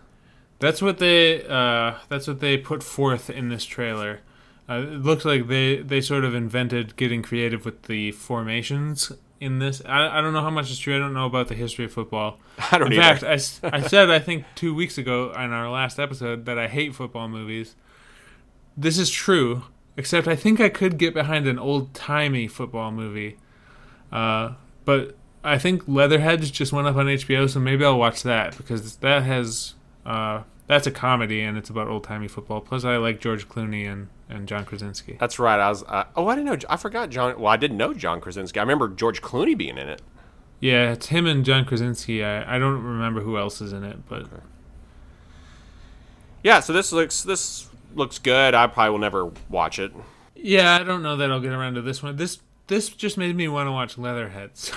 That's 0.61 0.81
what 0.81 0.99
they 0.99 1.45
uh, 1.45 1.95
that's 2.09 2.29
what 2.29 2.39
they 2.39 2.59
put 2.59 2.85
forth 2.85 3.29
in 3.29 3.49
this 3.49 3.65
trailer. 3.65 4.21
Uh, 4.69 4.75
it 4.75 5.03
looks 5.03 5.25
like 5.25 5.49
they, 5.49 5.79
they 5.79 6.01
sort 6.01 6.25
of 6.25 6.33
invented 6.33 6.95
getting 6.95 7.23
creative 7.23 7.65
with 7.65 7.85
the 7.85 8.13
formations 8.13 9.11
in 9.41 9.59
this. 9.59 9.83
I, 9.85 10.19
I 10.19 10.21
don't 10.21 10.33
know 10.33 10.43
how 10.43 10.51
much 10.51 10.71
is 10.71 10.79
true. 10.79 10.97
I 10.97 10.99
don't 10.99 11.15
know 11.15 11.27
about 11.27 11.49
the 11.49 11.55
history 11.55 11.85
of 11.85 11.93
football. 11.93 12.39
I 12.73 12.79
don't 12.79 12.93
in 12.93 13.01
either. 13.01 13.27
fact, 13.27 13.65
I 13.65 13.81
said 13.87 14.11
I 14.11 14.19
think 14.19 14.45
two 14.55 14.75
weeks 14.75 14.99
ago 14.99 15.33
in 15.33 15.53
our 15.53 15.71
last 15.71 15.99
episode 15.99 16.45
that 16.47 16.59
I 16.59 16.69
hate 16.69 16.95
football 16.95 17.29
movies. 17.29 17.75
This 18.77 18.99
is 18.99 19.11
true, 19.11 19.65
except 19.97 20.29
I 20.29 20.37
think 20.37 20.61
I 20.61 20.69
could 20.69 20.99
get 20.99 21.15
behind 21.15 21.47
an 21.49 21.59
old 21.59 21.95
timey 21.95 22.47
football 22.47 22.93
movie. 22.93 23.39
Uh, 24.13 24.53
but 24.85 25.17
I 25.45 25.59
think 25.59 25.87
Leatherheads 25.87 26.51
just 26.51 26.73
went 26.73 26.87
up 26.87 26.97
on 26.97 27.07
HBO, 27.07 27.49
so 27.49 27.61
maybe 27.61 27.85
I'll 27.85 27.99
watch 27.99 28.23
that 28.23 28.57
because 28.57 28.97
that 28.97 29.23
has 29.25 29.75
uh, 30.07 30.43
that's 30.67 30.87
a 30.87 30.91
comedy 30.91 31.41
and 31.41 31.59
it's 31.59 31.71
about 31.71 31.89
old 31.89 32.05
timey 32.05 32.29
football. 32.29 32.61
Plus, 32.61 32.85
I 32.85 32.97
like 32.97 33.21
George 33.21 33.49
Clooney 33.49 33.91
and, 33.91 34.09
and 34.29 34.47
John 34.49 34.65
Krasinski. 34.65 35.17
That's 35.19 35.39
right. 35.39 35.59
I 35.59 35.69
was. 35.69 35.83
Uh, 35.85 36.05
oh, 36.17 36.29
I 36.29 36.35
didn't 36.35 36.47
know. 36.47 36.59
I 36.69 36.77
forgot 36.77 37.11
John. 37.11 37.39
Well, 37.39 37.53
I 37.53 37.57
didn't 37.57 37.77
know 37.77 37.95
John 37.95 38.21
Krasinski. 38.21 38.59
I 38.59 38.63
remember 38.63 38.89
George 38.89 39.23
Clooney 39.23 39.57
being 39.57 39.79
in 39.79 39.89
it. 39.89 40.03
Yeah, 40.61 40.93
it's 40.93 41.07
him 41.07 41.27
and 41.27 41.45
John 41.45 41.65
Krasinski. 41.65 42.25
I, 42.25 42.57
I 42.57 42.59
don't 42.59 42.83
remember 42.83 43.21
who 43.21 43.39
else 43.39 43.61
is 43.61 43.73
in 43.73 43.85
it, 43.85 44.09
but 44.09 44.27
Yeah. 46.43 46.61
So 46.61 46.73
this 46.73 46.93
looks 46.93 47.23
this 47.23 47.69
looks 47.95 48.19
good. 48.19 48.55
I 48.55 48.67
probably 48.67 48.91
will 48.91 48.99
never 48.99 49.31
watch 49.49 49.79
it. 49.79 49.93
yeah, 50.35 50.75
I 50.81 50.85
don't 50.85 51.03
know 51.03 51.17
that 51.17 51.31
I'll 51.31 51.41
get 51.41 51.53
around 51.53 51.75
to 51.75 51.83
this 51.83 52.03
one. 52.03 52.17
This 52.17 52.39
this 52.67 52.89
just 52.89 53.17
made 53.17 53.35
me 53.37 53.49
want 53.49 53.67
to 53.67 53.73
watch 53.73 53.97
Leatherheads. 53.99 54.73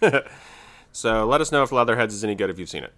So 0.92 1.24
let 1.26 1.40
us 1.40 1.50
know 1.50 1.62
if 1.62 1.72
Leatherheads 1.72 2.12
is 2.14 2.22
any 2.22 2.34
good 2.34 2.50
if 2.50 2.58
you've 2.58 2.68
seen 2.68 2.84
it. 2.84 2.92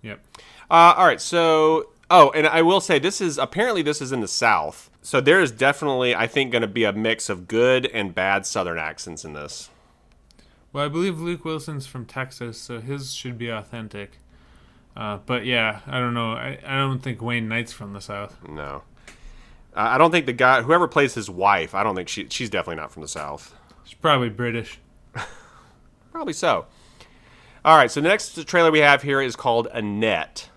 yep. 0.00 0.24
Uh, 0.70 0.94
all 0.96 1.04
right. 1.04 1.20
So, 1.20 1.90
oh, 2.10 2.30
and 2.30 2.46
I 2.46 2.62
will 2.62 2.80
say 2.80 2.98
this 2.98 3.20
is 3.20 3.38
apparently 3.38 3.82
this 3.82 4.02
is 4.02 4.12
in 4.12 4.20
the 4.20 4.28
South. 4.28 4.90
So 5.02 5.20
there 5.20 5.40
is 5.40 5.50
definitely, 5.50 6.14
I 6.14 6.26
think, 6.26 6.52
going 6.52 6.62
to 6.62 6.68
be 6.68 6.84
a 6.84 6.92
mix 6.92 7.28
of 7.28 7.48
good 7.48 7.86
and 7.86 8.14
bad 8.14 8.44
Southern 8.44 8.78
accents 8.78 9.24
in 9.24 9.32
this. 9.32 9.70
Well, 10.72 10.84
I 10.84 10.88
believe 10.88 11.18
Luke 11.20 11.44
Wilson's 11.44 11.86
from 11.86 12.04
Texas, 12.04 12.58
so 12.58 12.80
his 12.80 13.14
should 13.14 13.38
be 13.38 13.48
authentic. 13.48 14.18
Uh, 14.96 15.18
but 15.24 15.46
yeah, 15.46 15.80
I 15.86 15.98
don't 15.98 16.14
know. 16.14 16.32
I, 16.32 16.58
I 16.64 16.76
don't 16.76 17.00
think 17.00 17.22
Wayne 17.22 17.48
Knight's 17.48 17.72
from 17.72 17.92
the 17.92 18.00
South. 18.00 18.36
No, 18.46 18.82
uh, 19.74 19.80
I 19.80 19.98
don't 19.98 20.10
think 20.10 20.26
the 20.26 20.32
guy, 20.32 20.62
whoever 20.62 20.88
plays 20.88 21.14
his 21.14 21.30
wife, 21.30 21.74
I 21.74 21.82
don't 21.82 21.94
think 21.94 22.08
she, 22.08 22.26
she's 22.28 22.50
definitely 22.50 22.80
not 22.80 22.92
from 22.92 23.02
the 23.02 23.08
South. 23.08 23.54
She's 23.84 23.94
probably 23.94 24.28
British. 24.28 24.78
Probably 26.12 26.32
so. 26.32 26.66
All 27.64 27.76
right. 27.76 27.90
So 27.90 28.00
the 28.00 28.08
next 28.08 28.46
trailer 28.46 28.70
we 28.70 28.80
have 28.80 29.02
here 29.02 29.20
is 29.20 29.36
called 29.36 29.68
Annette. 29.72 30.49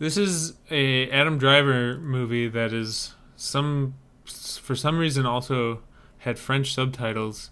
This 0.00 0.16
is 0.16 0.54
a 0.70 1.08
Adam 1.10 1.38
Driver 1.38 1.96
movie 1.98 2.48
that 2.48 2.72
is 2.72 3.14
some 3.36 3.94
for 4.24 4.74
some 4.74 4.98
reason 4.98 5.26
also 5.26 5.82
had 6.18 6.38
French 6.38 6.74
subtitles 6.74 7.50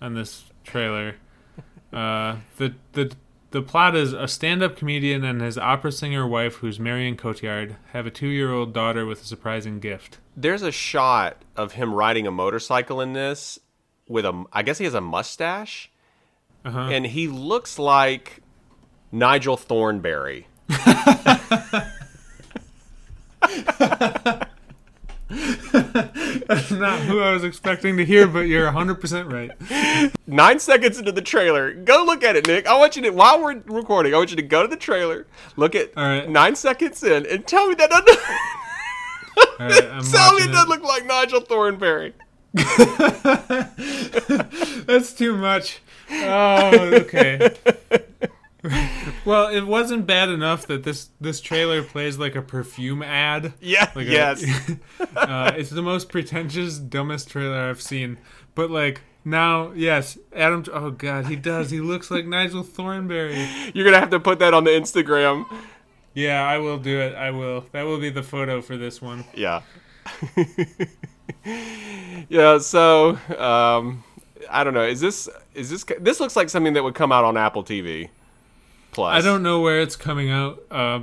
on 0.00 0.14
this 0.14 0.44
trailer. 0.64 1.16
Uh, 1.90 2.36
the 2.58 2.74
the 2.92 3.10
the 3.50 3.62
plot 3.62 3.96
is 3.96 4.12
a 4.12 4.28
stand-up 4.28 4.76
comedian 4.76 5.24
and 5.24 5.40
his 5.40 5.56
opera 5.56 5.90
singer 5.90 6.26
wife, 6.28 6.56
who's 6.56 6.78
Marion 6.78 7.16
Cotillard, 7.16 7.76
have 7.94 8.04
a 8.04 8.10
two-year-old 8.10 8.74
daughter 8.74 9.06
with 9.06 9.22
a 9.22 9.24
surprising 9.24 9.80
gift. 9.80 10.18
There's 10.36 10.60
a 10.60 10.70
shot 10.70 11.46
of 11.56 11.72
him 11.72 11.94
riding 11.94 12.26
a 12.26 12.30
motorcycle 12.30 13.00
in 13.00 13.14
this 13.14 13.58
with 14.06 14.26
a, 14.26 14.44
I 14.52 14.62
guess 14.62 14.76
he 14.76 14.84
has 14.84 14.92
a 14.92 15.00
mustache, 15.00 15.90
Uh-huh. 16.62 16.78
and 16.92 17.06
he 17.06 17.26
looks 17.26 17.78
like 17.78 18.42
Nigel 19.10 19.56
Thornberry. 19.56 20.46
That's 26.48 26.70
not 26.70 27.00
who 27.00 27.20
I 27.20 27.32
was 27.32 27.44
expecting 27.44 27.96
to 27.98 28.04
hear, 28.04 28.26
but 28.26 28.40
you're 28.40 28.70
100% 28.70 29.32
right. 29.32 30.12
Nine 30.26 30.58
seconds 30.58 30.98
into 30.98 31.12
the 31.12 31.22
trailer, 31.22 31.72
go 31.74 32.04
look 32.04 32.24
at 32.24 32.36
it, 32.36 32.46
Nick. 32.46 32.66
I 32.66 32.76
want 32.78 32.96
you 32.96 33.02
to, 33.02 33.10
while 33.10 33.42
we're 33.42 33.60
recording, 33.66 34.14
I 34.14 34.18
want 34.18 34.30
you 34.30 34.36
to 34.36 34.42
go 34.42 34.62
to 34.62 34.68
the 34.68 34.76
trailer, 34.76 35.26
look 35.56 35.74
at 35.74 35.94
right. 35.96 36.28
nine 36.28 36.56
seconds 36.56 37.02
in, 37.02 37.26
and 37.26 37.46
tell 37.46 37.66
me 37.68 37.74
that 37.74 37.90
doesn't, 37.90 38.18
All 39.60 39.68
right, 39.68 39.84
I'm 39.84 40.04
tell 40.10 40.34
me 40.34 40.44
it 40.44 40.52
doesn't 40.52 40.68
look 40.68 40.82
like 40.82 41.06
Nigel 41.06 41.40
Thornberry. 41.40 42.14
That's 44.86 45.12
too 45.12 45.36
much. 45.36 45.80
Oh, 46.10 46.70
okay. 46.94 47.54
well, 49.24 49.48
it 49.48 49.62
wasn't 49.66 50.06
bad 50.06 50.28
enough 50.28 50.66
that 50.66 50.84
this 50.84 51.10
this 51.20 51.40
trailer 51.40 51.82
plays 51.82 52.18
like 52.18 52.34
a 52.36 52.42
perfume 52.42 53.02
ad. 53.02 53.52
Yeah, 53.60 53.90
Like 53.94 54.06
a- 54.06 54.10
yes. 54.10 54.44
uh, 55.16 55.52
it's 55.56 55.70
the 55.70 55.82
most 55.82 56.08
pretentious, 56.08 56.78
dumbest 56.78 57.28
trailer 57.30 57.68
I've 57.70 57.82
seen. 57.82 58.18
But 58.54 58.70
like 58.70 59.02
now, 59.24 59.72
yes, 59.72 60.18
Adam. 60.34 60.64
Oh 60.72 60.90
God, 60.90 61.26
he 61.26 61.36
does. 61.36 61.70
He 61.70 61.80
looks 61.80 62.10
like 62.10 62.26
Nigel 62.26 62.62
Thornberry. 62.62 63.48
You're 63.74 63.84
gonna 63.84 64.00
have 64.00 64.10
to 64.10 64.20
put 64.20 64.38
that 64.40 64.54
on 64.54 64.64
the 64.64 64.70
Instagram. 64.70 65.46
Yeah, 66.14 66.42
I 66.42 66.58
will 66.58 66.78
do 66.78 66.98
it. 67.00 67.14
I 67.14 67.30
will. 67.30 67.66
That 67.72 67.82
will 67.82 68.00
be 68.00 68.10
the 68.10 68.22
photo 68.22 68.60
for 68.60 68.76
this 68.76 69.00
one. 69.00 69.24
Yeah. 69.34 69.62
yeah. 72.28 72.58
So, 72.58 73.18
um, 73.38 74.02
I 74.50 74.64
don't 74.64 74.74
know. 74.74 74.82
Is 74.84 75.00
this 75.00 75.28
is 75.54 75.70
this 75.70 75.84
this 76.00 76.20
looks 76.20 76.36
like 76.36 76.48
something 76.48 76.72
that 76.74 76.82
would 76.82 76.94
come 76.94 77.12
out 77.12 77.24
on 77.24 77.36
Apple 77.36 77.62
TV 77.64 78.08
Plus? 78.98 79.14
I 79.14 79.24
don't 79.24 79.44
know 79.44 79.60
where 79.60 79.80
it's 79.80 79.94
coming 79.94 80.28
out. 80.28 80.60
Uh, 80.72 81.02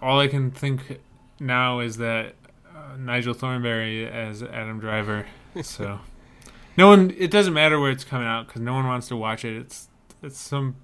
all 0.00 0.18
I 0.18 0.28
can 0.28 0.50
think 0.50 0.98
now 1.38 1.80
is 1.80 1.98
that 1.98 2.36
uh, 2.74 2.96
Nigel 2.96 3.34
Thornberry 3.34 4.08
as 4.08 4.42
Adam 4.42 4.80
Driver. 4.80 5.26
So 5.62 6.00
no 6.76 6.88
one. 6.88 7.12
It 7.18 7.30
doesn't 7.30 7.52
matter 7.52 7.78
where 7.78 7.90
it's 7.90 8.04
coming 8.04 8.26
out 8.26 8.46
because 8.46 8.62
no 8.62 8.72
one 8.72 8.86
wants 8.86 9.08
to 9.08 9.16
watch 9.16 9.44
it. 9.44 9.56
It's 9.58 9.88
it's 10.22 10.38
some 10.38 10.76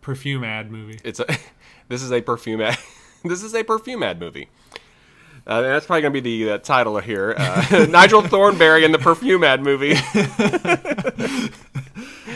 perfume 0.00 0.44
ad 0.44 0.70
movie. 0.70 1.00
It's 1.02 1.18
a. 1.18 1.26
This 1.88 2.02
is 2.02 2.12
a 2.12 2.20
perfume 2.20 2.60
ad. 2.60 2.78
this 3.24 3.42
is 3.42 3.54
a 3.54 3.64
perfume 3.64 4.02
ad 4.04 4.20
movie. 4.20 4.50
Uh, 5.46 5.62
that's 5.62 5.86
probably 5.86 6.02
gonna 6.02 6.12
be 6.12 6.20
the 6.20 6.52
uh, 6.52 6.58
title 6.58 6.98
here. 7.00 7.34
Uh, 7.36 7.86
Nigel 7.88 8.22
Thornberry 8.22 8.84
in 8.84 8.92
the 8.92 8.98
perfume 8.98 9.42
ad 9.42 9.62
movie. 9.62 9.94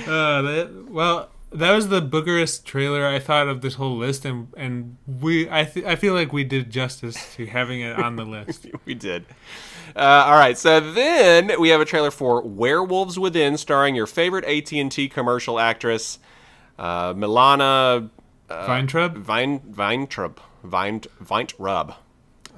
Uh, 0.07 0.43
that, 0.43 0.87
well, 0.89 1.29
that 1.55 1.73
was 1.73 1.89
the 1.89 2.01
boogerest 2.01 2.65
trailer 2.65 3.07
I 3.07 3.19
thought 3.19 3.49
of 3.49 3.61
this 3.61 3.75
whole 3.75 3.97
list, 3.97 4.25
and 4.25 4.49
and 4.57 4.97
we 5.07 5.51
I 5.51 5.65
th- 5.65 5.87
I 5.87 5.97
feel 5.97 6.15
like 6.15 6.33
we 6.33 6.45
did 6.45 6.71
justice 6.71 7.35
to 7.37 7.47
having 7.47 7.81
it 7.81 7.99
on 7.99 8.17
the 8.17 8.25
list. 8.25 8.67
we 8.85 8.95
did. 8.95 9.27
Uh, 9.95 10.25
all 10.27 10.39
right, 10.39 10.57
so 10.57 10.81
then 10.81 11.61
we 11.61 11.69
have 11.69 11.81
a 11.81 11.85
trailer 11.85 12.11
for 12.11 12.43
Werewolves 12.43 13.19
Within, 13.19 13.57
starring 13.57 13.95
your 13.95 14.07
favorite 14.07 14.45
AT 14.45 14.73
and 14.73 14.91
T 14.91 15.09
commercial 15.09 15.59
actress, 15.59 16.19
uh, 16.79 17.13
Milana 17.15 18.11
Vayntrub. 18.49 19.17
Vine 19.17 19.61
Weintraub. 19.77 20.41
Vine 20.63 21.03
Weintraub. 21.29 21.95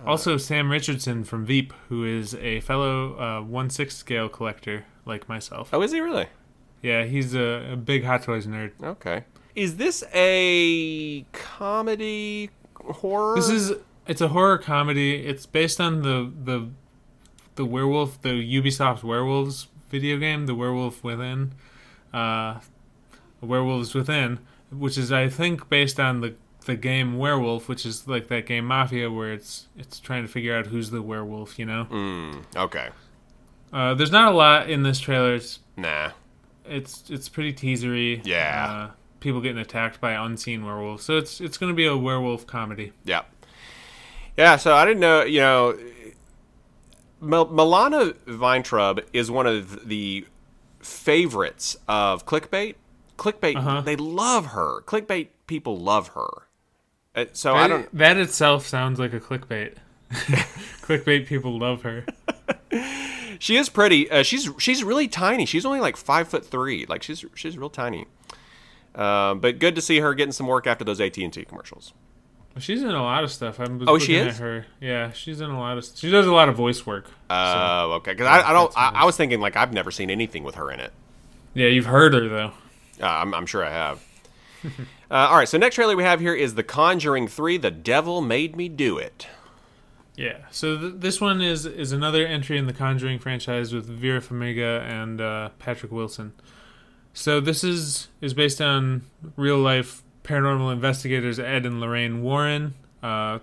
Also, 0.06 0.36
Sam 0.36 0.70
Richardson 0.70 1.24
from 1.24 1.46
Veep, 1.46 1.72
who 1.88 2.04
is 2.04 2.34
a 2.34 2.60
fellow 2.60 3.18
uh, 3.18 3.42
one 3.42 3.70
sixth 3.70 3.96
scale 3.96 4.28
collector 4.28 4.84
like 5.06 5.28
myself. 5.28 5.70
Oh, 5.72 5.80
is 5.82 5.92
he 5.92 6.00
really? 6.00 6.26
Yeah, 6.84 7.04
he's 7.04 7.34
a, 7.34 7.72
a 7.72 7.76
big 7.76 8.04
Hot 8.04 8.22
Toys 8.22 8.46
nerd. 8.46 8.72
Okay. 8.82 9.24
Is 9.54 9.76
this 9.78 10.04
a 10.14 11.22
comedy 11.32 12.50
horror? 12.78 13.34
This 13.36 13.48
is 13.48 13.72
it's 14.06 14.20
a 14.20 14.28
horror 14.28 14.58
comedy. 14.58 15.24
It's 15.24 15.46
based 15.46 15.80
on 15.80 16.02
the 16.02 16.30
the 16.44 16.68
the 17.54 17.64
werewolf, 17.64 18.20
the 18.20 18.28
Ubisoft 18.60 19.02
Werewolves 19.02 19.68
video 19.88 20.18
game, 20.18 20.44
The 20.46 20.54
Werewolf 20.54 21.02
Within, 21.04 21.52
uh, 22.12 22.58
Werewolves 23.40 23.94
Within, 23.94 24.40
which 24.70 24.98
is 24.98 25.10
I 25.12 25.28
think 25.28 25.68
based 25.70 25.98
on 25.98 26.20
the 26.20 26.34
the 26.66 26.76
game 26.76 27.16
Werewolf, 27.18 27.68
which 27.68 27.86
is 27.86 28.06
like 28.08 28.28
that 28.28 28.44
game 28.46 28.66
Mafia, 28.66 29.10
where 29.10 29.32
it's 29.32 29.68
it's 29.78 29.98
trying 30.00 30.22
to 30.22 30.28
figure 30.28 30.54
out 30.54 30.66
who's 30.66 30.90
the 30.90 31.00
werewolf. 31.00 31.58
You 31.58 31.64
know, 31.66 31.86
Mm, 31.90 32.44
okay. 32.56 32.88
uh, 33.72 33.94
there's 33.94 34.12
not 34.12 34.32
a 34.32 34.36
lot 34.36 34.68
in 34.68 34.82
this 34.82 34.98
trailer. 35.00 35.34
It's 35.36 35.60
Nah. 35.78 36.10
It's 36.66 37.10
it's 37.10 37.28
pretty 37.28 37.52
teasery. 37.52 38.20
Yeah. 38.24 38.66
uh, 38.88 38.90
people 39.20 39.40
getting 39.40 39.58
attacked 39.58 40.00
by 40.00 40.12
unseen 40.12 40.64
werewolves. 40.64 41.04
So 41.04 41.16
it's 41.18 41.40
it's 41.40 41.58
going 41.58 41.70
to 41.72 41.76
be 41.76 41.86
a 41.86 41.96
werewolf 41.96 42.46
comedy. 42.46 42.92
Yeah. 43.04 43.22
Yeah, 44.36 44.56
so 44.56 44.74
I 44.74 44.84
didn't 44.84 45.00
know, 45.00 45.22
you 45.22 45.40
know, 45.40 45.78
Mil- 47.20 47.46
Milana 47.46 48.14
Vayntrub 48.26 49.04
is 49.12 49.30
one 49.30 49.46
of 49.46 49.88
the 49.88 50.26
favorites 50.80 51.76
of 51.88 52.26
clickbait. 52.26 52.74
Clickbait, 53.16 53.56
Uh-huh. 53.56 53.80
they 53.82 53.94
love 53.96 54.46
her. 54.46 54.80
Clickbait 54.82 55.28
people 55.46 55.78
love 55.78 56.08
her. 56.08 56.48
Uh, 57.14 57.26
So 57.32 57.54
I 57.54 57.68
don't. 57.68 57.96
that 57.96 58.16
itself 58.16 58.66
sounds 58.66 58.98
like 58.98 59.12
a 59.12 59.20
clickbait. 59.20 59.74
clickbait 60.10 61.26
people 61.26 61.56
love 61.58 61.82
her. 61.82 62.04
She 63.38 63.56
is 63.56 63.68
pretty. 63.68 64.10
Uh, 64.10 64.22
she's 64.22 64.48
she's 64.58 64.84
really 64.84 65.08
tiny. 65.08 65.44
She's 65.46 65.66
only 65.66 65.80
like 65.80 65.96
five 65.96 66.28
foot 66.28 66.46
three. 66.46 66.86
Like 66.86 67.02
she's 67.02 67.24
she's 67.34 67.58
real 67.58 67.70
tiny. 67.70 68.06
Um, 68.94 69.40
but 69.40 69.58
good 69.58 69.74
to 69.74 69.80
see 69.80 69.98
her 69.98 70.14
getting 70.14 70.32
some 70.32 70.46
work 70.46 70.66
after 70.66 70.84
those 70.84 71.00
AT 71.00 71.16
and 71.18 71.32
T 71.32 71.44
commercials. 71.44 71.92
She's 72.58 72.82
in 72.82 72.90
a 72.90 73.02
lot 73.02 73.24
of 73.24 73.32
stuff. 73.32 73.58
I'm 73.58 73.82
Oh, 73.88 73.98
she 73.98 74.12
looking 74.12 74.28
is? 74.28 74.36
At 74.36 74.42
her. 74.42 74.66
Yeah, 74.80 75.10
she's 75.12 75.40
in 75.40 75.50
a 75.50 75.58
lot 75.58 75.76
of. 75.76 75.84
She 75.84 76.08
does 76.10 76.26
a 76.26 76.32
lot 76.32 76.48
of 76.48 76.54
voice 76.54 76.86
work. 76.86 77.10
Oh, 77.28 77.94
okay. 77.94 78.12
Because 78.12 78.28
I, 78.28 78.50
I 78.50 78.52
don't. 78.52 78.72
I. 78.76 78.90
I 78.90 79.04
was 79.04 79.16
thinking 79.16 79.40
like 79.40 79.56
I've 79.56 79.72
never 79.72 79.90
seen 79.90 80.08
anything 80.10 80.44
with 80.44 80.54
her 80.54 80.70
in 80.70 80.78
it. 80.78 80.92
Yeah, 81.54 81.66
you've 81.66 81.86
heard 81.86 82.14
her 82.14 82.28
though. 82.28 82.52
Uh, 83.02 83.06
I'm, 83.08 83.34
I'm 83.34 83.46
sure 83.46 83.64
I 83.64 83.70
have. 83.70 84.00
uh, 84.64 84.70
all 85.10 85.36
right, 85.36 85.48
so 85.48 85.58
next 85.58 85.74
trailer 85.74 85.96
we 85.96 86.04
have 86.04 86.20
here 86.20 86.32
is 86.34 86.54
The 86.54 86.62
Conjuring 86.62 87.26
3 87.26 87.56
The 87.58 87.72
Devil 87.72 88.20
Made 88.20 88.54
Me 88.56 88.68
Do 88.68 88.98
It. 88.98 89.26
Yeah. 90.16 90.38
So 90.50 90.78
th- 90.78 90.94
this 90.98 91.20
one 91.20 91.40
is 91.40 91.66
is 91.66 91.92
another 91.92 92.26
entry 92.26 92.58
in 92.58 92.66
the 92.66 92.72
Conjuring 92.72 93.18
franchise 93.18 93.72
with 93.72 93.86
Vera 93.86 94.20
Farmiga 94.20 94.82
and 94.82 95.20
uh, 95.20 95.50
Patrick 95.58 95.90
Wilson. 95.90 96.32
So 97.12 97.40
this 97.40 97.64
is 97.64 98.08
is 98.20 98.34
based 98.34 98.60
on 98.60 99.02
real 99.36 99.58
life 99.58 100.02
paranormal 100.22 100.72
investigators 100.72 101.38
Ed 101.38 101.66
and 101.66 101.80
Lorraine 101.80 102.22
Warren 102.22 102.74
uh, 103.02 103.40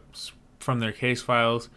from 0.59 0.79
their 0.79 0.91
case 0.91 1.21
files. 1.21 1.69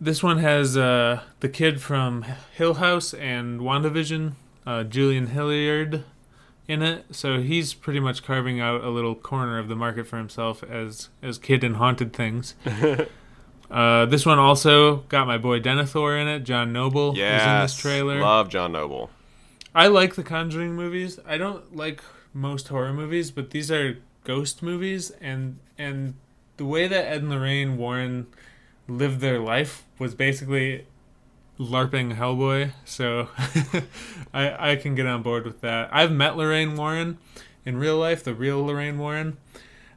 This 0.00 0.22
one 0.22 0.38
has 0.38 0.76
uh, 0.76 1.22
the 1.40 1.48
kid 1.48 1.80
from 1.82 2.24
Hill 2.54 2.74
House 2.74 3.12
and 3.12 3.60
WandaVision, 3.60 4.32
uh, 4.66 4.84
Julian 4.84 5.26
Hilliard, 5.26 6.04
in 6.66 6.80
it. 6.80 7.04
So 7.10 7.42
he's 7.42 7.74
pretty 7.74 8.00
much 8.00 8.22
carving 8.22 8.60
out 8.60 8.82
a 8.82 8.88
little 8.88 9.14
corner 9.14 9.58
of 9.58 9.68
the 9.68 9.76
market 9.76 10.06
for 10.06 10.16
himself 10.16 10.62
as 10.64 11.10
as 11.22 11.36
kid 11.36 11.62
in 11.64 11.74
haunted 11.74 12.12
things. 12.12 12.54
Uh, 13.70 14.06
this 14.06 14.26
one 14.26 14.38
also 14.38 14.96
got 15.08 15.26
my 15.26 15.38
boy 15.38 15.60
Denethor 15.60 16.20
in 16.20 16.26
it. 16.28 16.40
John 16.40 16.72
Noble 16.72 17.16
Yes. 17.16 17.42
is 17.42 17.46
in 17.46 17.60
this 17.60 17.76
trailer. 17.76 18.20
Love 18.20 18.48
John 18.48 18.72
Noble. 18.72 19.10
I 19.74 19.86
like 19.86 20.16
the 20.16 20.24
Conjuring 20.24 20.74
movies. 20.74 21.20
I 21.26 21.38
don't 21.38 21.76
like 21.76 22.02
most 22.34 22.68
horror 22.68 22.92
movies, 22.92 23.30
but 23.30 23.50
these 23.50 23.70
are 23.70 23.98
ghost 24.24 24.62
movies, 24.62 25.10
and 25.20 25.58
and 25.78 26.14
the 26.56 26.64
way 26.64 26.88
that 26.88 27.04
Ed 27.06 27.22
and 27.22 27.30
Lorraine 27.30 27.76
Warren 27.76 28.26
lived 28.88 29.20
their 29.20 29.38
life 29.38 29.84
was 29.98 30.14
basically 30.16 30.86
LARPing 31.58 32.16
Hellboy. 32.16 32.72
So 32.84 33.28
I 34.34 34.72
I 34.72 34.76
can 34.76 34.94
get 34.96 35.06
on 35.06 35.22
board 35.22 35.44
with 35.44 35.60
that. 35.60 35.88
I've 35.92 36.10
met 36.12 36.36
Lorraine 36.36 36.74
Warren 36.76 37.18
in 37.64 37.76
real 37.76 37.98
life, 37.98 38.24
the 38.24 38.34
real 38.34 38.64
Lorraine 38.64 38.98
Warren. 38.98 39.36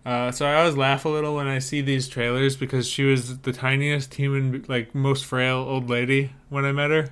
Uh, 0.05 0.31
so 0.31 0.45
I 0.45 0.55
always 0.55 0.75
laugh 0.75 1.05
a 1.05 1.09
little 1.09 1.35
when 1.35 1.47
I 1.47 1.59
see 1.59 1.81
these 1.81 2.09
trailers 2.09 2.57
because 2.57 2.87
she 2.87 3.03
was 3.03 3.39
the 3.39 3.53
tiniest 3.53 4.13
human, 4.15 4.65
like 4.67 4.93
most 4.93 5.25
frail 5.25 5.57
old 5.57 5.89
lady 5.89 6.33
when 6.49 6.65
I 6.65 6.71
met 6.73 6.91
her. 6.91 7.09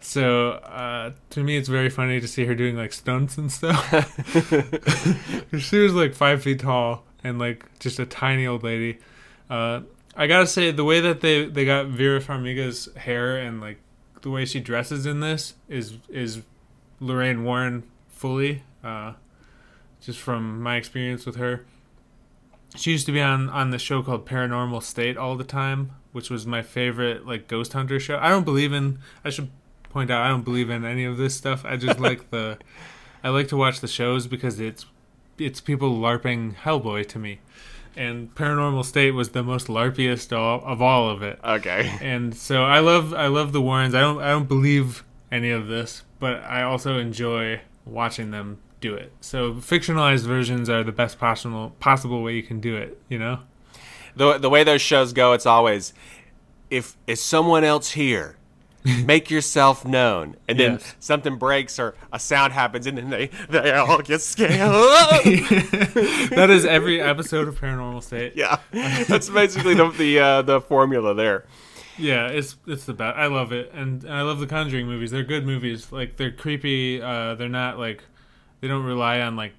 So 0.00 0.50
uh, 0.50 1.12
to 1.30 1.42
me, 1.42 1.56
it's 1.56 1.68
very 1.68 1.88
funny 1.88 2.20
to 2.20 2.28
see 2.28 2.44
her 2.44 2.54
doing 2.54 2.76
like 2.76 2.92
stunts 2.92 3.38
and 3.38 3.50
stuff. 3.50 3.90
she 5.58 5.78
was 5.78 5.94
like 5.94 6.14
five 6.14 6.42
feet 6.42 6.60
tall 6.60 7.04
and 7.24 7.38
like 7.38 7.64
just 7.78 7.98
a 7.98 8.06
tiny 8.06 8.46
old 8.46 8.62
lady. 8.62 8.98
Uh, 9.48 9.80
I 10.14 10.26
gotta 10.26 10.46
say, 10.46 10.70
the 10.70 10.84
way 10.84 11.00
that 11.00 11.22
they 11.22 11.46
they 11.46 11.64
got 11.64 11.86
Vera 11.86 12.20
Farmiga's 12.20 12.88
hair 12.96 13.38
and 13.38 13.60
like 13.60 13.78
the 14.22 14.30
way 14.30 14.44
she 14.44 14.60
dresses 14.60 15.06
in 15.06 15.20
this 15.20 15.54
is 15.68 15.94
is 16.08 16.42
Lorraine 17.00 17.44
Warren 17.44 17.82
fully. 18.08 18.62
Uh, 18.84 19.14
just 20.00 20.18
from 20.20 20.62
my 20.62 20.76
experience 20.76 21.26
with 21.26 21.36
her. 21.36 21.64
She 22.74 22.90
used 22.90 23.06
to 23.06 23.12
be 23.12 23.20
on 23.20 23.48
on 23.50 23.70
the 23.70 23.78
show 23.78 24.02
called 24.02 24.26
Paranormal 24.26 24.82
State 24.82 25.16
all 25.16 25.36
the 25.36 25.44
time, 25.44 25.92
which 26.12 26.30
was 26.30 26.46
my 26.46 26.62
favorite 26.62 27.26
like 27.26 27.48
ghost 27.48 27.72
hunter 27.72 28.00
show. 28.00 28.18
I 28.18 28.28
don't 28.28 28.44
believe 28.44 28.72
in. 28.72 28.98
I 29.24 29.30
should 29.30 29.50
point 29.90 30.10
out 30.10 30.22
I 30.22 30.28
don't 30.28 30.44
believe 30.44 30.68
in 30.68 30.84
any 30.84 31.04
of 31.04 31.16
this 31.16 31.34
stuff. 31.34 31.64
I 31.64 31.76
just 31.76 32.00
like 32.00 32.30
the. 32.30 32.58
I 33.24 33.30
like 33.30 33.48
to 33.48 33.56
watch 33.56 33.80
the 33.80 33.88
shows 33.88 34.26
because 34.26 34.60
it's 34.60 34.86
it's 35.38 35.60
people 35.60 35.96
larping 35.96 36.54
Hellboy 36.54 37.08
to 37.08 37.18
me, 37.18 37.40
and 37.96 38.34
Paranormal 38.34 38.84
State 38.84 39.12
was 39.12 39.30
the 39.30 39.42
most 39.42 39.68
larpiest 39.68 40.36
all, 40.36 40.62
of 40.64 40.82
all 40.82 41.08
of 41.08 41.22
it. 41.22 41.40
Okay. 41.42 41.98
And 42.00 42.36
so 42.36 42.64
I 42.64 42.80
love 42.80 43.14
I 43.14 43.26
love 43.26 43.52
the 43.52 43.62
Warrens. 43.62 43.94
I 43.94 44.00
don't 44.00 44.20
I 44.20 44.30
don't 44.30 44.48
believe 44.48 45.02
any 45.32 45.50
of 45.50 45.66
this, 45.66 46.04
but 46.18 46.42
I 46.44 46.62
also 46.62 46.98
enjoy 46.98 47.62
watching 47.84 48.30
them 48.30 48.58
do 48.88 48.94
it. 48.94 49.12
So 49.20 49.54
fictionalized 49.54 50.26
versions 50.26 50.68
are 50.68 50.82
the 50.84 50.92
best 50.92 51.18
possible 51.18 51.72
possible 51.80 52.22
way 52.22 52.34
you 52.34 52.42
can 52.42 52.60
do 52.60 52.76
it, 52.76 52.98
you 53.08 53.18
know? 53.18 53.40
The, 54.16 54.38
the 54.38 54.48
way 54.50 54.64
those 54.64 54.80
shows 54.82 55.12
go, 55.12 55.32
it's 55.34 55.46
always 55.46 55.92
if 56.70 56.96
is 57.06 57.22
someone 57.22 57.62
else 57.64 57.90
here, 57.92 58.36
make 59.04 59.30
yourself 59.30 59.84
known. 59.84 60.36
And 60.48 60.58
then 60.58 60.72
Yes. 60.74 60.94
something 61.00 61.36
breaks 61.36 61.78
or 61.78 61.94
a 62.12 62.18
sound 62.18 62.52
happens 62.52 62.86
and 62.86 62.96
then 62.98 63.10
they, 63.10 63.30
they 63.48 63.72
all 63.72 63.98
get 64.02 64.20
scared. 64.20 64.50
that 66.30 66.48
is 66.50 66.64
every 66.64 67.00
episode 67.00 67.48
of 67.48 67.60
Paranormal 67.60 68.02
State. 68.02 68.34
yeah. 68.36 68.58
That's 69.08 69.28
basically 69.28 69.74
the 69.74 69.88
the, 69.90 70.18
uh, 70.18 70.42
the 70.42 70.60
formula 70.60 71.14
there. 71.14 71.44
Yeah, 71.98 72.26
it's 72.28 72.56
it's 72.66 72.84
the 72.84 72.92
best. 72.92 73.16
I 73.16 73.26
love 73.26 73.52
it, 73.52 73.70
and, 73.72 74.04
and 74.04 74.12
I 74.12 74.20
love 74.20 74.38
the 74.38 74.46
Conjuring 74.46 74.86
movies. 74.86 75.10
They're 75.10 75.24
good 75.24 75.46
movies. 75.46 75.90
Like 75.90 76.16
they're 76.18 76.30
creepy. 76.30 77.00
Uh, 77.00 77.34
they're 77.36 77.48
not 77.48 77.78
like 77.78 78.04
they 78.60 78.68
don't 78.68 78.84
rely 78.84 79.20
on 79.20 79.36
like 79.36 79.52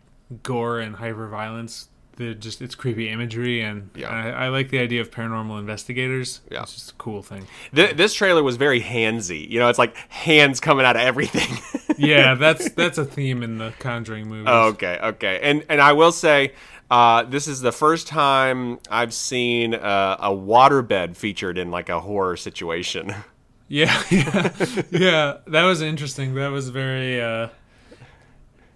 gore 0.44 0.80
and 0.80 0.96
hyper 0.96 1.28
violence. 1.28 1.90
They're 2.16 2.34
just 2.34 2.62
it's 2.64 2.74
creepy 2.74 3.10
imagery, 3.10 3.62
and 3.62 3.92
Yeah. 3.96 4.10
I, 4.10 4.46
I 4.46 4.48
like 4.50 4.70
the 4.70 4.80
idea 4.80 5.02
of 5.02 5.12
paranormal 5.12 5.60
investigators. 5.60 6.42
Yeah. 6.52 6.64
it's 6.64 6.74
just 6.74 6.92
a 6.92 6.96
cool 6.96 7.22
thing. 7.22 7.46
Th- 7.76 7.96
this 7.96 8.14
trailer 8.16 8.42
was 8.42 8.58
very 8.58 8.82
handsy. 8.82 9.48
You 9.48 9.60
know, 9.60 9.70
it's 9.70 9.78
like 9.78 9.96
hands 10.10 10.60
coming 10.60 10.84
out 10.86 10.96
of 10.96 11.04
everything. 11.04 11.58
yeah, 11.98 12.34
that's 12.34 12.72
that's 12.72 12.98
a 12.98 13.06
theme 13.06 13.44
in 13.44 13.60
the 13.60 13.72
Conjuring 13.80 14.28
movies. 14.28 14.48
Oh, 14.50 14.70
okay, 14.70 14.98
okay, 15.04 15.40
and 15.44 15.64
and 15.70 15.80
I 15.80 15.94
will 15.94 16.12
say, 16.12 16.54
uh, 16.90 17.22
this 17.22 17.48
is 17.48 17.62
the 17.62 17.72
first 17.72 18.08
time 18.08 18.80
I've 18.90 19.14
seen 19.14 19.76
uh, 19.76 20.18
a 20.20 20.30
waterbed 20.32 21.16
featured 21.18 21.60
in 21.60 21.70
like 21.70 21.90
a 21.90 22.00
horror 22.00 22.36
situation. 22.38 23.14
Yeah, 23.70 24.02
yeah, 24.10 24.52
yeah. 24.92 25.38
That 25.46 25.66
was 25.66 25.82
interesting. 25.82 26.36
That 26.36 26.52
was 26.54 26.70
very, 26.70 27.22
uh, 27.22 27.50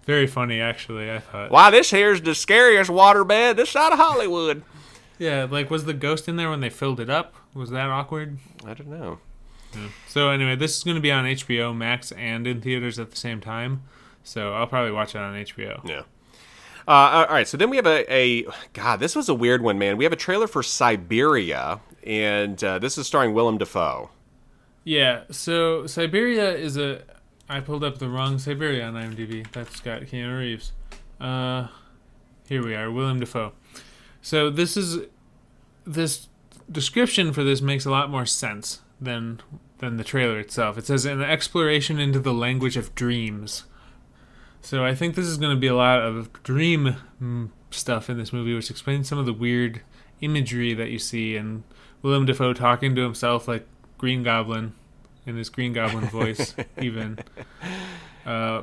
very 0.04 0.26
funny, 0.26 0.60
actually. 0.60 1.10
I 1.10 1.18
thought. 1.18 1.50
Why, 1.50 1.70
this 1.70 1.90
here's 1.90 2.20
the 2.20 2.34
scariest 2.34 2.90
waterbed 2.90 3.56
this 3.56 3.70
side 3.70 3.92
of 3.92 3.98
Hollywood. 3.98 4.62
Yeah, 5.18 5.46
like 5.48 5.70
was 5.70 5.84
the 5.84 5.94
ghost 5.94 6.26
in 6.26 6.34
there 6.34 6.50
when 6.50 6.58
they 6.58 6.70
filled 6.70 6.98
it 6.98 7.08
up? 7.08 7.34
Was 7.54 7.70
that 7.70 7.90
awkward? 7.90 8.38
I 8.66 8.74
don't 8.74 8.88
know. 8.88 9.20
So 10.08 10.30
anyway, 10.30 10.56
this 10.56 10.76
is 10.76 10.82
going 10.82 10.96
to 10.96 11.00
be 11.00 11.12
on 11.12 11.24
HBO 11.24 11.76
Max 11.76 12.10
and 12.12 12.44
in 12.44 12.60
theaters 12.60 12.98
at 12.98 13.10
the 13.10 13.16
same 13.16 13.40
time. 13.40 13.84
So 14.24 14.52
I'll 14.52 14.66
probably 14.66 14.90
watch 14.90 15.14
it 15.14 15.18
on 15.18 15.34
HBO. 15.34 15.86
Yeah. 15.88 16.02
Uh, 16.88 17.26
all 17.28 17.34
right, 17.34 17.46
so 17.46 17.56
then 17.56 17.70
we 17.70 17.76
have 17.76 17.86
a, 17.86 18.12
a 18.12 18.46
God. 18.72 18.98
This 18.98 19.14
was 19.14 19.28
a 19.28 19.34
weird 19.34 19.62
one, 19.62 19.78
man. 19.78 19.96
We 19.96 20.04
have 20.04 20.12
a 20.12 20.16
trailer 20.16 20.48
for 20.48 20.62
Siberia, 20.64 21.80
and 22.04 22.62
uh, 22.64 22.80
this 22.80 22.98
is 22.98 23.06
starring 23.06 23.32
Willem 23.34 23.58
Dafoe. 23.58 24.10
Yeah. 24.82 25.22
So 25.30 25.86
Siberia 25.86 26.52
is 26.52 26.76
a. 26.76 27.02
I 27.52 27.60
pulled 27.60 27.84
up 27.84 27.98
the 27.98 28.08
wrong 28.08 28.38
Siberia 28.38 28.86
on 28.86 28.94
IMDb. 28.94 29.46
That's 29.52 29.78
got 29.80 30.02
Keanu 30.02 30.38
Reeves. 30.38 30.72
Uh, 31.20 31.68
here 32.48 32.64
we 32.64 32.74
are, 32.74 32.90
William 32.90 33.20
Dafoe. 33.20 33.52
So 34.22 34.48
this 34.48 34.74
is 34.74 35.06
this 35.84 36.28
description 36.70 37.30
for 37.34 37.44
this 37.44 37.60
makes 37.60 37.84
a 37.84 37.90
lot 37.90 38.08
more 38.08 38.24
sense 38.24 38.80
than 38.98 39.42
than 39.78 39.98
the 39.98 40.04
trailer 40.04 40.40
itself. 40.40 40.78
It 40.78 40.86
says 40.86 41.04
an 41.04 41.20
exploration 41.20 41.98
into 41.98 42.20
the 42.20 42.32
language 42.32 42.78
of 42.78 42.94
dreams. 42.94 43.64
So 44.62 44.82
I 44.82 44.94
think 44.94 45.14
this 45.14 45.26
is 45.26 45.36
going 45.36 45.54
to 45.54 45.60
be 45.60 45.66
a 45.66 45.74
lot 45.74 46.00
of 46.00 46.32
dream 46.42 46.96
mm, 47.22 47.50
stuff 47.70 48.08
in 48.08 48.16
this 48.16 48.32
movie, 48.32 48.54
which 48.54 48.70
explains 48.70 49.10
some 49.10 49.18
of 49.18 49.26
the 49.26 49.32
weird 49.34 49.82
imagery 50.22 50.72
that 50.72 50.88
you 50.88 50.98
see, 50.98 51.36
and 51.36 51.64
Willem 52.00 52.24
Dafoe 52.24 52.54
talking 52.54 52.94
to 52.94 53.02
himself 53.02 53.46
like 53.46 53.66
Green 53.98 54.22
Goblin 54.22 54.72
in 55.26 55.36
his 55.36 55.48
Green 55.48 55.72
Goblin 55.72 56.06
voice, 56.06 56.54
even. 56.80 57.18
Uh, 58.26 58.62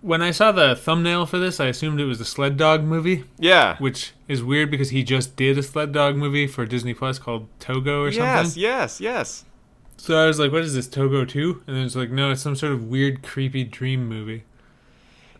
when 0.00 0.22
I 0.22 0.30
saw 0.30 0.52
the 0.52 0.76
thumbnail 0.76 1.26
for 1.26 1.38
this, 1.38 1.58
I 1.60 1.66
assumed 1.66 2.00
it 2.00 2.04
was 2.04 2.20
a 2.20 2.24
Sled 2.24 2.56
Dog 2.56 2.84
movie, 2.84 3.24
Yeah. 3.38 3.76
which 3.78 4.12
is 4.28 4.42
weird 4.42 4.70
because 4.70 4.90
he 4.90 5.02
just 5.02 5.34
did 5.36 5.58
a 5.58 5.62
Sled 5.62 5.92
Dog 5.92 6.16
movie 6.16 6.46
for 6.46 6.64
Disney 6.66 6.94
Plus 6.94 7.18
called 7.18 7.48
Togo 7.58 8.02
or 8.02 8.08
Yes, 8.10 8.16
something. 8.16 8.62
Yes, 8.62 9.00
yes, 9.00 9.00
yes. 9.00 9.44
So 9.96 10.16
I 10.16 10.26
was 10.26 10.38
like, 10.38 10.52
"What 10.52 10.62
is 10.62 10.74
this 10.74 10.86
Togo 10.86 11.24
2? 11.24 11.64
And 11.66 11.76
then 11.76 11.84
it's 11.84 11.96
like, 11.96 12.10
"No, 12.10 12.30
it's 12.30 12.40
some 12.40 12.54
sort 12.54 12.70
of 12.72 12.84
weird, 12.84 13.22
creepy 13.24 13.64
dream 13.64 14.08
movie." 14.08 14.44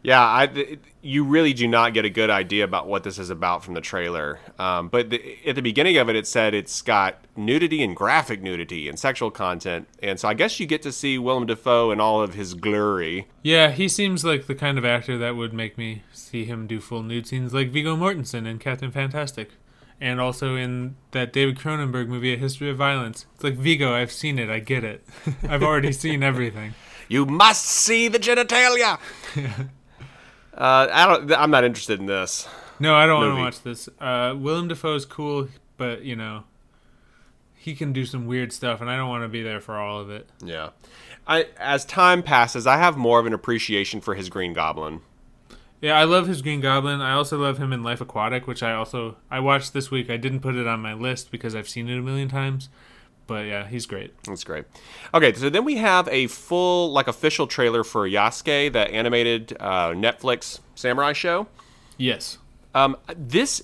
Yeah, 0.03 0.21
I, 0.21 0.45
it- 0.45 0.81
you 1.09 1.25
really 1.25 1.55
do 1.55 1.67
not 1.67 1.95
get 1.95 2.05
a 2.05 2.11
good 2.11 2.29
idea 2.29 2.65
about 2.65 2.87
what 2.87 3.03
this 3.03 3.19
is 3.19 3.31
about 3.31 3.65
from 3.65 3.73
the 3.73 3.81
trailer. 3.81 4.39
Um, 4.59 4.89
but 4.89 5.09
the, 5.09 5.39
at 5.47 5.55
the 5.55 5.63
beginning 5.63 5.97
of 5.97 6.11
it, 6.11 6.17
it 6.17 6.27
said 6.27 6.53
it's 6.53 6.83
got 6.83 7.25
nudity 7.35 7.83
and 7.83 7.97
graphic 7.97 8.43
nudity 8.43 8.91
and 8.91 8.99
sexual 8.99 9.31
content. 9.31 9.89
And 10.03 10.21
so 10.21 10.29
I 10.29 10.35
guess 10.35 10.61
you 10.61 10.67
get 10.67 10.83
to 10.83 10.93
see 10.93 11.19
Willem 11.19 11.47
Dafoe 11.47 11.91
in 11.91 11.99
all 11.99 12.21
of 12.21 12.35
his 12.35 12.53
glory. 12.53 13.27
Yeah, 13.43 13.71
he 13.71 13.89
seems 13.89 14.23
like 14.23 14.47
the 14.47 14.55
kind 14.55 14.77
of 14.77 14.85
actor 14.85 15.17
that 15.17 15.35
would 15.35 15.55
make 15.55 15.79
me 15.79 16.03
see 16.13 16.45
him 16.45 16.67
do 16.67 16.79
full 16.79 17.03
nude 17.03 17.27
scenes, 17.27 17.55
like 17.55 17.71
Viggo 17.71 17.97
Mortensen 17.97 18.47
in 18.47 18.59
Captain 18.59 18.91
Fantastic, 18.91 19.53
and 19.99 20.21
also 20.21 20.57
in 20.57 20.97
that 21.13 21.33
David 21.33 21.57
Cronenberg 21.57 22.09
movie, 22.09 22.35
A 22.35 22.37
History 22.37 22.69
of 22.69 22.77
Violence. 22.77 23.25
It's 23.35 23.45
like 23.45 23.55
Viggo, 23.55 23.95
I've 23.95 24.13
seen 24.13 24.39
it, 24.39 24.51
I 24.51 24.59
get 24.59 24.85
it, 24.85 25.07
I've 25.49 25.63
already 25.63 25.93
seen 25.93 26.23
everything. 26.23 26.75
You 27.11 27.25
must 27.25 27.65
see 27.65 28.09
the 28.09 28.19
genitalia. 28.19 28.99
uh, 30.59 30.89
I 30.93 31.07
don't. 31.07 31.33
I'm 31.33 31.51
not 31.51 31.65
interested 31.65 32.01
in 32.01 32.07
this. 32.07 32.49
No, 32.81 32.95
I 32.95 33.07
don't 33.07 33.21
want 33.21 33.37
to 33.37 33.43
watch 33.43 33.63
this. 33.63 33.89
Uh, 34.01 34.35
Willem 34.37 34.69
Dafoe's 34.69 35.05
cool, 35.05 35.49
but 35.77 36.03
you 36.03 36.17
know, 36.17 36.45
he 37.55 37.75
can 37.75 37.93
do 37.93 38.05
some 38.05 38.27
weird 38.27 38.53
stuff, 38.53 38.81
and 38.81 38.91
I 38.91 38.97
don't 38.97 39.09
want 39.09 39.25
to 39.25 39.29
be 39.29 39.43
there 39.43 39.61
for 39.61 39.77
all 39.77 40.01
of 40.01 40.11
it. 40.11 40.29
Yeah. 40.45 40.71
I, 41.27 41.47
as 41.59 41.85
time 41.85 42.23
passes, 42.23 42.67
I 42.67 42.79
have 42.79 42.97
more 42.97 43.21
of 43.21 43.27
an 43.27 43.35
appreciation 43.35 44.01
for 44.01 44.15
his 44.15 44.29
Green 44.29 44.53
Goblin. 44.53 45.03
Yeah, 45.81 45.99
I 45.99 46.05
love 46.05 46.27
his 46.27 46.43
Green 46.43 46.61
Goblin. 46.61 47.01
I 47.01 47.13
also 47.13 47.39
love 47.39 47.59
him 47.59 47.73
in 47.73 47.83
Life 47.83 48.01
Aquatic, 48.01 48.47
which 48.47 48.63
I 48.63 48.73
also 48.73 49.17
I 49.31 49.39
watched 49.41 49.73
this 49.73 49.91
week. 49.91 50.11
I 50.11 50.17
didn't 50.17 50.41
put 50.41 50.57
it 50.57 50.67
on 50.67 50.81
my 50.81 50.95
list 50.95 51.31
because 51.31 51.55
I've 51.55 51.69
seen 51.69 51.89
it 51.89 51.99
a 51.99 52.03
million 52.03 52.29
times. 52.29 52.69
But 53.29 53.47
yeah, 53.47 53.69
he's 53.69 53.87
great. 53.87 54.21
That's 54.25 54.43
great. 54.43 54.65
Okay, 55.15 55.33
so 55.35 55.49
then 55.51 55.65
we 55.65 55.77
have 55.77 56.09
a 56.09 56.27
full, 56.27 56.91
like, 56.91 57.07
official 57.07 57.47
trailer 57.47 57.85
for 57.85 58.09
Yasuke, 58.09 58.73
the 58.73 58.81
animated 58.91 59.57
uh, 59.61 59.91
Netflix 59.91 60.59
samurai 60.75 61.13
show. 61.13 61.47
Yes. 61.99 62.39
Um, 62.75 62.97
this 63.17 63.63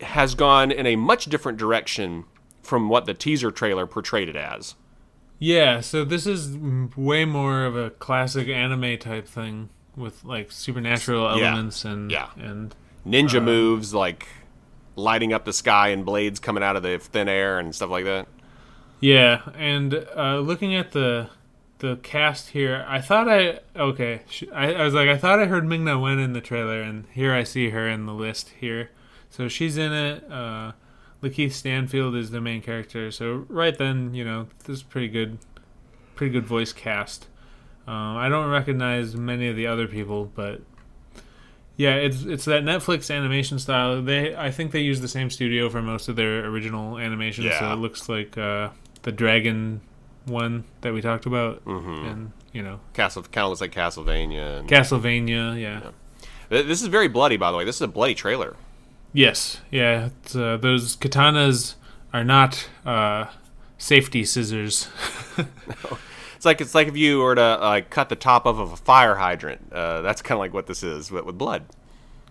has 0.00 0.34
gone 0.34 0.70
in 0.70 0.86
a 0.86 0.96
much 0.96 1.26
different 1.26 1.58
direction 1.58 2.24
from 2.62 2.88
what 2.88 3.04
the 3.06 3.14
teaser 3.14 3.50
trailer 3.50 3.86
portrayed 3.86 4.28
it 4.28 4.36
as. 4.36 4.74
Yeah, 5.40 5.80
so 5.80 6.04
this 6.04 6.26
is 6.26 6.56
way 6.96 7.24
more 7.24 7.64
of 7.64 7.76
a 7.76 7.90
classic 7.90 8.48
anime 8.48 8.96
type 8.98 9.26
thing 9.26 9.68
with 9.96 10.24
like 10.24 10.50
supernatural 10.52 11.36
Yeah. 11.38 11.48
elements 11.50 11.84
and 11.84 12.10
Yeah. 12.10 12.28
and 12.36 12.74
Ninja 13.06 13.42
moves 13.42 13.92
like 13.92 14.26
lighting 14.96 15.32
up 15.32 15.44
the 15.44 15.52
sky 15.52 15.88
and 15.88 16.04
blades 16.04 16.38
coming 16.40 16.62
out 16.62 16.76
of 16.76 16.82
the 16.84 16.98
thin 16.98 17.28
air 17.28 17.58
and 17.58 17.74
stuff 17.74 17.90
like 17.90 18.04
that. 18.04 18.26
Yeah, 19.04 19.42
and 19.54 20.06
uh, 20.16 20.38
looking 20.38 20.74
at 20.74 20.92
the 20.92 21.28
the 21.80 21.96
cast 21.96 22.50
here, 22.50 22.86
I 22.88 23.02
thought 23.02 23.28
I 23.28 23.60
okay, 23.76 24.22
sh- 24.30 24.44
I, 24.50 24.72
I 24.72 24.84
was 24.84 24.94
like 24.94 25.08
I 25.08 25.18
thought 25.18 25.38
I 25.40 25.44
heard 25.44 25.66
Ming 25.66 25.84
Na 25.84 25.98
Wen 25.98 26.18
in 26.18 26.32
the 26.32 26.40
trailer, 26.40 26.80
and 26.80 27.04
here 27.12 27.34
I 27.34 27.42
see 27.42 27.68
her 27.68 27.86
in 27.86 28.06
the 28.06 28.14
list 28.14 28.54
here. 28.58 28.88
So 29.28 29.46
she's 29.46 29.76
in 29.76 29.92
it. 29.92 30.24
Uh, 30.32 30.72
Lakeith 31.22 31.52
Stanfield 31.52 32.16
is 32.16 32.30
the 32.30 32.40
main 32.40 32.62
character. 32.62 33.10
So 33.10 33.44
right 33.50 33.76
then, 33.76 34.14
you 34.14 34.24
know, 34.24 34.46
this 34.60 34.78
is 34.78 34.82
pretty 34.82 35.08
good, 35.08 35.36
pretty 36.14 36.32
good 36.32 36.46
voice 36.46 36.72
cast. 36.72 37.26
Um, 37.86 38.16
I 38.16 38.30
don't 38.30 38.48
recognize 38.48 39.14
many 39.16 39.48
of 39.48 39.56
the 39.56 39.66
other 39.66 39.86
people, 39.86 40.32
but 40.34 40.62
yeah, 41.76 41.96
it's 41.96 42.22
it's 42.22 42.46
that 42.46 42.62
Netflix 42.62 43.14
animation 43.14 43.58
style. 43.58 44.00
They 44.00 44.34
I 44.34 44.50
think 44.50 44.72
they 44.72 44.80
use 44.80 45.02
the 45.02 45.08
same 45.08 45.28
studio 45.28 45.68
for 45.68 45.82
most 45.82 46.08
of 46.08 46.16
their 46.16 46.46
original 46.46 46.96
animations, 46.96 47.48
so 47.58 47.70
it 47.72 47.76
looks 47.76 48.08
like 48.08 48.38
uh, 48.38 48.70
the 49.04 49.12
Dragon 49.12 49.80
one 50.26 50.64
that 50.82 50.92
we 50.92 51.00
talked 51.00 51.24
about, 51.26 51.64
Mm-hmm. 51.64 52.06
and 52.06 52.32
you 52.52 52.62
know 52.62 52.80
Castle 52.92 53.22
kind 53.22 53.44
of 53.44 53.50
looks 53.50 53.60
like 53.60 53.72
Castlevania. 53.72 54.58
And 54.60 54.68
Castlevania. 54.68 55.58
Yeah. 55.60 55.90
Th- 56.50 56.66
this 56.66 56.82
is 56.82 56.88
very 56.88 57.08
bloody, 57.08 57.36
by 57.36 57.50
the 57.50 57.56
way. 57.56 57.64
This 57.64 57.76
is 57.76 57.82
a 57.82 57.88
bloody 57.88 58.14
trailer. 58.14 58.56
Yes. 59.12 59.60
Yeah. 59.70 60.10
It's, 60.22 60.34
uh, 60.36 60.56
those 60.56 60.96
katanas 60.96 61.74
are 62.12 62.24
not 62.24 62.68
uh, 62.84 63.26
safety 63.78 64.24
scissors. 64.24 64.88
It's 66.36 66.44
like 66.46 66.60
it's 66.60 66.74
like 66.74 66.88
if 66.88 66.96
you 66.96 67.20
were 67.20 67.34
to 67.36 67.56
like 67.56 67.88
cut 67.88 68.10
the 68.10 68.16
top 68.16 68.44
off 68.44 68.58
of 68.58 68.70
a 68.72 68.76
fire 68.76 69.14
hydrant. 69.14 69.72
Uh, 69.72 70.02
that's 70.02 70.20
kind 70.20 70.36
of 70.36 70.40
like 70.40 70.52
what 70.52 70.66
this 70.66 70.82
is, 70.82 71.08
but 71.08 71.24
with 71.24 71.38
blood. 71.38 71.64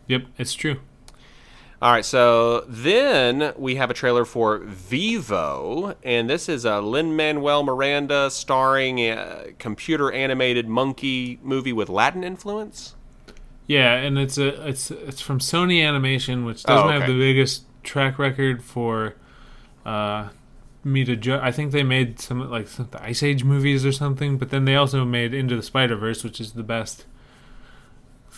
yep, 0.08 0.26
it's 0.38 0.54
true. 0.54 0.80
All 1.84 1.92
right, 1.92 2.06
so 2.06 2.64
then 2.70 3.52
we 3.58 3.76
have 3.76 3.92
a 3.92 3.94
trailer 3.94 4.24
for 4.24 4.60
Vivo, 4.60 5.98
and 6.02 6.30
this 6.30 6.48
is 6.48 6.64
a 6.64 6.80
Lin 6.80 7.14
Manuel 7.18 7.62
Miranda 7.64 8.32
starring 8.32 9.00
a 9.00 9.48
computer 9.60 10.10
animated 10.10 10.70
monkey 10.70 11.42
movie 11.44 11.74
with 11.74 11.90
Latin 11.90 12.24
influence. 12.24 12.96
Yeah, 13.68 13.96
and 13.96 14.18
it's 14.18 14.38
a 14.38 14.66
it's 14.66 14.92
it's 14.92 15.20
from 15.20 15.40
Sony 15.40 15.86
Animation, 15.86 16.46
which 16.46 16.64
Oh, 16.70 16.74
doesn't 16.74 16.88
okay. 16.88 17.00
have 17.00 17.08
the 17.10 17.20
biggest 17.20 17.66
track 17.84 18.18
record 18.18 18.64
for 18.64 19.16
uh, 19.86 20.30
me 20.86 21.04
to 21.04 21.18
judge. 21.18 21.42
I 21.44 21.52
think 21.52 21.74
they 21.74 21.84
made 21.84 22.18
some 22.18 22.50
like 22.50 22.70
some, 22.70 22.88
the 22.92 23.04
Ice 23.04 23.22
Age 23.22 23.44
movies 23.44 23.86
or 23.86 23.92
something, 23.92 24.38
but 24.38 24.52
then 24.52 24.64
they 24.64 24.78
also 24.78 25.04
made 25.04 25.34
Into 25.34 25.58
the 25.58 25.62
Spider 25.62 25.98
Verse, 25.98 26.24
which 26.24 26.40
is 26.40 26.54
the 26.54 26.64
best 26.64 27.04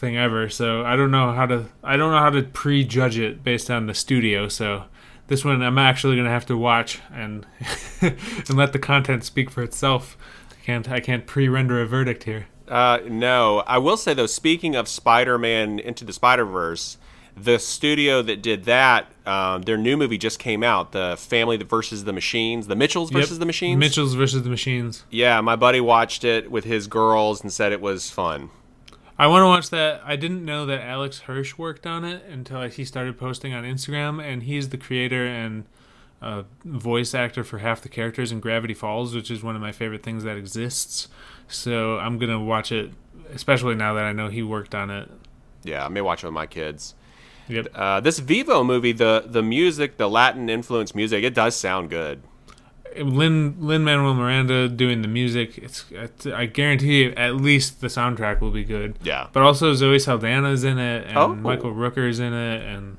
thing 0.05 0.17
ever. 0.17 0.49
So 0.49 0.85
I 0.85 0.95
don't 0.95 1.11
know 1.11 1.31
how 1.33 1.45
to 1.47 1.65
I 1.83 1.97
don't 1.97 2.11
know 2.11 2.19
how 2.19 2.29
to 2.29 2.43
prejudge 2.43 3.17
it 3.17 3.43
based 3.43 3.71
on 3.71 3.87
the 3.87 3.93
studio. 3.93 4.47
So 4.47 4.83
this 5.27 5.43
one 5.43 5.61
I'm 5.63 5.77
actually 5.79 6.15
gonna 6.15 6.29
have 6.29 6.45
to 6.47 6.57
watch 6.57 6.99
and 7.11 7.45
and 8.01 8.53
let 8.53 8.71
the 8.71 8.79
content 8.79 9.23
speak 9.23 9.49
for 9.49 9.63
itself. 9.63 10.15
I 10.51 10.63
can't 10.63 10.89
I 10.89 10.99
can't 10.99 11.25
pre-render 11.25 11.81
a 11.81 11.87
verdict 11.87 12.23
here. 12.23 12.47
Uh, 12.67 12.99
no, 13.07 13.59
I 13.67 13.77
will 13.79 13.97
say 13.97 14.13
though. 14.13 14.25
Speaking 14.27 14.75
of 14.75 14.87
Spider-Man 14.87 15.77
Into 15.79 16.03
the 16.03 16.13
Spider-Verse, 16.13 16.97
the 17.37 17.59
studio 17.59 18.23
that 18.23 18.41
did 18.41 18.63
that, 18.63 19.11
um, 19.27 19.63
their 19.63 19.77
new 19.77 19.97
movie 19.97 20.17
just 20.17 20.39
came 20.39 20.63
out. 20.63 20.91
The 20.91 21.15
Family 21.19 21.57
versus 21.57 22.05
the 22.05 22.13
Machines, 22.13 22.65
the 22.65 22.75
Mitchells 22.75 23.11
versus 23.11 23.31
Yep. 23.33 23.39
the 23.39 23.45
Machines. 23.45 23.79
Mitchells 23.79 24.13
versus 24.15 24.41
the 24.43 24.49
Machines. 24.49 25.03
Yeah, 25.11 25.41
my 25.41 25.55
buddy 25.55 25.79
watched 25.81 26.23
it 26.23 26.49
with 26.49 26.63
his 26.63 26.87
girls 26.87 27.41
and 27.41 27.53
said 27.53 27.71
it 27.71 27.81
was 27.81 28.09
fun. 28.09 28.49
I 29.17 29.27
want 29.27 29.43
to 29.43 29.47
watch 29.47 29.69
that. 29.69 30.01
I 30.05 30.15
didn't 30.17 30.43
know 30.43 30.65
that 30.65 30.81
Alex 30.81 31.19
Hirsch 31.19 31.57
worked 31.57 31.87
on 31.87 32.03
it 32.03 32.25
until 32.25 32.61
he 32.63 32.83
started 32.83 33.17
posting 33.17 33.53
on 33.53 33.63
Instagram, 33.63 34.21
and 34.21 34.43
he's 34.43 34.69
the 34.69 34.77
creator 34.77 35.25
and 35.25 35.65
uh, 36.21 36.43
voice 36.65 37.13
actor 37.13 37.43
for 37.43 37.59
half 37.59 37.81
the 37.81 37.89
characters 37.89 38.31
in 38.31 38.39
Gravity 38.39 38.73
Falls, 38.73 39.15
which 39.15 39.31
is 39.31 39.41
one 39.41 39.55
of 39.55 39.61
my 39.61 39.71
favorite 39.71 40.03
things 40.03 40.23
that 40.23 40.37
exists. 40.37 41.07
So 41.47 41.97
I'm 41.99 42.17
gonna 42.17 42.43
watch 42.43 42.71
it, 42.71 42.91
especially 43.33 43.75
now 43.75 43.93
that 43.93 44.03
I 44.03 44.11
know 44.11 44.27
he 44.27 44.43
worked 44.43 44.75
on 44.75 44.89
it. 44.89 45.09
Yeah, 45.63 45.85
I 45.85 45.89
may 45.89 46.01
watch 46.01 46.23
it 46.23 46.27
with 46.27 46.33
my 46.33 46.47
kids. 46.47 46.95
Yep. 47.47 47.67
Uh, 47.75 47.99
this 47.99 48.19
Vivo 48.19 48.63
movie, 48.63 48.91
the 48.91 49.23
the 49.25 49.43
music, 49.43 49.97
the 49.97 50.09
Latin 50.09 50.49
influence 50.49 50.95
music, 50.95 51.23
it 51.23 51.33
does 51.33 51.55
sound 51.55 51.89
good. 51.89 52.21
Lin 52.97 53.55
Lin 53.59 53.83
Manuel 53.83 54.13
Miranda 54.13 54.67
doing 54.69 55.01
the 55.01 55.07
music. 55.07 55.57
It's, 55.57 55.85
it's 55.91 56.25
I 56.25 56.45
guarantee 56.45 57.03
you 57.03 57.11
at 57.11 57.35
least 57.35 57.81
the 57.81 57.87
soundtrack 57.87 58.41
will 58.41 58.51
be 58.51 58.63
good. 58.63 58.97
Yeah. 59.03 59.27
But 59.33 59.43
also 59.43 59.73
Zoe 59.73 59.97
Saldana's 59.97 60.63
in 60.63 60.77
it, 60.77 61.07
and 61.07 61.17
Oh. 61.17 61.35
Michael 61.35 61.73
Rooker's 61.73 62.19
in 62.19 62.33
it, 62.33 62.63
and 62.65 62.97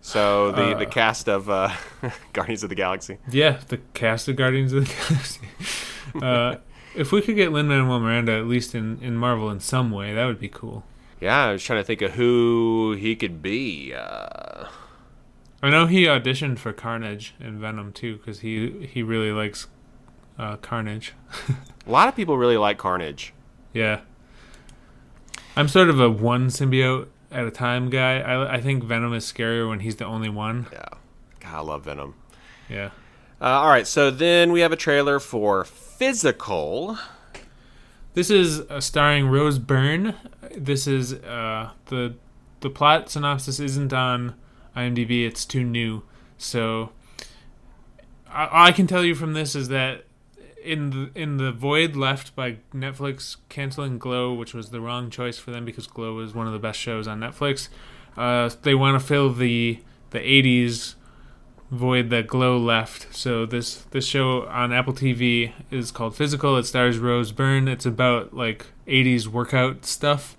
So 0.00 0.52
the 0.52 0.74
the 0.74 0.86
cast 0.86 1.28
of 1.28 1.48
uh, 1.48 1.70
Guardians 2.32 2.62
of 2.62 2.68
the 2.68 2.74
Galaxy. 2.74 3.18
Yeah, 3.30 3.60
the 3.68 3.78
cast 3.94 4.28
of 4.28 4.36
Guardians 4.36 4.72
of 4.72 4.86
the 4.86 4.94
Galaxy. 5.08 5.40
uh, 6.22 6.56
if 6.94 7.10
we 7.10 7.22
could 7.22 7.36
get 7.36 7.52
Lin 7.52 7.66
Manuel 7.68 7.98
Miranda 8.00 8.32
at 8.32 8.46
least 8.46 8.74
in, 8.74 8.98
in 9.02 9.16
Marvel 9.16 9.50
in 9.50 9.60
some 9.60 9.90
way, 9.90 10.14
that 10.14 10.26
would 10.26 10.38
be 10.38 10.48
cool. 10.48 10.84
Yeah, 11.20 11.44
I 11.46 11.52
was 11.52 11.62
trying 11.64 11.80
to 11.80 11.84
think 11.84 12.02
of 12.02 12.12
who 12.12 12.96
he 12.98 13.16
could 13.16 13.42
be. 13.42 13.94
Uh, 13.94 14.66
I 15.64 15.70
know 15.70 15.86
he 15.86 16.04
auditioned 16.04 16.58
for 16.58 16.74
Carnage 16.74 17.34
and 17.40 17.58
Venom 17.58 17.92
too, 17.92 18.18
because 18.18 18.40
he 18.40 18.86
he 18.86 19.02
really 19.02 19.32
likes 19.32 19.66
uh, 20.38 20.56
Carnage. 20.56 21.14
a 21.86 21.90
lot 21.90 22.06
of 22.06 22.14
people 22.14 22.36
really 22.36 22.58
like 22.58 22.76
Carnage. 22.76 23.32
Yeah, 23.72 24.00
I'm 25.56 25.68
sort 25.68 25.88
of 25.88 25.98
a 25.98 26.10
one 26.10 26.48
symbiote 26.48 27.06
at 27.30 27.46
a 27.46 27.50
time 27.50 27.88
guy. 27.88 28.20
I 28.20 28.56
I 28.56 28.60
think 28.60 28.84
Venom 28.84 29.14
is 29.14 29.24
scarier 29.24 29.66
when 29.66 29.80
he's 29.80 29.96
the 29.96 30.04
only 30.04 30.28
one. 30.28 30.66
Yeah, 30.70 30.88
God, 31.40 31.54
I 31.54 31.60
love 31.60 31.84
Venom. 31.86 32.14
Yeah. 32.68 32.90
Uh, 33.40 33.46
all 33.46 33.68
right, 33.68 33.86
so 33.86 34.10
then 34.10 34.52
we 34.52 34.60
have 34.60 34.72
a 34.72 34.76
trailer 34.76 35.18
for 35.18 35.64
Physical. 35.64 36.98
This 38.12 38.30
is 38.30 38.60
uh, 38.60 38.80
starring 38.80 39.28
Rose 39.28 39.58
Byrne. 39.58 40.14
This 40.54 40.86
is 40.86 41.14
uh, 41.14 41.70
the 41.86 42.16
the 42.60 42.68
plot 42.68 43.08
synopsis 43.08 43.60
isn't 43.60 43.94
on 43.94 44.34
IMDb. 44.76 45.26
It's 45.26 45.44
too 45.44 45.64
new. 45.64 46.02
So 46.38 46.90
I, 48.28 48.68
I 48.68 48.72
can 48.72 48.86
tell 48.86 49.04
you 49.04 49.14
from 49.14 49.32
this 49.32 49.54
is 49.54 49.68
that 49.68 50.04
in 50.62 50.90
the 50.90 51.10
in 51.14 51.36
the 51.36 51.52
void 51.52 51.94
left 51.94 52.34
by 52.34 52.56
Netflix 52.74 53.36
canceling 53.48 53.98
Glow, 53.98 54.32
which 54.32 54.54
was 54.54 54.70
the 54.70 54.80
wrong 54.80 55.10
choice 55.10 55.38
for 55.38 55.50
them 55.50 55.64
because 55.64 55.86
Glow 55.86 56.14
was 56.14 56.34
one 56.34 56.46
of 56.46 56.52
the 56.52 56.58
best 56.58 56.80
shows 56.80 57.06
on 57.06 57.20
Netflix. 57.20 57.68
Uh, 58.16 58.50
they 58.62 58.74
want 58.74 59.00
to 59.00 59.06
fill 59.06 59.32
the 59.32 59.80
the 60.10 60.18
80s 60.20 60.94
void 61.70 62.08
that 62.10 62.26
Glow 62.26 62.56
left. 62.56 63.14
So 63.14 63.44
this 63.46 63.82
this 63.90 64.06
show 64.06 64.46
on 64.46 64.72
Apple 64.72 64.92
TV 64.94 65.52
is 65.70 65.90
called 65.90 66.16
Physical. 66.16 66.56
It 66.56 66.64
stars 66.64 66.98
Rose 66.98 67.32
Byrne. 67.32 67.68
It's 67.68 67.86
about 67.86 68.34
like 68.34 68.66
80s 68.86 69.26
workout 69.26 69.84
stuff. 69.84 70.36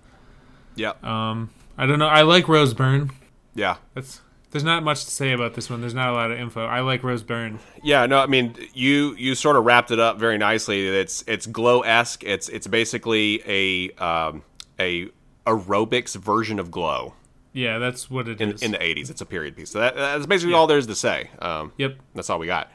Yeah. 0.76 0.94
Um, 1.04 1.52
I 1.78 1.86
don't 1.86 2.00
know. 2.00 2.08
I 2.08 2.22
like 2.24 2.48
Rose 2.48 2.74
Byrne. 2.74 3.12
yeah. 3.54 3.78
That's 3.94 4.22
there's 4.52 4.64
not 4.64 4.84
much 4.84 5.06
to 5.06 5.12
say 5.12 5.32
about 5.34 5.54
this 5.54 5.70
one. 5.70 5.82
There's 5.82 5.94
not 5.94 6.10
a 6.10 6.14
lot 6.14 6.32
of 6.32 6.40
info. 6.40 6.66
I 6.66 6.80
like 6.82 7.04
Rose 7.04 7.24
Byrne. 7.24 7.60
Yeah, 7.84 8.06
no, 8.06 8.20
I 8.20 8.26
mean 8.28 8.56
you 8.74 9.16
you 9.18 9.36
sort 9.36 9.56
of 9.58 9.66
wrapped 9.66 9.92
it 9.92 10.00
up 10.00 10.18
very 10.20 10.38
nicely. 10.38 10.88
It's 10.88 11.24
it's 11.28 11.46
glow 11.46 11.82
esque. 11.82 12.24
It's 12.24 12.48
it's 12.50 12.68
basically 12.68 13.42
a 13.46 13.92
um, 14.04 14.44
a 14.80 15.10
aerobics 15.46 16.16
version 16.16 16.58
of 16.60 16.72
glow 16.72 17.14
Yeah, 17.54 17.78
that's 17.78 18.10
what 18.10 18.28
it 18.28 18.42
in 18.42 18.54
is. 18.54 18.62
in 18.64 18.72
the 18.72 18.82
eighties. 18.82 19.10
It's 19.10 19.22
a 19.22 19.26
period 19.26 19.56
piece. 19.56 19.72
So 19.72 19.80
that, 19.80 19.96
that's 19.96 20.26
basically 20.26 20.54
all 20.56 20.68
there 20.68 20.78
is 20.78 20.88
to 20.88 20.96
say. 20.96 21.30
Um, 21.40 21.72
Yep. 21.78 21.98
that's 22.16 22.30
all 22.30 22.40
we 22.40 22.48
got. 22.48 22.72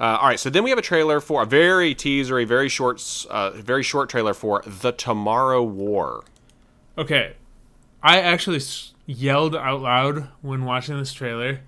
Uh, 0.00 0.18
all 0.20 0.26
right, 0.28 0.40
so 0.40 0.50
then 0.50 0.64
we 0.64 0.70
have 0.70 0.78
a 0.78 0.82
trailer 0.82 1.20
for 1.20 1.42
a 1.42 1.46
very 1.46 1.94
teasery, 1.94 2.46
very 2.46 2.68
short, 2.68 3.00
uh, 3.30 3.50
very 3.50 3.82
short 3.82 4.08
trailer 4.08 4.34
for 4.34 4.62
the 4.66 4.90
Tomorrow 4.90 5.62
War. 5.62 6.24
Okay, 6.98 7.34
I 8.02 8.20
actually 8.20 8.60
yelled 9.06 9.56
out 9.56 9.80
loud 9.80 10.28
when 10.40 10.64
watching 10.64 10.98
this 10.98 11.12
trailer. 11.12 11.60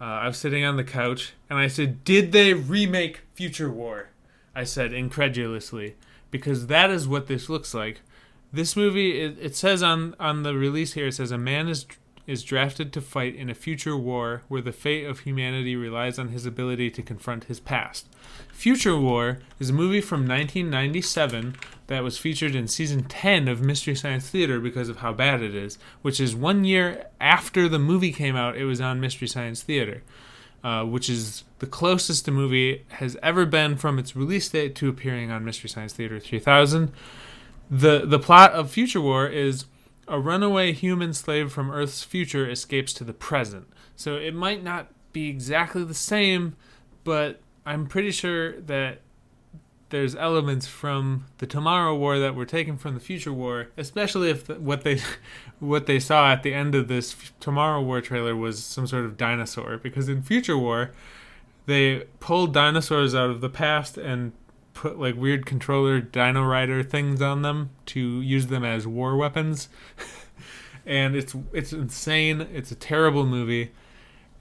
Uh, 0.00 0.04
I 0.04 0.26
was 0.26 0.38
sitting 0.38 0.64
on 0.64 0.76
the 0.76 0.84
couch 0.84 1.32
and 1.48 1.58
I 1.58 1.68
said, 1.68 2.04
"Did 2.04 2.32
they 2.32 2.52
remake 2.54 3.22
Future 3.34 3.70
War?" 3.70 4.08
I 4.54 4.64
said 4.64 4.92
incredulously 4.92 5.96
because 6.30 6.66
that 6.66 6.90
is 6.90 7.08
what 7.08 7.26
this 7.26 7.48
looks 7.48 7.74
like. 7.74 8.00
This 8.52 8.76
movie, 8.76 9.20
it, 9.20 9.36
it 9.40 9.56
says 9.56 9.82
on 9.82 10.14
on 10.18 10.42
the 10.42 10.54
release 10.54 10.92
here, 10.94 11.08
it 11.08 11.14
says 11.14 11.30
a 11.30 11.38
man 11.38 11.68
is 11.68 11.86
is 12.26 12.42
drafted 12.42 12.92
to 12.92 13.00
fight 13.00 13.34
in 13.34 13.50
a 13.50 13.54
future 13.54 13.96
war 13.96 14.42
where 14.48 14.62
the 14.62 14.72
fate 14.72 15.04
of 15.04 15.20
humanity 15.20 15.76
relies 15.76 16.18
on 16.18 16.28
his 16.28 16.46
ability 16.46 16.90
to 16.90 17.02
confront 17.02 17.44
his 17.44 17.60
past. 17.60 18.06
Future 18.52 18.96
War 18.96 19.40
is 19.58 19.70
a 19.70 19.74
movie 19.74 20.00
from 20.00 20.20
1997 20.20 21.56
that 21.88 22.02
was 22.02 22.16
featured 22.16 22.54
in 22.54 22.66
season 22.66 23.04
10 23.04 23.46
of 23.48 23.60
Mystery 23.60 23.94
Science 23.94 24.28
Theater 24.30 24.58
because 24.58 24.88
of 24.88 24.98
how 24.98 25.12
bad 25.12 25.42
it 25.42 25.54
is, 25.54 25.76
which 26.02 26.18
is 26.18 26.34
one 26.34 26.64
year 26.64 27.06
after 27.20 27.68
the 27.68 27.78
movie 27.78 28.12
came 28.12 28.36
out, 28.36 28.56
it 28.56 28.64
was 28.64 28.80
on 28.80 29.00
Mystery 29.00 29.28
Science 29.28 29.62
Theater, 29.62 30.02
uh, 30.62 30.84
which 30.84 31.10
is 31.10 31.44
the 31.58 31.66
closest 31.66 32.24
the 32.24 32.30
movie 32.30 32.84
has 32.88 33.18
ever 33.22 33.44
been 33.44 33.76
from 33.76 33.98
its 33.98 34.16
release 34.16 34.48
date 34.48 34.74
to 34.76 34.88
appearing 34.88 35.30
on 35.30 35.44
Mystery 35.44 35.68
Science 35.68 35.92
Theater 35.92 36.18
3000. 36.18 36.90
The, 37.70 38.06
the 38.06 38.18
plot 38.18 38.52
of 38.52 38.70
Future 38.70 39.00
War 39.00 39.26
is 39.26 39.66
a 40.08 40.18
runaway 40.18 40.72
human 40.72 41.12
slave 41.14 41.52
from 41.52 41.70
Earth's 41.70 42.02
future 42.02 42.48
escapes 42.48 42.92
to 42.94 43.04
the 43.04 43.12
present. 43.12 43.68
So 43.96 44.16
it 44.16 44.34
might 44.34 44.62
not 44.62 44.88
be 45.12 45.28
exactly 45.28 45.84
the 45.84 45.94
same, 45.94 46.56
but 47.04 47.40
I'm 47.64 47.86
pretty 47.86 48.10
sure 48.10 48.60
that 48.60 49.00
there's 49.90 50.16
elements 50.16 50.66
from 50.66 51.26
the 51.38 51.46
Tomorrow 51.46 51.94
War 51.94 52.18
that 52.18 52.34
were 52.34 52.46
taken 52.46 52.76
from 52.76 52.94
the 52.94 53.00
Future 53.00 53.32
War, 53.32 53.68
especially 53.76 54.28
if 54.28 54.44
the, 54.46 54.54
what 54.54 54.82
they 54.82 55.00
what 55.60 55.86
they 55.86 56.00
saw 56.00 56.32
at 56.32 56.42
the 56.42 56.52
end 56.52 56.74
of 56.74 56.88
this 56.88 57.14
Tomorrow 57.38 57.80
War 57.80 58.00
trailer 58.00 58.34
was 58.34 58.62
some 58.62 58.86
sort 58.86 59.04
of 59.04 59.16
dinosaur. 59.16 59.78
Because 59.78 60.08
in 60.08 60.22
Future 60.22 60.58
War, 60.58 60.90
they 61.66 62.06
pulled 62.18 62.52
dinosaurs 62.52 63.14
out 63.14 63.30
of 63.30 63.40
the 63.40 63.48
past 63.48 63.96
and 63.96 64.32
put 64.74 64.98
like 64.98 65.16
weird 65.16 65.46
controller 65.46 66.00
Dino 66.00 66.44
Rider 66.44 66.82
things 66.82 67.22
on 67.22 67.42
them 67.42 67.70
to 67.86 68.20
use 68.20 68.48
them 68.48 68.64
as 68.64 68.86
war 68.86 69.16
weapons. 69.16 69.68
and 70.86 71.16
it's 71.16 71.34
it's 71.52 71.72
insane. 71.72 72.42
It's 72.52 72.70
a 72.70 72.76
terrible 72.76 73.24
movie, 73.24 73.72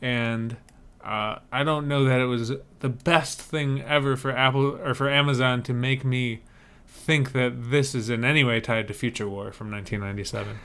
and 0.01 0.57
uh, 1.03 1.39
I 1.51 1.63
don't 1.63 1.88
know 1.88 2.03
that 2.05 2.19
it 2.19 2.25
was 2.25 2.51
the 2.79 2.89
best 2.89 3.39
thing 3.39 3.81
ever 3.81 4.15
for 4.15 4.31
Apple 4.31 4.77
or 4.81 4.93
for 4.93 5.09
Amazon 5.09 5.63
to 5.63 5.73
make 5.73 6.03
me 6.03 6.41
think 6.88 7.34
that 7.34 7.71
this 7.71 7.93
is 7.93 8.09
in 8.09 8.23
any 8.23 8.43
way 8.43 8.59
tied 8.61 8.88
to 8.88 8.93
Future 8.93 9.27
War 9.27 9.51
from 9.51 9.71
1997. 9.71 10.59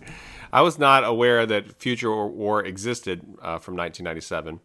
I 0.52 0.62
was 0.62 0.78
not 0.78 1.04
aware 1.04 1.46
that 1.46 1.80
Future 1.80 2.26
War 2.26 2.64
existed 2.64 3.20
uh, 3.40 3.58
from 3.58 3.76
1997. 3.76 4.60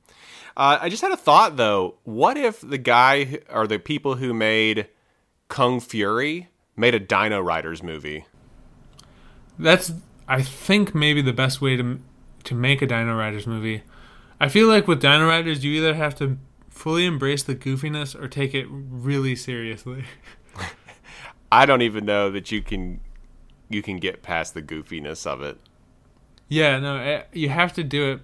Uh, 0.55 0.77
I 0.81 0.89
just 0.89 1.01
had 1.01 1.11
a 1.11 1.17
thought 1.17 1.57
though. 1.57 1.95
What 2.03 2.37
if 2.37 2.61
the 2.61 2.77
guy 2.77 3.39
or 3.49 3.67
the 3.67 3.79
people 3.79 4.15
who 4.15 4.33
made 4.33 4.87
Kung 5.47 5.79
Fury 5.79 6.49
made 6.75 6.95
a 6.95 6.99
Dino 6.99 7.41
Riders 7.41 7.81
movie? 7.81 8.25
That's 9.57 9.91
I 10.27 10.41
think 10.41 10.95
maybe 10.95 11.21
the 11.21 11.33
best 11.33 11.61
way 11.61 11.75
to 11.75 11.99
to 12.45 12.55
make 12.55 12.81
a 12.81 12.87
Dino 12.87 13.15
Riders 13.15 13.47
movie. 13.47 13.83
I 14.39 14.49
feel 14.49 14.67
like 14.67 14.87
with 14.87 15.01
Dino 15.01 15.27
Riders, 15.27 15.63
you 15.63 15.71
either 15.73 15.93
have 15.95 16.15
to 16.15 16.37
fully 16.69 17.05
embrace 17.05 17.43
the 17.43 17.55
goofiness 17.55 18.19
or 18.19 18.27
take 18.27 18.53
it 18.53 18.67
really 18.69 19.35
seriously. 19.35 20.05
I 21.51 21.65
don't 21.65 21.81
even 21.81 22.05
know 22.05 22.29
that 22.31 22.51
you 22.51 22.61
can 22.61 22.99
you 23.69 23.81
can 23.81 23.97
get 23.97 24.21
past 24.21 24.53
the 24.53 24.61
goofiness 24.61 25.25
of 25.25 25.41
it. 25.41 25.57
Yeah, 26.49 26.79
no, 26.79 26.97
eh, 26.97 27.23
you 27.33 27.49
have 27.49 27.73
to 27.73 27.83
do 27.83 28.11
it, 28.11 28.19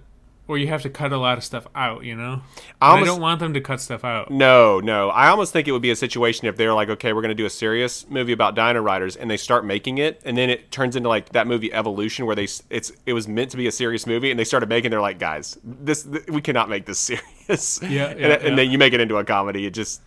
or 0.46 0.58
you 0.58 0.66
have 0.68 0.82
to 0.82 0.90
cut 0.90 1.12
a 1.12 1.16
lot 1.16 1.38
of 1.38 1.44
stuff 1.44 1.66
out. 1.74 2.04
You 2.04 2.16
know, 2.16 2.42
I 2.80 2.96
I, 2.96 3.04
don't 3.04 3.20
want 3.20 3.40
them 3.40 3.54
to 3.54 3.60
cut 3.60 3.80
stuff 3.80 4.04
out. 4.04 4.30
No, 4.30 4.80
no. 4.80 5.10
I 5.10 5.28
almost 5.28 5.52
think 5.52 5.68
it 5.68 5.72
would 5.72 5.82
be 5.82 5.90
a 5.90 5.96
situation 5.96 6.46
if 6.46 6.56
they're 6.56 6.74
like, 6.74 6.88
okay, 6.88 7.12
we're 7.12 7.22
going 7.22 7.30
to 7.30 7.34
do 7.34 7.46
a 7.46 7.50
serious 7.50 8.08
movie 8.08 8.32
about 8.32 8.54
Dino 8.54 8.80
Riders, 8.80 9.16
and 9.16 9.30
they 9.30 9.36
start 9.36 9.64
making 9.64 9.98
it, 9.98 10.20
and 10.24 10.36
then 10.36 10.50
it 10.50 10.70
turns 10.70 10.96
into 10.96 11.08
like 11.08 11.30
that 11.30 11.46
movie 11.46 11.72
Evolution, 11.72 12.26
where 12.26 12.36
they 12.36 12.48
it's 12.68 12.92
it 13.06 13.12
was 13.12 13.28
meant 13.28 13.50
to 13.52 13.56
be 13.56 13.66
a 13.66 13.72
serious 13.72 14.06
movie, 14.06 14.30
and 14.30 14.38
they 14.38 14.44
started 14.44 14.68
making. 14.68 14.90
They're 14.90 15.00
like, 15.00 15.18
guys, 15.18 15.58
this 15.64 16.02
th- 16.04 16.26
we 16.28 16.40
cannot 16.40 16.68
make 16.68 16.86
this 16.86 16.98
serious. 17.48 17.80
Yeah, 17.82 18.06
and, 18.06 18.20
yeah, 18.20 18.28
and 18.42 18.58
then 18.58 18.70
you 18.70 18.78
make 18.78 18.92
it 18.92 19.00
into 19.00 19.16
a 19.16 19.24
comedy. 19.24 19.66
It 19.66 19.74
just 19.74 20.02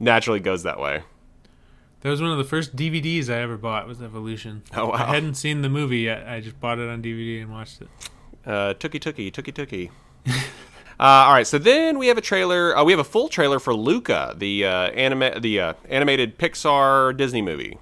naturally 0.00 0.40
goes 0.40 0.64
that 0.64 0.78
way. 0.78 1.02
That 2.02 2.10
was 2.10 2.20
one 2.20 2.32
of 2.32 2.38
the 2.38 2.44
first 2.44 2.74
DVDs 2.76 3.28
I 3.32 3.40
ever 3.40 3.56
bought. 3.56 3.86
Was 3.86 4.02
Evolution. 4.02 4.62
Oh, 4.74 4.86
wow. 4.86 4.94
I 4.94 5.14
hadn't 5.14 5.34
seen 5.34 5.62
the 5.62 5.68
movie 5.68 6.00
yet. 6.00 6.26
I 6.26 6.40
just 6.40 6.58
bought 6.60 6.78
it 6.78 6.88
on 6.88 7.02
DVD 7.02 7.42
and 7.42 7.52
watched 7.52 7.80
it. 7.80 7.88
Uh, 8.44 8.74
tookie 8.74 9.00
tookie 9.00 9.30
tookie 9.30 9.54
tookie. 9.54 9.90
uh, 10.26 10.32
all 10.98 11.32
right, 11.32 11.46
so 11.46 11.58
then 11.58 11.98
we 11.98 12.08
have 12.08 12.18
a 12.18 12.22
trailer. 12.22 12.76
Uh, 12.76 12.82
we 12.82 12.92
have 12.92 12.98
a 12.98 13.04
full 13.04 13.28
trailer 13.28 13.60
for 13.60 13.72
Luca, 13.72 14.34
the 14.36 14.64
uh, 14.64 14.90
anima- 14.90 15.38
the 15.38 15.60
uh, 15.60 15.72
animated 15.88 16.38
Pixar 16.38 17.16
Disney 17.16 17.40
movie. 17.42 17.78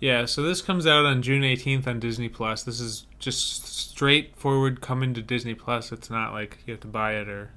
Yeah, 0.00 0.24
so 0.26 0.42
this 0.42 0.62
comes 0.62 0.86
out 0.86 1.04
on 1.04 1.22
June 1.22 1.42
18th 1.42 1.86
on 1.86 1.98
Disney 1.98 2.28
Plus. 2.28 2.62
This 2.62 2.80
is 2.80 3.04
just 3.18 3.66
straightforward 3.66 4.80
coming 4.80 5.12
to 5.14 5.20
Disney 5.20 5.54
Plus. 5.54 5.90
It's 5.92 6.08
not 6.08 6.32
like 6.32 6.58
you 6.66 6.72
have 6.72 6.80
to 6.82 6.86
buy 6.86 7.14
it 7.16 7.28
or 7.28 7.50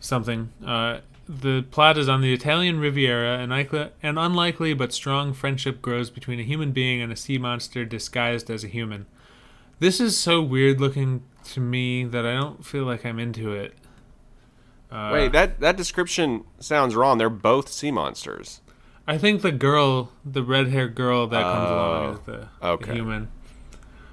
something. 0.00 0.50
Uh, 0.64 1.00
the 1.28 1.62
plot 1.70 1.98
is 1.98 2.08
on 2.08 2.22
the 2.22 2.32
Italian 2.32 2.80
Riviera. 2.80 3.38
An, 3.38 3.52
an 3.52 4.18
unlikely 4.18 4.72
but 4.72 4.92
strong 4.92 5.34
friendship 5.34 5.82
grows 5.82 6.08
between 6.10 6.40
a 6.40 6.44
human 6.44 6.72
being 6.72 7.02
and 7.02 7.12
a 7.12 7.16
sea 7.16 7.38
monster 7.38 7.84
disguised 7.84 8.50
as 8.50 8.64
a 8.64 8.68
human. 8.68 9.06
This 9.78 10.00
is 10.00 10.16
so 10.16 10.40
weird 10.40 10.80
looking 10.80 11.22
to 11.44 11.60
me 11.60 12.04
that 12.04 12.26
I 12.26 12.34
don't 12.34 12.64
feel 12.64 12.84
like 12.84 13.04
I'm 13.04 13.18
into 13.18 13.52
it. 13.52 13.74
Uh, 14.90 15.10
Wait, 15.12 15.32
that 15.32 15.60
that 15.60 15.76
description 15.76 16.44
sounds 16.58 16.96
wrong. 16.96 17.18
They're 17.18 17.28
both 17.28 17.68
sea 17.68 17.90
monsters. 17.90 18.62
I 19.06 19.18
think 19.18 19.42
the 19.42 19.52
girl, 19.52 20.12
the 20.24 20.42
red 20.42 20.68
haired 20.68 20.94
girl 20.94 21.26
that 21.26 21.42
comes 21.42 21.70
along 21.70 22.12
is 22.12 22.20
the, 22.20 22.48
the 22.60 22.66
okay. 22.66 22.94
human. 22.94 23.28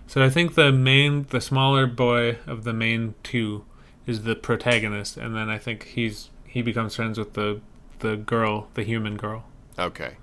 So 0.07 0.24
I 0.24 0.30
think 0.30 0.55
the 0.55 0.72
main, 0.72 1.24
the 1.30 1.41
smaller 1.41 1.88
boy 1.88 2.38
of 2.45 2.63
the 2.63 2.74
main 2.74 3.16
two 3.24 3.66
is 4.05 4.24
the 4.24 4.36
protagonist, 4.36 5.18
and 5.18 5.36
then 5.36 5.49
I 5.49 5.57
think 5.57 5.84
he's 5.86 6.30
he 6.56 6.62
becomes 6.62 6.95
friends 6.95 7.20
with 7.20 7.34
the 7.34 7.60
the 7.99 8.16
girl, 8.16 8.70
the 8.76 8.84
human 8.84 9.18
girl. 9.18 9.43
Okay. 9.78 10.16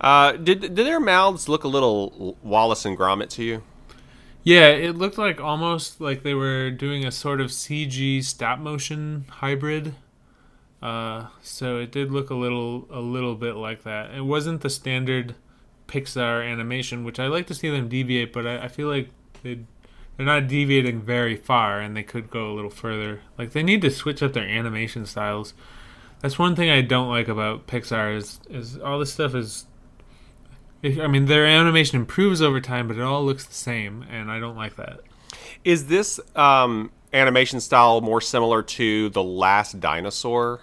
Uh, 0.00 0.32
did 0.32 0.60
did 0.60 0.74
their 0.74 0.98
mouths 0.98 1.48
look 1.48 1.62
a 1.62 1.68
little 1.68 2.36
Wallace 2.42 2.84
and 2.84 2.98
Gromit 2.98 3.30
to 3.30 3.44
you? 3.44 3.62
Yeah, 4.42 4.66
it 4.66 4.96
looked 4.96 5.18
like 5.18 5.40
almost 5.40 6.00
like 6.00 6.24
they 6.24 6.34
were 6.34 6.72
doing 6.72 7.04
a 7.04 7.12
sort 7.12 7.40
of 7.40 7.50
CG 7.50 8.24
stop 8.24 8.58
motion 8.58 9.26
hybrid. 9.28 9.94
Uh, 10.82 11.28
so 11.42 11.78
it 11.78 11.92
did 11.92 12.10
look 12.10 12.30
a 12.30 12.34
little 12.34 12.88
a 12.90 12.98
little 12.98 13.36
bit 13.36 13.54
like 13.54 13.84
that. 13.84 14.12
It 14.12 14.24
wasn't 14.24 14.62
the 14.62 14.70
standard 14.70 15.36
Pixar 15.86 16.44
animation, 16.44 17.04
which 17.04 17.20
I 17.20 17.28
like 17.28 17.46
to 17.46 17.54
see 17.54 17.70
them 17.70 17.88
deviate, 17.88 18.32
but 18.32 18.48
I, 18.48 18.64
I 18.64 18.68
feel 18.68 18.88
like 18.88 19.10
they 19.44 19.60
they're 20.22 20.40
not 20.40 20.46
deviating 20.46 21.02
very 21.02 21.34
far, 21.34 21.80
and 21.80 21.96
they 21.96 22.04
could 22.04 22.30
go 22.30 22.52
a 22.52 22.54
little 22.54 22.70
further. 22.70 23.22
Like 23.36 23.50
they 23.50 23.62
need 23.62 23.82
to 23.82 23.90
switch 23.90 24.22
up 24.22 24.34
their 24.34 24.46
animation 24.46 25.04
styles. 25.04 25.52
That's 26.20 26.38
one 26.38 26.54
thing 26.54 26.70
I 26.70 26.80
don't 26.80 27.08
like 27.08 27.26
about 27.26 27.66
Pixar 27.66 28.16
is 28.16 28.38
is 28.48 28.78
all 28.78 29.00
this 29.00 29.12
stuff 29.12 29.34
is. 29.34 29.66
I 30.84 31.06
mean, 31.06 31.26
their 31.26 31.46
animation 31.46 31.96
improves 31.96 32.42
over 32.42 32.60
time, 32.60 32.88
but 32.88 32.96
it 32.96 33.02
all 33.02 33.24
looks 33.24 33.44
the 33.44 33.54
same, 33.54 34.04
and 34.10 34.30
I 34.30 34.38
don't 34.38 34.56
like 34.56 34.76
that. 34.76 35.00
Is 35.64 35.86
this 35.86 36.18
um, 36.34 36.90
animation 37.12 37.60
style 37.60 38.00
more 38.00 38.20
similar 38.20 38.62
to 38.62 39.08
the 39.10 39.22
Last 39.22 39.78
Dinosaur? 39.78 40.60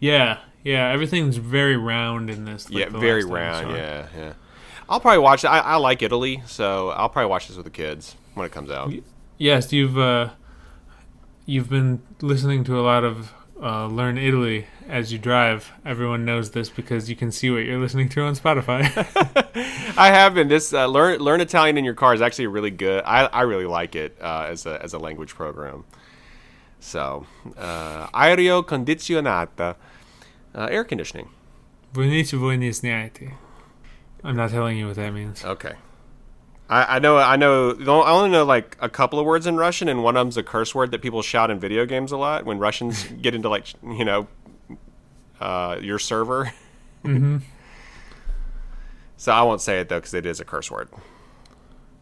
Yeah, 0.00 0.40
yeah, 0.62 0.90
everything's 0.90 1.36
very 1.36 1.78
round 1.78 2.28
in 2.28 2.44
this. 2.44 2.68
like 2.70 2.90
yeah, 2.90 2.98
very 2.98 3.24
round. 3.24 3.68
Dinosaur. 3.68 3.76
Yeah, 3.76 4.06
yeah. 4.16 4.32
I'll 4.88 5.00
probably 5.00 5.18
watch 5.18 5.44
it. 5.44 5.48
I, 5.48 5.60
I 5.60 5.76
like 5.76 6.02
Italy, 6.02 6.42
so 6.46 6.90
I'll 6.90 7.08
probably 7.08 7.30
watch 7.30 7.48
this 7.48 7.56
with 7.56 7.64
the 7.64 7.70
kids 7.70 8.16
when 8.34 8.46
it 8.46 8.52
comes 8.52 8.70
out. 8.70 8.92
Yes, 9.38 9.72
you've 9.72 9.98
uh, 9.98 10.30
you've 11.46 11.68
been 11.68 12.02
listening 12.20 12.64
to 12.64 12.78
a 12.78 12.82
lot 12.82 13.04
of 13.04 13.32
uh, 13.62 13.86
Learn 13.86 14.18
Italy 14.18 14.66
as 14.88 15.12
you 15.12 15.18
drive. 15.18 15.72
Everyone 15.84 16.24
knows 16.24 16.50
this 16.50 16.68
because 16.68 17.08
you 17.08 17.16
can 17.16 17.32
see 17.32 17.50
what 17.50 17.64
you're 17.64 17.80
listening 17.80 18.08
to 18.10 18.22
on 18.22 18.34
Spotify. 18.34 18.82
I 19.96 20.08
have 20.08 20.34
been. 20.34 20.48
This 20.48 20.72
uh, 20.72 20.86
learn 20.86 21.18
learn 21.18 21.40
Italian 21.40 21.78
in 21.78 21.84
your 21.84 21.94
car 21.94 22.14
is 22.14 22.20
actually 22.20 22.48
really 22.48 22.70
good. 22.70 23.02
I, 23.04 23.26
I 23.26 23.42
really 23.42 23.66
like 23.66 23.96
it 23.96 24.16
uh, 24.20 24.46
as 24.48 24.66
a 24.66 24.82
as 24.82 24.92
a 24.92 24.98
language 24.98 25.34
program. 25.34 25.84
So, 26.80 27.26
uh, 27.56 28.08
aereo 28.08 28.62
condizionata, 28.62 29.76
uh, 30.54 30.68
air 30.70 30.84
conditioning. 30.84 31.30
Vonici 31.94 32.36
vonisniati. 32.38 33.32
I'm 34.24 34.36
not 34.36 34.50
telling 34.50 34.78
you 34.78 34.86
what 34.86 34.96
that 34.96 35.12
means. 35.12 35.44
Okay. 35.44 35.74
I, 36.68 36.96
I 36.96 36.98
know. 36.98 37.18
I 37.18 37.36
know. 37.36 37.70
I 37.72 38.10
only 38.10 38.30
know 38.30 38.44
like 38.44 38.76
a 38.80 38.88
couple 38.88 39.18
of 39.18 39.26
words 39.26 39.46
in 39.46 39.56
Russian, 39.56 39.86
and 39.88 40.02
one 40.02 40.16
of 40.16 40.24
them's 40.24 40.38
a 40.38 40.42
curse 40.42 40.74
word 40.74 40.90
that 40.92 41.02
people 41.02 41.20
shout 41.20 41.50
in 41.50 41.60
video 41.60 41.84
games 41.84 42.10
a 42.10 42.16
lot 42.16 42.46
when 42.46 42.58
Russians 42.58 43.04
get 43.22 43.34
into 43.34 43.50
like 43.50 43.66
you 43.82 44.04
know, 44.04 44.26
uh, 45.40 45.78
your 45.80 45.98
server. 45.98 46.52
hmm 47.02 47.38
So 49.16 49.32
I 49.32 49.42
won't 49.42 49.60
say 49.60 49.80
it 49.80 49.88
though 49.88 49.98
because 50.00 50.12
it 50.12 50.26
is 50.26 50.40
a 50.40 50.44
curse 50.44 50.70
word. 50.70 50.88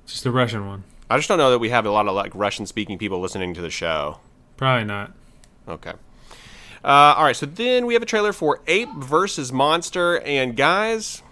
Just 0.07 0.27
a 0.27 0.31
Russian 0.31 0.67
one. 0.67 0.85
I 1.11 1.17
just 1.19 1.29
don't 1.29 1.39
know 1.39 1.51
that 1.51 1.59
we 1.59 1.69
have 1.69 1.87
a 1.87 1.91
lot 1.91 2.09
of 2.09 2.15
like 2.15 2.33
Russian 2.35 2.67
speaking 2.67 2.99
people 2.99 3.21
listening 3.21 3.55
to 3.55 3.61
the 3.61 3.71
show. 3.71 4.19
Probably 4.57 4.85
not. 4.85 5.13
Okay. 5.69 5.93
Uh, 6.83 7.15
all 7.17 7.25
right. 7.25 7.37
So 7.37 7.47
then 7.47 7.87
we 7.87 7.95
have 7.95 8.03
a 8.03 8.07
trailer 8.07 8.33
for 8.33 8.61
Ape 8.67 8.89
versus 8.97 9.53
Monster, 9.53 10.21
and 10.21 10.57
guys, 10.57 11.23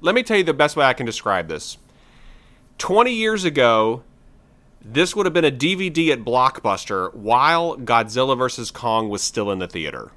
let 0.00 0.14
me 0.14 0.22
tell 0.22 0.36
you 0.36 0.44
the 0.44 0.54
best 0.54 0.76
way 0.76 0.84
I 0.84 0.92
can 0.92 1.06
describe 1.06 1.48
this. 1.48 1.78
Twenty 2.78 3.12
years 3.12 3.44
ago, 3.44 4.02
this 4.80 5.16
would 5.16 5.26
have 5.26 5.32
been 5.32 5.44
a 5.44 5.50
DVD 5.50 6.10
at 6.10 6.24
Blockbuster 6.24 7.12
while 7.14 7.76
Godzilla 7.76 8.36
vs 8.36 8.70
Kong 8.70 9.08
was 9.08 9.22
still 9.22 9.50
in 9.50 9.58
the 9.58 9.68
theater. 9.68 10.12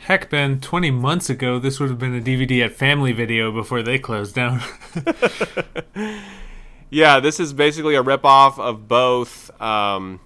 Heck, 0.00 0.28
Ben, 0.28 0.60
20 0.60 0.90
months 0.90 1.30
ago, 1.30 1.58
this 1.58 1.80
would 1.80 1.88
have 1.88 1.98
been 1.98 2.14
a 2.14 2.20
DVD 2.20 2.62
at 2.62 2.72
Family 2.72 3.12
Video 3.12 3.50
before 3.50 3.82
they 3.82 3.98
closed 3.98 4.34
down. 4.34 4.60
Yeah, 6.94 7.18
this 7.18 7.40
is 7.40 7.52
basically 7.52 7.96
a 7.96 8.04
ripoff 8.04 8.56
of 8.56 8.86
both 8.86 9.50
um, 9.60 10.20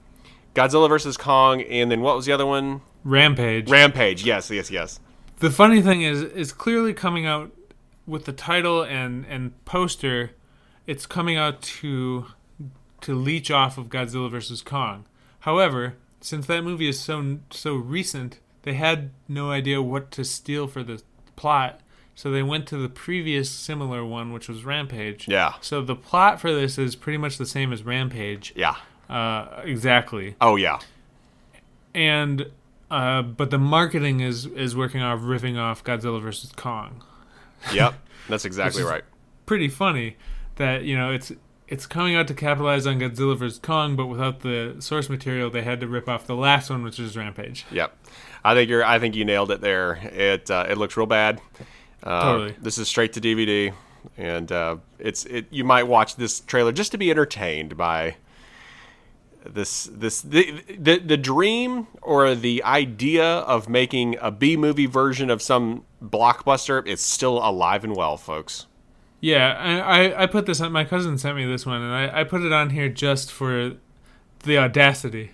Godzilla 0.54 0.86
vs 0.90 1.16
Kong, 1.16 1.62
and 1.62 1.90
then 1.90 2.02
what 2.02 2.14
was 2.14 2.26
the 2.26 2.32
other 2.32 2.44
one? 2.44 2.82
Rampage. 3.04 3.70
Rampage. 3.70 4.22
Yes, 4.22 4.50
yes, 4.50 4.70
yes. 4.70 5.00
the 5.38 5.50
funny 5.50 5.80
thing 5.80 6.02
is, 6.02 6.20
is 6.20 6.52
clearly 6.52 6.92
coming 6.92 7.24
out 7.24 7.50
with 8.08 8.24
the 8.24 8.32
title 8.32 8.82
and, 8.82 9.24
and 9.26 9.64
poster. 9.64 10.32
It's 10.86 11.06
coming 11.06 11.36
out 11.36 11.60
to 11.62 12.26
to 13.00 13.14
leech 13.14 13.48
off 13.50 13.78
of 13.78 13.86
Godzilla 13.86 14.28
vs 14.30 14.62
Kong. 14.62 15.04
However, 15.40 15.94
since 16.20 16.46
that 16.46 16.64
movie 16.64 16.88
is 16.88 16.98
so 16.98 17.38
so 17.50 17.74
recent, 17.74 18.40
they 18.62 18.74
had 18.74 19.10
no 19.28 19.50
idea 19.50 19.80
what 19.80 20.10
to 20.12 20.24
steal 20.24 20.66
for 20.66 20.82
the 20.82 21.02
plot, 21.36 21.80
so 22.14 22.30
they 22.30 22.42
went 22.42 22.66
to 22.68 22.76
the 22.76 22.88
previous 22.88 23.50
similar 23.50 24.04
one, 24.04 24.32
which 24.32 24.48
was 24.48 24.64
Rampage. 24.64 25.28
Yeah. 25.28 25.54
So 25.60 25.82
the 25.82 25.94
plot 25.94 26.40
for 26.40 26.52
this 26.52 26.78
is 26.78 26.96
pretty 26.96 27.18
much 27.18 27.38
the 27.38 27.46
same 27.46 27.72
as 27.72 27.82
Rampage. 27.84 28.52
Yeah. 28.56 28.76
Uh, 29.08 29.60
exactly. 29.64 30.34
Oh 30.40 30.56
yeah. 30.56 30.80
And 31.94 32.50
uh, 32.90 33.22
but 33.22 33.50
the 33.50 33.58
marketing 33.58 34.20
is 34.20 34.46
is 34.46 34.74
working 34.74 35.02
off 35.02 35.20
riffing 35.20 35.58
off 35.58 35.84
Godzilla 35.84 36.20
vs 36.20 36.52
Kong. 36.56 37.04
Yep. 37.72 37.94
That's 38.28 38.44
exactly 38.44 38.82
right. 38.82 39.04
Pretty 39.46 39.68
funny 39.68 40.16
that 40.56 40.84
you 40.84 40.96
know 40.96 41.10
it's 41.10 41.32
it's 41.68 41.86
coming 41.86 42.16
out 42.16 42.26
to 42.28 42.34
capitalize 42.34 42.86
on 42.86 42.98
Godzilla 42.98 43.36
vs 43.36 43.58
Kong, 43.58 43.94
but 43.94 44.06
without 44.06 44.40
the 44.40 44.76
source 44.78 45.08
material, 45.08 45.50
they 45.50 45.62
had 45.62 45.80
to 45.80 45.86
rip 45.86 46.08
off 46.08 46.26
the 46.26 46.36
last 46.36 46.70
one, 46.70 46.82
which 46.82 46.98
is 46.98 47.16
Rampage. 47.16 47.66
Yep. 47.70 47.96
I 48.44 48.54
think 48.54 48.70
you're. 48.70 48.84
I 48.84 48.98
think 48.98 49.14
you 49.14 49.24
nailed 49.24 49.50
it 49.50 49.60
there. 49.60 49.94
It 49.94 50.50
uh, 50.50 50.66
it 50.68 50.78
looks 50.78 50.96
real 50.96 51.06
bad. 51.06 51.40
Uh, 52.02 52.22
Totally. 52.22 52.54
This 52.60 52.78
is 52.78 52.88
straight 52.88 53.12
to 53.14 53.20
DVD, 53.20 53.74
and 54.16 54.50
uh, 54.50 54.76
it's 54.98 55.24
it. 55.26 55.46
You 55.50 55.64
might 55.64 55.84
watch 55.84 56.16
this 56.16 56.40
trailer 56.40 56.72
just 56.72 56.92
to 56.92 56.98
be 56.98 57.10
entertained 57.10 57.76
by 57.76 58.16
this 59.44 59.84
this 59.92 60.22
the, 60.22 60.62
the 60.78 60.98
the 60.98 61.16
dream 61.16 61.86
or 62.02 62.34
the 62.34 62.62
idea 62.64 63.24
of 63.24 63.68
making 63.68 64.16
a 64.20 64.30
B 64.30 64.56
movie 64.56 64.86
version 64.86 65.30
of 65.30 65.42
some 65.42 65.84
blockbuster. 66.02 66.82
It's 66.86 67.02
still 67.02 67.38
alive 67.38 67.84
and 67.84 67.96
well, 67.96 68.16
folks. 68.16 68.66
Yeah, 69.20 69.54
I, 69.58 69.78
I, 69.80 70.22
I 70.22 70.26
put 70.26 70.46
this 70.46 70.60
on. 70.60 70.70
My 70.70 70.84
cousin 70.84 71.18
sent 71.18 71.36
me 71.36 71.44
this 71.44 71.66
one, 71.66 71.82
and 71.82 71.92
I, 71.92 72.20
I 72.20 72.24
put 72.24 72.42
it 72.42 72.52
on 72.52 72.70
here 72.70 72.88
just 72.88 73.32
for 73.32 73.72
the 74.44 74.58
audacity. 74.58 75.32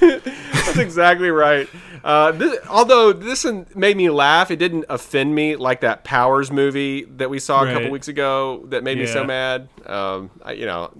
That's 0.00 0.78
exactly 0.78 1.30
right. 1.30 1.68
Uh, 2.02 2.32
this, 2.32 2.58
although 2.68 3.12
this 3.12 3.44
one 3.44 3.66
made 3.74 3.96
me 3.96 4.10
laugh, 4.10 4.50
it 4.50 4.56
didn't 4.56 4.84
offend 4.88 5.34
me 5.34 5.56
like 5.56 5.80
that 5.82 6.04
Powers 6.04 6.50
movie 6.50 7.04
that 7.04 7.30
we 7.30 7.38
saw 7.38 7.64
a 7.64 7.72
couple 7.72 7.90
weeks 7.90 8.08
ago 8.08 8.64
that 8.66 8.82
made 8.82 8.98
me 8.98 9.06
so 9.06 9.24
mad. 9.24 9.68
Um, 9.86 10.30
I, 10.42 10.52
you 10.52 10.66
know, 10.66 10.92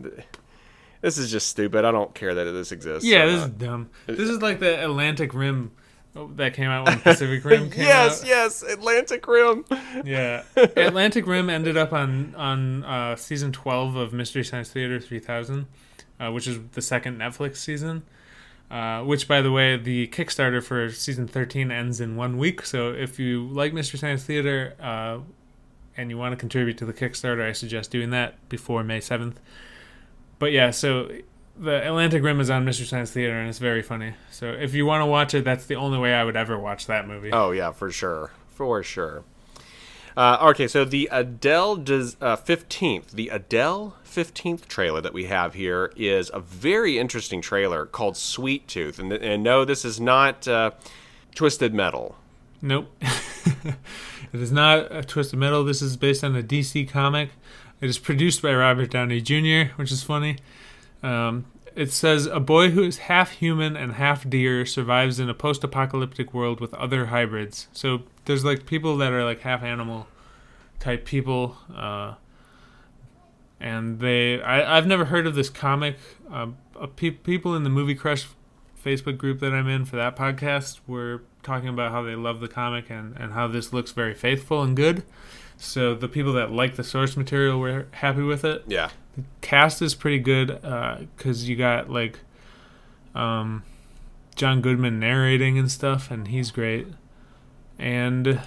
this 1.01 1.19
is 1.19 1.31
just 1.31 1.49
stupid. 1.49 1.85
I 1.85 1.91
don't 1.91 2.15
care 2.15 2.35
that 2.35 2.45
this 2.45 2.73
exists. 2.73 3.09
Yeah, 3.09 3.27
this 3.27 3.41
uh, 3.41 3.45
is 3.47 3.51
dumb. 3.51 3.91
This 4.07 4.29
is 4.29 4.41
like 4.41 4.61
the 4.61 4.85
Atlantic 4.85 5.35
Rim 5.35 5.73
oh, 6.19 6.31
that 6.37 6.55
came 6.55 6.69
out 6.69 6.87
when 6.87 7.01
Pacific 7.01 7.45
Rim 7.45 7.71
came 7.71 7.85
yes, 7.85 8.23
out. 8.23 8.29
yes, 8.29 8.63
Atlantic 8.63 9.27
Rim. 9.27 9.65
Yeah, 10.05 10.43
Atlantic 10.57 11.27
Rim 11.27 11.49
ended 11.49 11.77
up 11.77 11.93
on 11.93 12.35
on 12.35 12.85
uh, 12.85 13.17
season 13.17 13.53
twelve 13.53 13.97
of 13.97 14.13
Mystery 14.13 14.45
Science 14.45 14.71
Theater 14.71 15.01
three 15.01 15.19
thousand, 15.21 15.67
uh, 16.21 16.31
which 16.31 16.47
is 16.47 16.59
the 16.73 16.83
second 16.83 17.19
Netflix 17.19 17.57
season. 17.57 18.03
Uh, 18.71 19.03
which, 19.03 19.27
by 19.27 19.41
the 19.41 19.51
way, 19.51 19.79
the 19.79 20.09
Kickstarter 20.09 20.63
for 20.63 20.91
season 20.91 21.27
thirteen 21.27 21.71
ends 21.71 22.01
in 22.01 22.17
one 22.17 22.37
week. 22.37 22.67
So 22.67 22.93
if 22.93 23.19
you 23.19 23.49
like 23.49 23.73
Mystery 23.73 23.99
Science 23.99 24.25
Theater 24.25 24.75
uh, 24.79 25.21
and 25.97 26.11
you 26.11 26.19
want 26.19 26.33
to 26.33 26.37
contribute 26.37 26.77
to 26.79 26.85
the 26.85 26.93
Kickstarter, 26.93 27.49
I 27.49 27.53
suggest 27.53 27.91
doing 27.91 28.11
that 28.11 28.47
before 28.51 28.85
May 28.85 29.01
seventh. 29.01 29.41
But 30.39 30.53
yeah, 30.53 30.71
so 30.71 31.11
the 31.59 31.87
Atlantic 31.87 32.23
Rim 32.23 32.41
is 32.41 32.51
on 32.51 32.65
Mystery 32.65 32.87
Science 32.87 33.11
Theater 33.11 33.39
and 33.39 33.49
it's 33.49 33.59
very 33.59 33.83
funny. 33.83 34.15
So 34.31 34.47
if 34.47 34.75
you 34.75 34.87
want 34.87 35.03
to 35.03 35.07
watch 35.07 35.35
it, 35.35 35.45
that's 35.45 35.67
the 35.67 35.77
only 35.77 35.99
way 35.99 36.15
I 36.15 36.25
would 36.25 36.37
ever 36.37 36.59
watch 36.59 36.87
that 36.87 37.07
movie. 37.07 37.33
Oh 37.33 37.51
yeah, 37.51 37.73
for 37.73 37.91
sure, 37.91 38.31
for 38.51 38.83
sure. 38.83 39.25
Uh, 40.17 40.39
okay, 40.51 40.67
so 40.67 40.85
the 40.85 41.09
Adele 41.13 41.77
does 41.77 42.17
uh, 42.21 42.37
fifteenth, 42.37 43.13
the 43.13 43.29
Adele 43.29 43.97
fifteenth 44.03 44.69
trailer 44.69 45.01
that 45.01 45.13
we 45.13 45.27
have 45.27 45.55
here 45.55 45.93
is 45.97 46.31
a 46.35 46.41
very 46.41 46.99
interesting 46.99 47.41
trailer 47.41 47.87
called 47.87 48.17
Sweet 48.17 48.67
Tooth, 48.67 48.99
and, 48.99 49.13
and 49.13 49.43
no, 49.43 49.65
this 49.65 49.85
is 49.85 50.01
not 50.01 50.49
uh, 50.49 50.73
Twisted 51.35 51.75
Metal. 51.75 52.17
Nope. 52.61 52.91
it 53.01 53.77
is 54.41 54.51
not 54.51 54.89
a 54.91 55.05
Twisted 55.05 55.39
Metal. 55.39 55.63
This 55.63 55.81
is 55.81 55.97
based 55.97 56.25
on 56.25 56.35
a 56.35 56.43
DC 56.43 56.89
comic. 56.89 57.31
It 57.81 57.89
is 57.89 57.99
produced 57.99 58.43
by 58.43 58.53
Robert 58.53 58.91
Downey 58.91 59.21
Jr., 59.21 59.73
which 59.77 59.93
is 59.93 60.03
funny. 60.03 60.39
Um, 61.03 61.47
it 61.75 61.93
says 61.93 62.27
a 62.27 62.41
boy 62.41 62.71
who 62.71 62.83
is 62.83 62.99
half 62.99 63.31
human 63.31 63.77
and 63.77 63.93
half 63.93 64.29
deer 64.29 64.67
survives 64.67 65.21
in 65.21 65.29
a 65.31 65.35
post-apocalyptic 65.35 66.35
world 66.35 66.61
with 66.61 66.75
other 66.75 67.07
hybrids. 67.07 67.69
So 67.73 68.03
there's 68.25 68.45
like 68.45 68.67
people 68.67 68.97
that 68.97 69.13
are 69.13 69.25
like 69.25 69.43
half 69.43 69.63
animal 69.63 70.09
type 70.81 71.05
people, 71.05 71.57
uh, 71.75 72.15
and 73.61 74.01
they 74.01 74.41
I, 74.43 74.77
I've 74.77 74.87
never 74.87 75.07
heard 75.07 75.27
of 75.27 75.35
this 75.35 75.51
comic. 75.51 75.97
Um, 76.31 76.57
uh, 76.79 76.87
pe- 76.87 77.11
people 77.11 77.55
in 77.55 77.63
the 77.65 77.71
Movie 77.71 77.95
Crush 77.95 78.27
Facebook 78.85 79.19
group 79.19 79.41
that 79.41 79.53
I'm 79.53 79.69
in 79.69 79.85
for 79.85 79.97
that 79.97 80.17
podcast 80.17 80.81
were 80.87 81.23
talking 81.43 81.69
about 81.69 81.93
how 81.93 82.03
they 82.03 82.15
love 82.15 82.41
the 82.41 82.49
comic 82.49 82.91
and, 82.91 83.17
and 83.17 83.33
how 83.33 83.49
this 83.49 83.73
looks 83.73 83.93
very 83.93 84.15
faithful 84.15 84.63
and 84.63 84.77
good. 84.77 85.03
So 85.57 85.95
the 85.95 86.09
people 86.09 86.33
that 86.35 86.53
like 86.53 86.77
the 86.77 86.85
source 86.85 87.17
material 87.17 87.59
were 87.59 87.87
happy 87.93 88.23
with 88.23 88.45
it. 88.45 88.65
Yeah, 88.69 88.91
Cast 89.41 89.81
is 89.83 89.95
pretty 89.95 90.19
good 90.19 90.61
because 91.17 91.49
you 91.49 91.57
got 91.57 91.91
like 91.91 92.19
um, 93.15 93.63
John 94.37 94.61
Goodman 94.61 94.99
narrating 95.01 95.59
and 95.59 95.71
stuff, 95.71 96.11
and 96.11 96.29
he's 96.29 96.51
great. 96.51 96.87
And 97.79 98.41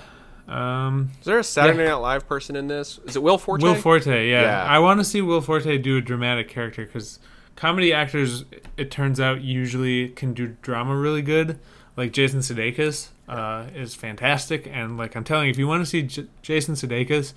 Um, 0.47 1.11
Is 1.19 1.25
there 1.25 1.39
a 1.39 1.43
Saturday 1.43 1.85
Night 1.85 1.93
Live 1.95 2.27
person 2.27 2.55
in 2.55 2.67
this? 2.67 2.99
Is 3.05 3.15
it 3.15 3.23
Will 3.23 3.37
Forte? 3.37 3.63
Will 3.63 3.75
Forte, 3.75 4.29
yeah. 4.29 4.41
Yeah. 4.41 4.63
I 4.63 4.79
want 4.79 4.99
to 4.99 5.03
see 5.05 5.21
Will 5.21 5.39
Forte 5.41 5.77
do 5.77 5.97
a 5.97 6.01
dramatic 6.01 6.49
character 6.49 6.85
because 6.85 7.19
comedy 7.55 7.93
actors, 7.93 8.43
it 8.75 8.91
turns 8.91 9.19
out, 9.19 9.41
usually 9.41 10.09
can 10.09 10.33
do 10.33 10.55
drama 10.61 10.95
really 10.95 11.21
good. 11.21 11.57
Like 11.95 12.11
Jason 12.13 12.39
Sudeikis 12.39 13.09
uh, 13.29 13.65
is 13.75 13.95
fantastic, 13.95 14.67
and 14.71 14.97
like 14.97 15.15
I'm 15.15 15.23
telling 15.23 15.45
you, 15.45 15.51
if 15.51 15.57
you 15.57 15.67
want 15.67 15.83
to 15.83 15.85
see 15.89 16.01
J- 16.03 16.27
Jason 16.41 16.75
Sudeikis 16.75 17.33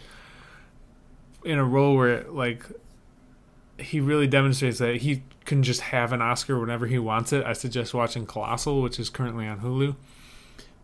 in 1.45 1.59
a 1.59 1.64
role 1.64 1.97
where 1.97 2.24
like 2.30 2.64
he 3.79 4.01
really 4.01 4.27
demonstrates 4.27 4.79
that 4.79 4.97
he 4.97 5.22
can 5.45 5.62
just 5.62 5.81
have 5.83 6.12
an 6.12 6.22
Oscar 6.22 6.59
whenever 6.59 6.87
he 6.87 6.99
wants 6.99 7.33
it, 7.33 7.45
I 7.45 7.53
suggest 7.53 7.95
watching 7.95 8.27
Colossal, 8.27 8.83
which 8.83 8.99
is 8.99 9.11
currently 9.11 9.47
on 9.47 9.61
Hulu. 9.61 9.97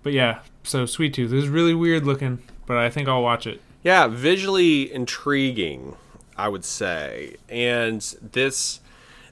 But 0.03 0.13
yeah, 0.13 0.41
so 0.63 0.87
Sweet 0.87 1.15
Tooth 1.15 1.33
is 1.33 1.49
really 1.49 1.75
weird 1.75 2.05
looking, 2.05 2.43
but 2.67 2.77
I 2.77 2.91
think 2.91 3.09
I'll 3.09 3.23
watch 3.23 3.47
it. 3.47 3.61
Yeah, 3.83 4.07
visually 4.09 4.93
intriguing, 4.93 5.97
I 6.37 6.49
would 6.49 6.65
say. 6.65 7.37
And 7.49 8.01
this 8.21 8.81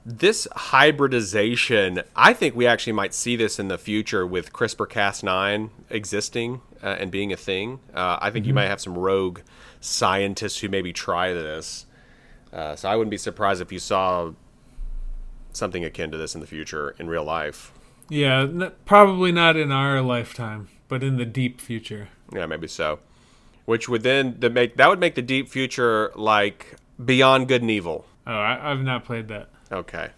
this 0.06 0.48
hybridization, 0.52 2.02
I 2.16 2.32
think 2.32 2.56
we 2.56 2.66
actually 2.66 2.94
might 2.94 3.12
see 3.12 3.36
this 3.36 3.58
in 3.58 3.68
the 3.68 3.76
future 3.76 4.26
with 4.26 4.54
CRISPR-Cas9 4.54 5.68
existing 5.90 6.62
uh, 6.82 6.96
and 6.98 7.10
being 7.10 7.30
a 7.30 7.36
thing. 7.36 7.80
Uh, 7.92 8.16
I 8.18 8.30
think 8.30 8.46
you 8.46 8.54
might 8.54 8.68
have 8.68 8.80
some 8.80 8.96
rogue 8.96 9.40
scientists 9.80 10.60
who 10.60 10.70
maybe 10.70 10.94
try 10.94 11.34
this. 11.34 11.84
Uh, 12.52 12.74
so 12.76 12.88
I 12.88 12.96
wouldn't 12.96 13.10
be 13.10 13.16
surprised 13.18 13.60
if 13.60 13.70
you 13.72 13.78
saw 13.78 14.32
something 15.52 15.84
akin 15.84 16.10
to 16.10 16.16
this 16.18 16.34
in 16.34 16.40
the 16.40 16.46
future 16.46 16.94
in 16.98 17.08
real 17.08 17.24
life. 17.24 17.72
Yeah, 18.08 18.40
n- 18.42 18.72
probably 18.86 19.32
not 19.32 19.56
in 19.56 19.70
our 19.70 20.00
lifetime, 20.00 20.68
but 20.88 21.02
in 21.02 21.16
the 21.16 21.26
deep 21.26 21.60
future. 21.60 22.08
Yeah, 22.32 22.46
maybe 22.46 22.68
so. 22.68 23.00
Which 23.66 23.88
would 23.88 24.02
then 24.02 24.36
the 24.38 24.48
make 24.48 24.76
that 24.76 24.88
would 24.88 24.98
make 24.98 25.14
the 25.14 25.22
deep 25.22 25.48
future 25.50 26.10
like 26.14 26.76
beyond 27.04 27.48
good 27.48 27.60
and 27.60 27.70
evil. 27.70 28.06
Oh, 28.26 28.32
I, 28.32 28.70
I've 28.70 28.80
not 28.80 29.04
played 29.04 29.28
that. 29.28 29.50
Okay. 29.70 30.10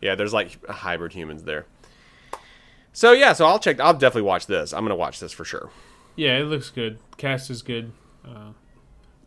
Yeah, 0.00 0.14
there's 0.14 0.32
like 0.32 0.64
hybrid 0.66 1.12
humans 1.12 1.42
there. 1.42 1.66
So 2.92 3.10
yeah, 3.10 3.32
so 3.32 3.46
I'll 3.46 3.58
check. 3.58 3.80
I'll 3.80 3.94
definitely 3.94 4.22
watch 4.22 4.46
this. 4.46 4.72
I'm 4.72 4.84
gonna 4.84 4.94
watch 4.94 5.18
this 5.18 5.32
for 5.32 5.44
sure. 5.44 5.70
Yeah, 6.14 6.38
it 6.38 6.44
looks 6.44 6.70
good. 6.70 6.98
Cast 7.16 7.50
is 7.50 7.62
good. 7.62 7.90
Uh, 8.24 8.50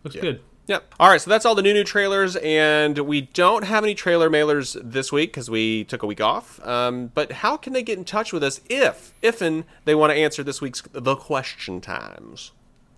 looks 0.03 0.15
good. 0.15 0.41
Yep. 0.67 0.95
All 0.99 1.09
right, 1.09 1.21
so 1.21 1.29
that's 1.29 1.45
all 1.45 1.55
the 1.55 1.61
new 1.61 1.73
new 1.73 1.85
trailers, 1.85 2.35
and 2.37 2.99
we 2.99 3.21
don't 3.21 3.63
have 3.63 3.85
any 3.85 3.95
trailer 3.95 4.29
mailers 4.29 4.77
this 4.83 5.13
week 5.13 5.31
because 5.31 5.49
we 5.49 5.85
took 5.85 6.03
a 6.03 6.05
week 6.05 6.19
off. 6.19 6.65
Um, 6.67 7.11
but 7.13 7.31
how 7.31 7.55
can 7.55 7.71
they 7.71 7.81
get 7.81 7.97
in 7.97 8.03
touch 8.03 8.33
with 8.33 8.43
us 8.43 8.59
if, 8.69 9.13
if 9.21 9.41
and 9.41 9.63
they 9.85 9.95
want 9.95 10.11
to 10.11 10.17
answer 10.17 10.43
this 10.43 10.59
week's 10.59 10.83
the 10.91 11.15
question 11.15 11.79
times? 11.79 12.51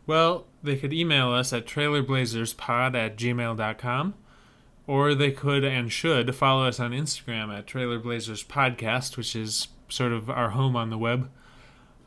Well, 0.08 0.48
they 0.64 0.78
could 0.78 0.92
email 0.92 1.32
us 1.32 1.54
at 1.54 1.68
trailerblazerspod 1.68 2.96
at 2.96 3.16
gmail.com, 3.16 4.14
or 4.88 5.14
they 5.14 5.30
could 5.30 5.64
and 5.64 5.92
should 5.92 6.34
follow 6.34 6.66
us 6.66 6.80
on 6.80 6.90
Instagram 6.90 7.56
at 7.56 7.68
trailerblazerspodcast, 7.68 9.16
which 9.16 9.36
is 9.36 9.68
sort 9.90 10.12
of 10.12 10.28
our 10.28 10.50
home 10.50 10.76
on 10.76 10.90
the 10.90 10.98
web. 10.98 11.30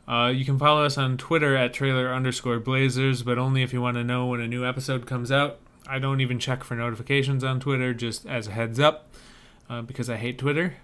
Uh, 0.07 0.31
you 0.33 0.43
can 0.43 0.59
follow 0.59 0.83
us 0.83 0.97
on 0.97 1.17
Twitter 1.17 1.55
at 1.55 1.73
trailer 1.73 2.13
underscore 2.13 2.59
blazers, 2.59 3.23
but 3.23 3.37
only 3.37 3.63
if 3.63 3.71
you 3.71 3.81
want 3.81 3.95
to 3.95 4.03
know 4.03 4.25
when 4.25 4.41
a 4.41 4.47
new 4.47 4.65
episode 4.65 5.05
comes 5.05 5.31
out. 5.31 5.59
I 5.87 5.99
don't 5.99 6.21
even 6.21 6.39
check 6.39 6.63
for 6.63 6.75
notifications 6.75 7.43
on 7.43 7.59
Twitter, 7.59 7.93
just 7.93 8.25
as 8.25 8.47
a 8.47 8.51
heads 8.51 8.79
up, 8.79 9.07
uh, 9.69 9.81
because 9.81 10.09
I 10.09 10.17
hate 10.17 10.37
Twitter. 10.37 10.75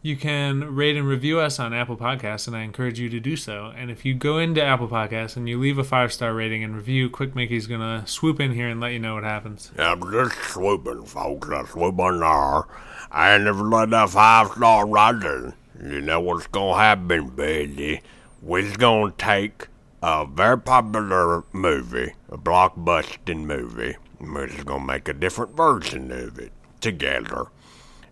You 0.00 0.16
can 0.16 0.76
rate 0.76 0.96
and 0.96 1.08
review 1.08 1.40
us 1.40 1.58
on 1.58 1.74
Apple 1.74 1.96
Podcasts, 1.96 2.46
and 2.46 2.56
I 2.56 2.62
encourage 2.62 3.00
you 3.00 3.08
to 3.08 3.18
do 3.18 3.36
so. 3.36 3.72
And 3.76 3.90
if 3.90 4.04
you 4.04 4.14
go 4.14 4.38
into 4.38 4.62
Apple 4.62 4.86
Podcasts 4.86 5.36
and 5.36 5.48
you 5.48 5.58
leave 5.58 5.76
a 5.76 5.84
five 5.84 6.12
star 6.12 6.32
rating 6.32 6.62
and 6.62 6.76
review, 6.76 7.10
Quick 7.10 7.34
Mickey's 7.34 7.66
gonna 7.66 8.06
swoop 8.06 8.38
in 8.38 8.52
here 8.52 8.68
and 8.68 8.80
let 8.80 8.92
you 8.92 9.00
know 9.00 9.14
what 9.14 9.24
happens. 9.24 9.72
I'm 9.76 10.00
just 10.12 10.36
swooping, 10.50 11.04
folks. 11.04 11.48
I'm 11.48 11.66
swooping 11.66 12.20
there. 12.20 12.62
And 13.10 13.48
if 13.48 13.56
you 13.56 13.62
let 13.62 13.90
that 13.90 14.10
five 14.10 14.52
star 14.52 14.86
rating, 14.86 15.54
you 15.82 16.00
know 16.00 16.20
what's 16.20 16.46
gonna 16.46 16.78
happen, 16.78 17.30
baby. 17.30 18.00
We're 18.40 18.76
gonna 18.76 19.12
take 19.18 19.66
a 20.00 20.24
very 20.24 20.58
popular 20.60 21.42
movie, 21.52 22.14
a 22.28 22.38
blockbusting 22.38 23.44
movie, 23.44 23.96
and 24.20 24.32
we're 24.32 24.46
just 24.46 24.64
gonna 24.64 24.84
make 24.84 25.08
a 25.08 25.12
different 25.12 25.56
version 25.56 26.12
of 26.12 26.38
it 26.38 26.52
together. 26.80 27.46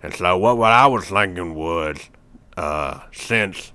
And 0.03 0.13
so 0.13 0.37
what, 0.37 0.59
what 0.59 0.73
I 0.73 0.89
was 0.89 1.05
thinking 1.05 1.55
was, 1.55 2.11
uh, 2.57 3.03
since 3.13 3.71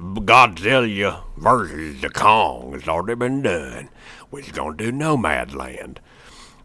Godzilla 0.00 1.22
versus 1.36 2.00
the 2.00 2.10
Kong 2.10 2.72
has 2.72 2.88
already 2.88 3.16
been 3.16 3.42
done, 3.42 3.88
we're 4.32 4.42
just 4.42 4.54
gonna 4.54 4.76
do 4.76 4.90
Nomadland. 4.90 5.98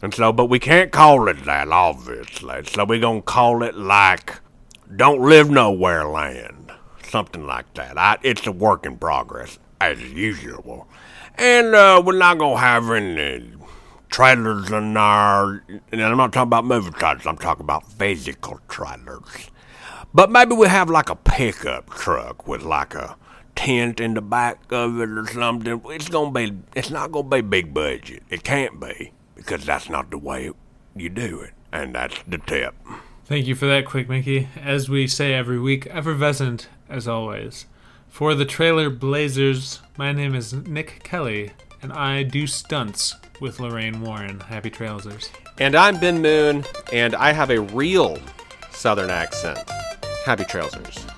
And 0.02 0.12
so, 0.12 0.32
but 0.32 0.46
we 0.46 0.58
can't 0.58 0.90
call 0.90 1.28
it 1.28 1.44
that, 1.44 1.68
obviously. 1.68 2.64
So 2.64 2.84
we're 2.84 2.98
gonna 2.98 3.22
call 3.22 3.62
it 3.62 3.76
like 3.76 4.40
Don't 4.96 5.20
Live 5.20 5.48
Nowhere 5.48 6.06
Land. 6.06 6.57
Something 7.08 7.46
like 7.46 7.72
that. 7.74 7.96
I, 7.96 8.18
it's 8.22 8.46
a 8.46 8.52
work 8.52 8.84
in 8.84 8.98
progress, 8.98 9.58
as 9.80 10.02
usual. 10.02 10.86
And 11.36 11.74
uh, 11.74 12.02
we're 12.04 12.18
not 12.18 12.38
gonna 12.38 12.58
have 12.58 12.90
any 12.90 13.52
trailers 14.10 14.70
in 14.70 14.96
our. 14.96 15.62
And 15.92 16.02
I'm 16.02 16.16
not 16.16 16.32
talking 16.32 16.48
about 16.48 16.64
movie 16.64 16.90
trailers, 16.90 17.26
I'm 17.26 17.38
talking 17.38 17.64
about 17.64 17.90
physical 17.92 18.60
trailers. 18.68 19.50
But 20.12 20.30
maybe 20.30 20.54
we 20.54 20.68
have 20.68 20.90
like 20.90 21.10
a 21.10 21.16
pickup 21.16 21.90
truck 21.90 22.46
with 22.46 22.62
like 22.62 22.94
a 22.94 23.16
tent 23.54 24.00
in 24.00 24.14
the 24.14 24.22
back 24.22 24.60
of 24.70 25.00
it 25.00 25.10
or 25.10 25.26
something. 25.26 25.80
It's 25.86 26.08
gonna 26.08 26.30
be. 26.30 26.58
It's 26.74 26.90
not 26.90 27.12
gonna 27.12 27.28
be 27.28 27.40
big 27.40 27.72
budget. 27.72 28.22
It 28.28 28.42
can't 28.42 28.80
be 28.80 29.12
because 29.34 29.64
that's 29.64 29.88
not 29.88 30.10
the 30.10 30.18
way 30.18 30.50
you 30.96 31.08
do 31.08 31.40
it, 31.40 31.52
and 31.72 31.94
that's 31.94 32.16
the 32.26 32.38
tip. 32.38 32.74
Thank 33.24 33.46
you 33.46 33.54
for 33.54 33.66
that, 33.66 33.84
Quick 33.84 34.08
Mickey. 34.08 34.48
As 34.56 34.88
we 34.88 35.06
say 35.06 35.34
every 35.34 35.60
week, 35.60 35.86
effervescent 35.90 36.68
as 36.88 37.08
always. 37.08 37.66
For 38.08 38.34
the 38.34 38.44
Trailer 38.44 38.90
Blazers, 38.90 39.80
my 39.96 40.12
name 40.12 40.34
is 40.34 40.52
Nick 40.52 41.02
Kelly, 41.04 41.52
and 41.82 41.92
I 41.92 42.22
do 42.22 42.46
stunts 42.46 43.14
with 43.40 43.60
Lorraine 43.60 44.00
Warren. 44.00 44.40
Happy 44.40 44.70
Trailsers. 44.70 45.30
And 45.58 45.74
I'm 45.74 45.98
Ben 46.00 46.22
Moon, 46.22 46.64
and 46.92 47.14
I 47.14 47.32
have 47.32 47.50
a 47.50 47.60
real 47.60 48.18
Southern 48.70 49.10
accent. 49.10 49.58
Happy 50.24 50.44
Trailsers. 50.44 51.17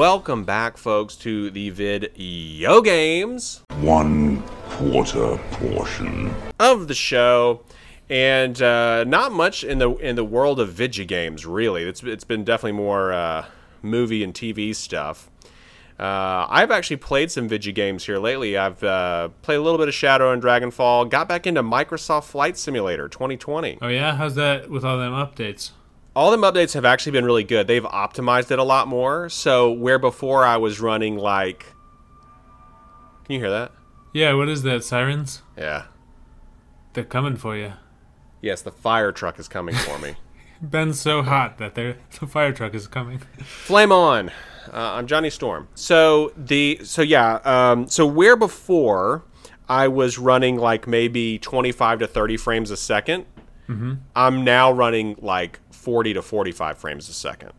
Welcome 0.00 0.44
back, 0.44 0.78
folks, 0.78 1.14
to 1.16 1.50
the 1.50 1.68
vid 1.68 2.12
Yo 2.16 2.80
Games 2.80 3.62
one 3.82 4.42
quarter 4.70 5.36
portion. 5.50 6.34
of 6.58 6.88
the 6.88 6.94
show. 6.94 7.60
And 8.08 8.62
uh, 8.62 9.04
not 9.04 9.30
much 9.30 9.62
in 9.62 9.76
the 9.76 9.94
in 9.96 10.16
the 10.16 10.24
world 10.24 10.58
of 10.58 10.72
video 10.72 11.04
games, 11.04 11.44
really. 11.44 11.82
It's 11.82 12.02
it's 12.02 12.24
been 12.24 12.44
definitely 12.44 12.78
more 12.78 13.12
uh, 13.12 13.44
movie 13.82 14.24
and 14.24 14.32
TV 14.32 14.74
stuff. 14.74 15.30
Uh, 15.98 16.46
I've 16.48 16.70
actually 16.70 16.96
played 16.96 17.30
some 17.30 17.46
video 17.46 17.74
games 17.74 18.06
here 18.06 18.16
lately. 18.16 18.56
I've 18.56 18.82
uh, 18.82 19.28
played 19.42 19.56
a 19.56 19.62
little 19.62 19.76
bit 19.76 19.88
of 19.88 19.94
Shadowrun 19.94 20.40
Dragonfall. 20.40 21.10
Got 21.10 21.28
back 21.28 21.46
into 21.46 21.62
Microsoft 21.62 22.24
Flight 22.24 22.56
Simulator 22.56 23.06
2020. 23.06 23.80
Oh, 23.82 23.88
yeah? 23.88 24.16
How's 24.16 24.34
that 24.36 24.70
with 24.70 24.82
all 24.82 24.96
them 24.96 25.12
updates? 25.12 25.72
All 26.14 26.30
them 26.30 26.42
updates 26.42 26.74
have 26.74 26.84
actually 26.84 27.12
been 27.12 27.24
really 27.24 27.44
good. 27.44 27.66
They've 27.66 27.82
optimized 27.82 28.50
it 28.50 28.58
a 28.58 28.64
lot 28.64 28.88
more. 28.88 29.28
So 29.28 29.70
where 29.70 29.98
before 29.98 30.44
I 30.44 30.56
was 30.56 30.80
running 30.80 31.16
like, 31.16 31.66
can 33.24 33.34
you 33.34 33.38
hear 33.40 33.50
that? 33.50 33.72
Yeah, 34.12 34.34
what 34.34 34.48
is 34.48 34.62
that? 34.62 34.82
Sirens? 34.82 35.42
Yeah. 35.56 35.84
They're 36.94 37.04
coming 37.04 37.36
for 37.36 37.56
you. 37.56 37.74
Yes, 38.40 38.62
the 38.62 38.72
fire 38.72 39.12
truck 39.12 39.38
is 39.38 39.46
coming 39.46 39.74
for 39.74 39.98
me. 39.98 40.14
Ben's 40.62 41.00
so 41.00 41.22
hot 41.22 41.58
that 41.58 41.74
the 41.74 41.96
fire 42.26 42.52
truck 42.52 42.74
is 42.74 42.86
coming. 42.86 43.18
Flame 43.44 43.92
on. 43.92 44.30
Uh, 44.72 44.94
I'm 44.94 45.06
Johnny 45.06 45.30
Storm. 45.30 45.68
So 45.74 46.32
the 46.36 46.80
so 46.82 47.02
yeah. 47.02 47.40
Um, 47.44 47.88
so 47.88 48.04
where 48.04 48.36
before 48.36 49.24
I 49.68 49.88
was 49.88 50.18
running 50.18 50.56
like 50.56 50.86
maybe 50.86 51.38
25 51.38 52.00
to 52.00 52.06
30 52.06 52.36
frames 52.36 52.70
a 52.70 52.74
2nd 52.74 53.24
I'm 54.16 54.42
now 54.44 54.72
running 54.72 55.16
like 55.20 55.60
40 55.80 56.14
to 56.14 56.22
45 56.22 56.76
frames 56.76 57.08
a 57.08 57.12
second. 57.14 57.52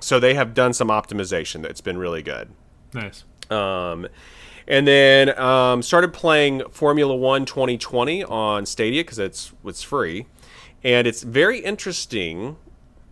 So 0.00 0.20
they 0.20 0.34
have 0.34 0.54
done 0.54 0.72
some 0.72 0.88
optimization 0.88 1.62
that's 1.62 1.80
been 1.80 1.98
really 1.98 2.22
good. 2.22 2.50
Nice. 2.94 3.24
Um, 3.50 4.06
And 4.68 4.86
then 4.86 5.36
um, 5.38 5.82
started 5.82 6.12
playing 6.12 6.62
Formula 6.70 7.14
One 7.14 7.44
2020 7.44 8.22
on 8.24 8.64
Stadia 8.64 9.02
because 9.02 9.18
it's 9.18 9.52
it's 9.64 9.82
free, 9.82 10.26
and 10.84 11.06
it's 11.08 11.24
very 11.24 11.58
interesting 11.58 12.56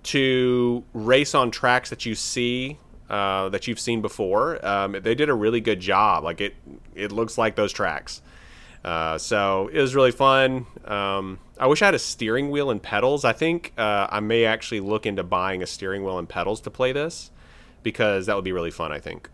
to 0.05 0.85
race 0.95 1.35
on 1.35 1.51
tracks 1.51 1.91
that 1.91 2.07
you 2.07 2.15
see 2.15 2.79
uh, 3.11 3.49
that 3.49 3.67
you've 3.67 3.81
seen 3.81 4.01
before. 4.01 4.65
Um, 4.65 4.93
they 4.93 5.17
did 5.17 5.29
a 5.29 5.35
really 5.35 5.61
good 5.61 5.81
job. 5.81 6.23
Like 6.23 6.41
it, 6.41 6.55
it 6.95 7.11
looks 7.11 7.37
like 7.37 7.57
those 7.57 7.73
tracks. 7.73 8.23
Uh, 8.85 9.19
so 9.19 9.69
it 9.73 9.81
was 9.81 9.95
really 9.95 10.13
fun. 10.13 10.67
Um, 10.85 11.39
I 11.59 11.67
wish 11.67 11.83
I 11.83 11.87
had 11.87 11.95
a 11.95 11.99
steering 11.99 12.51
wheel 12.51 12.71
and 12.71 12.83
pedals. 12.83 13.25
I 13.25 13.33
think 13.33 13.73
uh, 13.77 14.07
I 14.11 14.21
may 14.21 14.45
actually 14.45 14.81
look 14.81 15.05
into 15.05 15.23
buying 15.23 15.63
a 15.63 15.67
steering 15.67 16.05
wheel 16.05 16.19
and 16.19 16.29
pedals 16.29 16.61
to 16.63 16.71
play 16.71 16.93
this 16.93 17.31
because 17.83 18.27
that 18.27 18.37
would 18.37 18.45
be 18.45 18.53
really 18.53 18.71
fun. 18.71 18.93
I 18.93 18.99
think. 18.99 19.29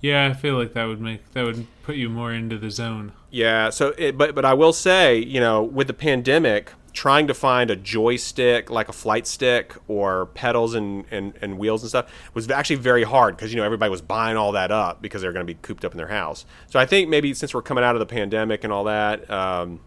Yeah, 0.00 0.26
I 0.26 0.34
feel 0.34 0.56
like 0.56 0.74
that 0.74 0.84
would 0.84 1.00
make 1.00 1.32
that 1.32 1.44
would 1.44 1.66
put 1.82 1.96
you 1.96 2.08
more 2.08 2.32
into 2.32 2.58
the 2.58 2.70
zone. 2.70 3.12
Yeah. 3.30 3.70
So, 3.70 3.94
it, 3.98 4.16
but 4.16 4.34
but 4.34 4.44
I 4.44 4.54
will 4.54 4.72
say, 4.72 5.18
you 5.18 5.40
know, 5.40 5.62
with 5.62 5.86
the 5.86 5.94
pandemic, 5.94 6.72
trying 6.96 7.26
to 7.26 7.34
find 7.34 7.70
a 7.70 7.76
joystick 7.76 8.70
like 8.70 8.88
a 8.88 8.92
flight 8.92 9.26
stick 9.26 9.76
or 9.86 10.26
pedals 10.26 10.74
and, 10.74 11.04
and, 11.10 11.34
and 11.42 11.58
wheels 11.58 11.82
and 11.82 11.90
stuff 11.90 12.10
was 12.32 12.50
actually 12.50 12.76
very 12.76 13.04
hard 13.04 13.36
because 13.36 13.52
you 13.52 13.58
know 13.58 13.64
everybody 13.64 13.90
was 13.90 14.00
buying 14.00 14.38
all 14.38 14.50
that 14.52 14.72
up 14.72 15.02
because 15.02 15.20
they 15.20 15.28
were 15.28 15.32
going 15.32 15.46
to 15.46 15.52
be 15.52 15.58
cooped 15.60 15.84
up 15.84 15.92
in 15.92 15.98
their 15.98 16.08
house. 16.08 16.46
So 16.68 16.80
I 16.80 16.86
think 16.86 17.10
maybe 17.10 17.34
since 17.34 17.52
we're 17.52 17.60
coming 17.60 17.84
out 17.84 17.94
of 17.94 18.00
the 18.00 18.06
pandemic 18.06 18.64
and 18.64 18.72
all 18.72 18.84
that, 18.84 19.30
um, 19.30 19.80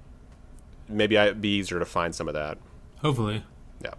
maybe 0.88 1.16
it'd 1.16 1.41
be 1.41 1.57
easier 1.57 1.80
to 1.80 1.86
find 1.86 2.14
some 2.14 2.28
of 2.28 2.36
that. 2.36 2.60
Hopefully. 3.01 3.43
Yeah. 3.84 3.95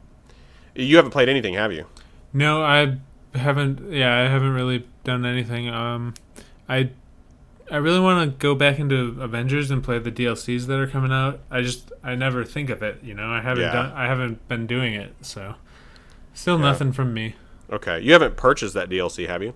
You 0.77 0.95
haven't 0.95 1.11
played 1.11 1.29
anything, 1.29 1.55
have 1.55 1.73
you? 1.73 1.87
No, 2.33 2.63
I 2.63 2.99
haven't. 3.35 3.93
Yeah, 3.93 4.17
I 4.17 4.29
haven't 4.29 4.55
really 4.55 4.87
done 5.03 5.27
anything. 5.27 5.69
Um, 5.69 6.15
I 6.69 6.91
I 7.71 7.77
really 7.77 8.01
want 8.01 8.31
to 8.31 8.37
go 8.37 8.55
back 8.55 8.79
into 8.79 9.17
Avengers 9.21 9.71
and 9.71 9.83
play 9.83 9.99
the 9.99 10.11
DLCs 10.11 10.67
that 10.67 10.79
are 10.79 10.87
coming 10.87 11.13
out. 11.13 11.41
I 11.51 11.61
just 11.63 11.93
I 12.03 12.15
never 12.15 12.45
think 12.45 12.69
of 12.71 12.83
it. 12.83 12.99
You 13.03 13.15
know, 13.15 13.29
I 13.31 13.41
haven't 13.41 13.63
Yeah. 13.65 13.73
done. 13.73 13.93
I 13.93 14.07
haven't 14.07 14.47
been 14.49 14.67
doing 14.67 14.95
it. 14.95 15.15
So 15.23 15.55
still 16.35 16.57
Yeah. 16.59 16.65
nothing 16.65 16.93
from 16.93 17.15
me. 17.15 17.37
Okay. 17.73 18.01
You 18.01 18.13
haven't 18.13 18.37
purchased 18.37 18.75
that 18.75 18.89
DLC, 18.91 19.27
have 19.29 19.43
you? 19.43 19.55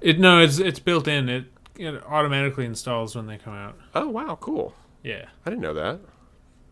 It 0.00 0.18
no, 0.18 0.40
it's 0.40 0.58
it's 0.58 0.78
built 0.78 1.06
in. 1.08 1.28
It 1.28 1.44
it 1.76 2.02
automatically 2.08 2.64
installs 2.64 3.14
when 3.14 3.26
they 3.26 3.36
come 3.36 3.54
out. 3.54 3.76
Oh 3.94 4.08
wow, 4.08 4.38
cool. 4.40 4.74
Yeah. 5.02 5.26
I 5.44 5.50
didn't 5.50 5.62
know 5.62 5.74
that. 5.74 6.00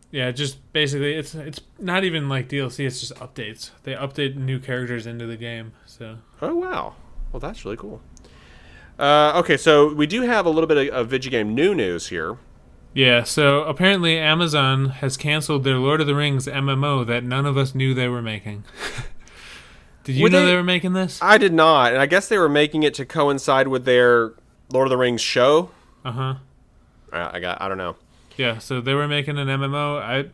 Yeah, 0.09 0.31
just 0.31 0.71
basically 0.73 1.13
it's 1.13 1.35
it's 1.35 1.59
not 1.79 2.03
even 2.03 2.27
like 2.29 2.47
DLC, 2.49 2.85
it's 2.85 2.99
just 3.01 3.13
updates. 3.15 3.71
They 3.83 3.93
update 3.93 4.35
new 4.35 4.59
characters 4.59 5.05
into 5.05 5.25
the 5.27 5.37
game. 5.37 5.73
So 5.85 6.17
Oh 6.41 6.55
wow. 6.55 6.95
Well, 7.31 7.39
that's 7.41 7.65
really 7.65 7.77
cool. 7.77 8.01
Uh, 8.99 9.33
okay, 9.35 9.57
so 9.57 9.93
we 9.93 10.07
do 10.07 10.21
have 10.23 10.45
a 10.45 10.49
little 10.49 10.67
bit 10.67 10.89
of, 10.89 10.93
of 10.93 11.09
video 11.09 11.29
game 11.31 11.53
new 11.53 11.75
news 11.75 12.07
here. 12.07 12.37
Yeah, 12.93 13.23
so 13.23 13.63
apparently 13.63 14.17
Amazon 14.17 14.89
has 14.89 15.17
canceled 15.17 15.63
their 15.63 15.77
Lord 15.77 16.01
of 16.01 16.07
the 16.07 16.15
Rings 16.15 16.47
MMO 16.47 17.05
that 17.05 17.23
none 17.23 17.45
of 17.45 17.55
us 17.57 17.75
knew 17.75 17.93
they 17.93 18.07
were 18.07 18.23
making. 18.23 18.63
Did 20.03 20.15
you 20.15 20.23
Were 20.23 20.29
know 20.29 20.41
they- 20.41 20.51
they 20.51 20.55
were 20.55 20.63
making 20.63 20.93
this? 20.93 21.19
I 21.21 21.37
did 21.37 21.53
not, 21.53 21.91
and 21.91 22.01
I 22.01 22.05
guess 22.05 22.27
they 22.27 22.37
were 22.37 22.49
making 22.49 22.83
it 22.83 22.93
to 22.95 23.05
coincide 23.05 23.67
with 23.67 23.85
their 23.85 24.33
Lord 24.71 24.87
of 24.87 24.89
the 24.89 24.97
Rings 24.97 25.21
show. 25.21 25.69
Uh 26.05 26.11
huh. 26.11 26.33
Uh, 27.11 27.29
I 27.33 27.39
got. 27.39 27.61
I 27.61 27.67
don't 27.67 27.77
know. 27.77 27.97
Yeah, 28.37 28.57
so 28.59 28.79
they 28.81 28.93
were 28.93 29.07
making 29.07 29.37
an 29.37 29.47
MMO. 29.47 30.01
I 30.01 30.29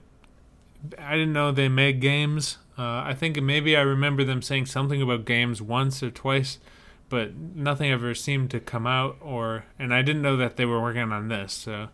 I 1.04 1.14
didn't 1.14 1.34
know 1.34 1.52
they 1.52 1.70
made 1.70 2.02
games. 2.02 2.58
Uh, 2.78 3.02
I 3.06 3.16
think 3.18 3.42
maybe 3.42 3.76
I 3.76 3.82
remember 3.82 4.24
them 4.24 4.42
saying 4.44 4.68
something 4.68 5.02
about 5.02 5.26
games 5.26 5.62
once 5.62 6.04
or 6.04 6.12
twice, 6.12 6.60
but 7.14 7.36
nothing 7.36 7.92
ever 7.92 8.16
seemed 8.16 8.50
to 8.50 8.60
come 8.60 8.88
out. 8.88 9.18
Or 9.22 9.66
and 9.78 9.94
I 9.94 10.02
didn't 10.02 10.24
know 10.24 10.36
that 10.38 10.58
they 10.58 10.66
were 10.66 10.82
working 10.82 11.12
on 11.12 11.28
this. 11.28 11.54
So 11.54 11.90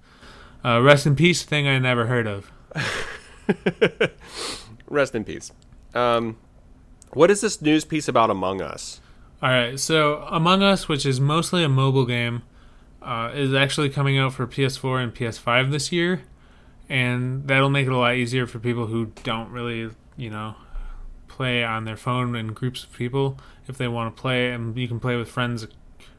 uh, 0.63 0.81
rest 0.81 1.05
in 1.05 1.17
peace, 1.17 1.43
thing 1.43 1.67
I 1.67 1.77
never 1.77 2.05
heard 2.05 2.25
of. 2.25 2.49
Rest 4.87 5.13
in 5.15 5.25
peace. 5.25 5.51
Um, 5.93 6.37
what 7.11 7.29
is 7.29 7.41
this 7.41 7.61
news 7.61 7.83
piece 7.83 8.07
about 8.07 8.29
Among 8.29 8.61
Us? 8.61 9.01
All 9.41 9.49
right, 9.49 9.77
so 9.77 10.23
Among 10.29 10.63
Us, 10.63 10.87
which 10.87 11.05
is 11.05 11.19
mostly 11.19 11.65
a 11.65 11.69
mobile 11.69 12.05
game, 12.05 12.43
uh, 13.01 13.31
is 13.33 13.53
actually 13.53 13.89
coming 13.89 14.17
out 14.17 14.33
for 14.33 14.47
PS4 14.47 15.03
and 15.03 15.13
PS5 15.13 15.71
this 15.71 15.91
year, 15.91 16.21
and 16.87 17.45
that'll 17.47 17.69
make 17.69 17.87
it 17.87 17.91
a 17.91 17.97
lot 17.97 18.15
easier 18.15 18.47
for 18.47 18.59
people 18.59 18.87
who 18.87 19.11
don't 19.23 19.51
really, 19.51 19.89
you 20.15 20.29
know, 20.29 20.55
play 21.27 21.63
on 21.63 21.85
their 21.85 21.97
phone 21.97 22.35
in 22.35 22.47
groups 22.53 22.83
of 22.83 22.93
people 22.93 23.37
if 23.69 23.77
they 23.77 23.87
want 23.87 24.13
to 24.13 24.21
play, 24.21 24.51
and 24.51 24.77
you 24.77 24.87
can 24.87 24.99
play 24.99 25.15
with 25.15 25.29
friends 25.29 25.67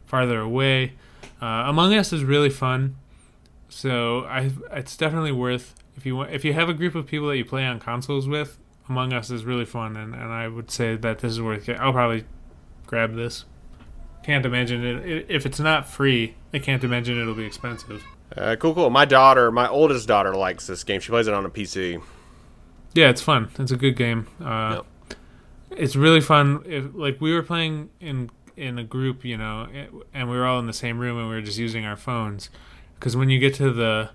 farther 0.06 0.40
away. 0.40 0.94
Uh, 1.42 1.64
Among 1.66 1.92
Us 1.92 2.12
is 2.12 2.24
really 2.24 2.48
fun, 2.50 2.96
so 3.68 4.20
I 4.24 4.50
it's 4.72 4.96
definitely 4.96 5.32
worth 5.32 5.74
if 5.96 6.06
you 6.06 6.16
want 6.16 6.30
if 6.30 6.44
you 6.44 6.54
have 6.54 6.68
a 6.68 6.74
group 6.74 6.94
of 6.94 7.06
people 7.06 7.28
that 7.28 7.36
you 7.36 7.44
play 7.44 7.64
on 7.66 7.78
consoles 7.80 8.28
with. 8.28 8.58
Among 8.88 9.12
Us 9.12 9.30
is 9.30 9.44
really 9.44 9.64
fun, 9.64 9.96
and, 9.96 10.14
and 10.14 10.32
I 10.32 10.48
would 10.48 10.70
say 10.70 10.96
that 10.96 11.18
this 11.20 11.32
is 11.32 11.42
worth 11.42 11.68
it. 11.68 11.78
I'll 11.78 11.92
probably 11.92 12.24
grab 12.86 13.14
this. 13.14 13.44
Can't 14.24 14.44
imagine 14.44 14.84
it. 14.84 15.26
If 15.28 15.46
it's 15.46 15.60
not 15.60 15.88
free, 15.88 16.34
I 16.52 16.58
can't 16.58 16.82
imagine 16.82 17.20
it'll 17.20 17.34
be 17.34 17.44
expensive. 17.44 18.04
Uh, 18.36 18.56
cool, 18.56 18.74
cool. 18.74 18.90
My 18.90 19.04
daughter, 19.04 19.50
my 19.50 19.68
oldest 19.68 20.06
daughter, 20.06 20.34
likes 20.34 20.66
this 20.66 20.84
game. 20.84 21.00
She 21.00 21.10
plays 21.10 21.26
it 21.26 21.34
on 21.34 21.46
a 21.46 21.50
PC. 21.50 22.02
Yeah, 22.94 23.08
it's 23.10 23.22
fun. 23.22 23.50
It's 23.58 23.70
a 23.70 23.76
good 23.76 23.96
game. 23.96 24.26
Uh, 24.44 24.82
It's 25.70 25.96
really 25.96 26.20
fun. 26.20 26.62
If, 26.66 26.94
like 26.94 27.20
we 27.20 27.32
were 27.32 27.42
playing 27.42 27.90
in 28.00 28.30
in 28.56 28.78
a 28.78 28.84
group, 28.84 29.24
you 29.24 29.36
know, 29.36 29.66
and 30.12 30.30
we 30.30 30.36
were 30.36 30.46
all 30.46 30.58
in 30.58 30.66
the 30.66 30.72
same 30.72 30.98
room 30.98 31.18
and 31.18 31.28
we 31.28 31.34
were 31.34 31.40
just 31.40 31.58
using 31.58 31.84
our 31.84 31.96
phones. 31.96 32.50
Because 32.94 33.16
when 33.16 33.30
you 33.30 33.38
get 33.38 33.54
to 33.54 33.72
the 33.72 34.10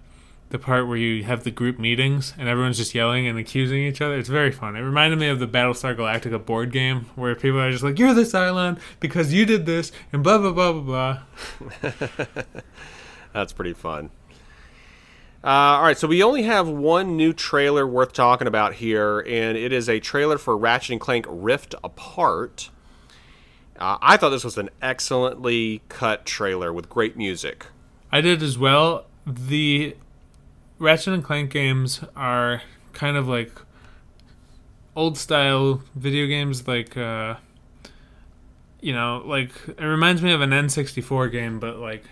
the 0.49 0.59
part 0.59 0.87
where 0.87 0.97
you 0.97 1.23
have 1.23 1.43
the 1.43 1.49
group 1.49 1.79
meetings 1.79 2.33
and 2.37 2.47
everyone's 2.47 2.77
just 2.77 2.93
yelling 2.93 3.25
and 3.25 3.37
accusing 3.39 3.79
each 3.79 3.99
other, 3.99 4.15
it's 4.15 4.29
very 4.29 4.51
fun. 4.51 4.75
It 4.75 4.81
reminded 4.81 5.17
me 5.17 5.27
of 5.27 5.39
the 5.39 5.47
Battlestar 5.47 5.95
Galactica 5.95 6.45
board 6.45 6.71
game 6.71 7.07
where 7.15 7.33
people 7.35 7.59
are 7.59 7.71
just 7.71 7.83
like, 7.83 7.97
"You're 7.97 8.13
the 8.13 8.21
Cylon 8.21 8.79
because 8.99 9.33
you 9.33 9.45
did 9.45 9.65
this," 9.65 9.91
and 10.13 10.23
blah 10.23 10.37
blah 10.37 10.51
blah 10.51 10.73
blah 10.73 11.19
blah. 11.81 11.91
That's 13.33 13.53
pretty 13.53 13.73
fun. 13.73 14.11
Uh, 15.45 15.77
all 15.77 15.83
right, 15.83 15.95
so 15.95 16.07
we 16.07 16.23
only 16.23 16.41
have 16.41 16.67
one 16.67 17.15
new 17.15 17.31
trailer 17.31 17.85
worth 17.85 18.13
talking 18.13 18.47
about 18.47 18.73
here, 18.73 19.19
and 19.19 19.55
it 19.55 19.71
is 19.71 19.87
a 19.87 19.99
trailer 19.99 20.39
for 20.39 20.57
Ratchet 20.57 20.93
and 20.93 20.99
Clank 20.99 21.27
Rift 21.29 21.75
Apart. 21.83 22.71
Uh, 23.77 23.99
I 24.01 24.17
thought 24.17 24.29
this 24.29 24.43
was 24.43 24.57
an 24.57 24.71
excellently 24.81 25.83
cut 25.87 26.25
trailer 26.25 26.73
with 26.73 26.89
great 26.89 27.15
music. 27.15 27.67
I 28.11 28.21
did 28.21 28.41
as 28.41 28.57
well. 28.57 29.05
The 29.27 29.95
Ratchet 30.79 31.13
and 31.13 31.23
Clank 31.23 31.51
games 31.51 32.01
are 32.15 32.63
kind 32.93 33.15
of 33.15 33.27
like 33.27 33.51
old 34.95 35.15
style 35.15 35.83
video 35.93 36.25
games, 36.25 36.67
like 36.67 36.97
uh, 36.97 37.35
you 38.81 38.93
know, 38.93 39.21
like 39.23 39.51
it 39.67 39.85
reminds 39.85 40.23
me 40.23 40.31
of 40.31 40.41
an 40.41 40.49
N64 40.49 41.31
game, 41.31 41.59
but 41.59 41.77
like 41.77 42.05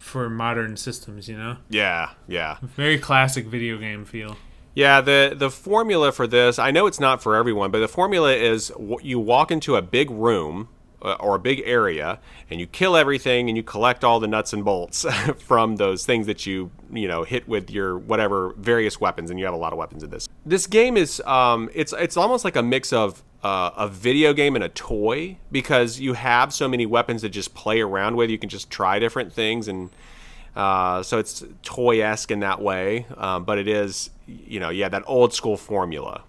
for 0.00 0.28
modern 0.28 0.76
systems. 0.76 1.28
You 1.28 1.38
know, 1.38 1.56
Yeah, 1.68 2.10
yeah. 2.26 2.58
very 2.62 2.98
classic 2.98 3.46
video 3.46 3.78
game 3.78 4.04
feel. 4.04 4.36
Yeah, 4.74 5.00
the 5.00 5.34
the 5.36 5.50
formula 5.50 6.12
for 6.12 6.26
this, 6.26 6.58
I 6.58 6.70
know 6.70 6.86
it's 6.86 7.00
not 7.00 7.22
for 7.22 7.36
everyone, 7.36 7.70
but 7.70 7.80
the 7.80 7.88
formula 7.88 8.32
is 8.32 8.72
you 9.02 9.18
walk 9.20 9.50
into 9.50 9.76
a 9.76 9.82
big 9.82 10.10
room 10.10 10.68
uh, 11.02 11.14
or 11.14 11.36
a 11.36 11.38
big 11.38 11.62
area 11.64 12.20
and 12.50 12.60
you 12.60 12.66
kill 12.66 12.96
everything 12.96 13.48
and 13.48 13.56
you 13.56 13.62
collect 13.62 14.04
all 14.04 14.20
the 14.20 14.28
nuts 14.28 14.52
and 14.52 14.64
bolts 14.64 15.04
from 15.38 15.76
those 15.76 16.04
things 16.04 16.26
that 16.26 16.46
you, 16.46 16.70
you 16.92 17.08
know, 17.08 17.24
hit 17.24 17.48
with 17.48 17.70
your 17.70 17.98
whatever 17.98 18.54
various 18.58 19.00
weapons 19.00 19.30
and 19.30 19.38
you 19.38 19.44
have 19.44 19.54
a 19.54 19.58
lot 19.58 19.72
of 19.72 19.78
weapons 19.78 20.02
in 20.02 20.10
this. 20.10 20.28
This 20.46 20.66
game 20.66 20.96
is 20.96 21.20
um 21.22 21.68
it's 21.74 21.92
it's 21.92 22.16
almost 22.16 22.44
like 22.44 22.56
a 22.56 22.62
mix 22.62 22.92
of 22.92 23.22
uh, 23.42 23.70
a 23.76 23.88
video 23.88 24.32
game 24.32 24.54
and 24.54 24.64
a 24.64 24.68
toy 24.68 25.36
because 25.50 25.98
you 26.00 26.12
have 26.14 26.52
so 26.52 26.68
many 26.68 26.86
weapons 26.86 27.22
to 27.22 27.28
just 27.28 27.54
play 27.54 27.80
around 27.80 28.16
with. 28.16 28.30
You 28.30 28.38
can 28.38 28.48
just 28.48 28.70
try 28.70 28.98
different 28.98 29.32
things 29.32 29.68
and 29.68 29.90
uh, 30.56 31.02
so 31.02 31.18
it's 31.18 31.44
toy 31.62 32.02
esque 32.02 32.30
in 32.30 32.40
that 32.40 32.60
way, 32.60 33.06
um, 33.16 33.44
but 33.44 33.58
it 33.58 33.68
is, 33.68 34.10
you 34.26 34.58
know, 34.58 34.68
yeah, 34.68 34.88
that 34.88 35.02
old 35.06 35.32
school 35.32 35.56
formula. 35.56 36.24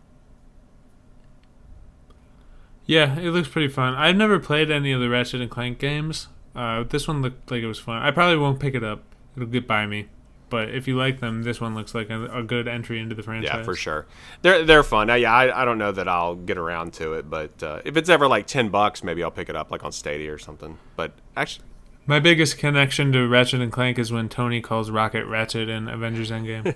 Yeah, 2.85 3.17
it 3.17 3.29
looks 3.29 3.47
pretty 3.47 3.67
fun. 3.67 3.95
I've 3.95 4.15
never 4.15 4.39
played 4.39 4.69
any 4.69 4.91
of 4.91 4.99
the 4.99 5.09
Ratchet 5.09 5.41
and 5.41 5.49
Clank 5.49 5.79
games. 5.79 6.27
Uh, 6.55 6.83
this 6.83 7.07
one 7.07 7.21
looked 7.21 7.49
like 7.49 7.63
it 7.63 7.67
was 7.67 7.79
fun. 7.79 8.01
I 8.01 8.11
probably 8.11 8.37
won't 8.37 8.59
pick 8.59 8.75
it 8.75 8.83
up. 8.83 9.03
It'll 9.35 9.47
get 9.47 9.67
by 9.67 9.85
me. 9.85 10.07
But 10.51 10.69
if 10.69 10.87
you 10.87 10.95
like 10.95 11.19
them, 11.19 11.41
this 11.41 11.59
one 11.59 11.73
looks 11.73 11.95
like 11.95 12.11
a, 12.11 12.25
a 12.25 12.43
good 12.43 12.67
entry 12.67 12.99
into 12.99 13.15
the 13.15 13.23
franchise. 13.23 13.51
Yeah, 13.51 13.63
for 13.63 13.73
sure. 13.75 14.05
They're 14.43 14.63
they're 14.63 14.83
fun. 14.83 15.09
Uh, 15.09 15.15
yeah, 15.15 15.33
I, 15.33 15.63
I 15.63 15.65
don't 15.65 15.79
know 15.79 15.91
that 15.91 16.07
I'll 16.07 16.35
get 16.35 16.59
around 16.59 16.93
to 16.93 17.13
it, 17.13 17.27
but 17.29 17.63
uh, 17.63 17.81
if 17.83 17.97
it's 17.97 18.09
ever 18.09 18.27
like 18.27 18.45
ten 18.45 18.69
bucks, 18.69 19.03
maybe 19.03 19.23
I'll 19.23 19.31
pick 19.31 19.49
it 19.49 19.55
up 19.55 19.71
like 19.71 19.83
on 19.83 19.91
Stadia 19.91 20.31
or 20.31 20.37
something. 20.37 20.77
But 20.95 21.13
actually, 21.35 21.65
My 22.05 22.19
biggest 22.19 22.57
connection 22.59 23.11
to 23.13 23.27
Ratchet 23.27 23.61
and 23.61 23.71
Clank 23.71 23.97
is 23.97 24.11
when 24.11 24.29
Tony 24.29 24.61
calls 24.61 24.91
Rocket 24.91 25.25
Ratchet 25.25 25.69
in 25.69 25.87
Avengers 25.87 26.29
Endgame. 26.29 26.75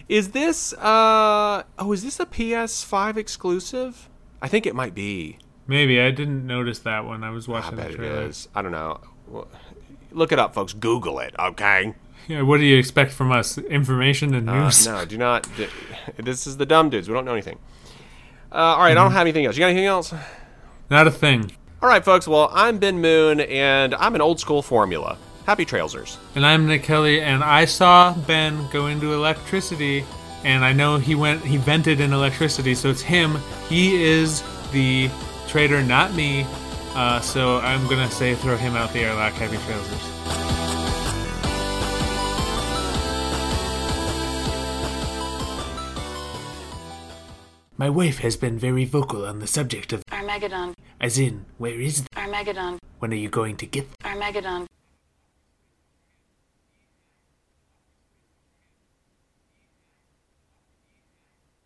is 0.08 0.30
this 0.32 0.74
uh 0.74 1.64
oh 1.80 1.92
is 1.92 2.04
this 2.04 2.20
a 2.20 2.26
PS5 2.26 3.18
exclusive? 3.18 4.10
I 4.42 4.48
think 4.48 4.66
it 4.66 4.76
might 4.76 4.94
be. 4.94 5.40
Maybe 5.68 6.00
I 6.00 6.12
didn't 6.12 6.46
notice 6.46 6.80
that 6.80 7.06
when 7.08 7.24
I 7.24 7.32
was 7.32 7.48
I 7.48 7.52
watching 7.54 7.76
bet 7.78 7.92
the 7.92 7.98
trailer. 7.98 8.22
is. 8.28 8.48
I 8.54 8.62
don't 8.62 8.72
know. 8.72 9.00
Well, 9.28 9.48
Look 10.16 10.32
it 10.32 10.40
up, 10.40 10.54
folks. 10.54 10.72
Google 10.74 11.20
it, 11.20 11.36
okay? 11.38 11.94
Yeah, 12.28 12.42
what 12.42 12.58
do 12.58 12.66
you 12.66 12.78
expect 12.78 13.12
from 13.12 13.32
us? 13.32 13.58
Information 13.58 14.34
and 14.34 14.50
Uh, 14.50 14.64
news? 14.64 14.88
no, 14.88 15.04
do 15.06 15.18
not. 15.18 15.48
This 16.18 16.48
is 16.48 16.58
the 16.58 16.66
dumb 16.66 16.90
dudes. 16.90 17.08
We 17.10 17.14
don't 17.14 17.26
know 17.26 17.34
anything. 17.34 17.60
Uh, 18.52 18.56
all 18.56 18.80
right, 18.80 18.92
I 18.92 18.94
don't 18.94 19.12
have 19.12 19.22
anything 19.22 19.46
else. 19.46 19.56
You 19.58 19.60
got 19.60 19.68
anything 19.68 19.86
else? 19.86 20.14
Not 20.90 21.06
a 21.06 21.12
thing. 21.12 21.52
All 21.84 21.90
right, 21.90 22.04
folks. 22.04 22.28
Well, 22.28 22.50
I'm 22.54 22.78
Ben 22.78 23.02
Moon, 23.02 23.42
and 23.42 23.94
I'm 23.96 24.16
an 24.16 24.22
old 24.22 24.40
school 24.40 24.62
formula. 24.62 25.18
Happy 25.46 25.66
Trailsers. 25.66 26.18
And 26.34 26.46
I'm 26.46 26.66
Nick 26.66 26.84
Kelly, 26.84 27.22
and 27.22 27.44
I 27.44 27.66
saw 27.66 28.14
Ben 28.14 28.68
go 28.72 28.88
into 28.88 29.14
electricity, 29.14 30.06
and 30.46 30.64
I 30.64 30.72
know 30.74 30.98
he 30.98 31.14
went, 31.14 31.44
he 31.44 31.58
vented 31.58 32.00
in 32.00 32.14
electricity, 32.14 32.74
so 32.74 32.90
it's 32.90 33.02
him. 33.02 33.38
He 33.68 34.02
is 34.02 34.42
the 34.72 35.10
traitor, 35.48 35.84
not 35.84 36.14
me. 36.16 36.46
Uh, 36.96 37.20
so 37.20 37.58
I'm 37.58 37.86
gonna 37.88 38.10
say 38.10 38.36
throw 38.36 38.56
him 38.56 38.76
out 38.76 38.94
the 38.94 39.02
airlock. 39.02 39.34
heavy 39.34 39.58
Trailsers. 39.58 40.16
My 47.78 47.90
wife 47.90 48.20
has 48.20 48.38
been 48.38 48.58
very 48.58 48.86
vocal 48.86 49.26
on 49.26 49.40
the 49.40 49.48
subject 49.48 49.92
of 49.92 50.02
Armageddon, 50.10 50.74
as 51.02 51.20
in, 51.20 51.46
where 51.58 51.82
is 51.82 52.06
Armageddon, 52.16 52.80
when 53.00 53.12
are 53.12 53.18
you 53.18 53.28
going 53.28 53.58
to 53.58 53.66
get 53.66 53.86
Armageddon, 54.06 54.66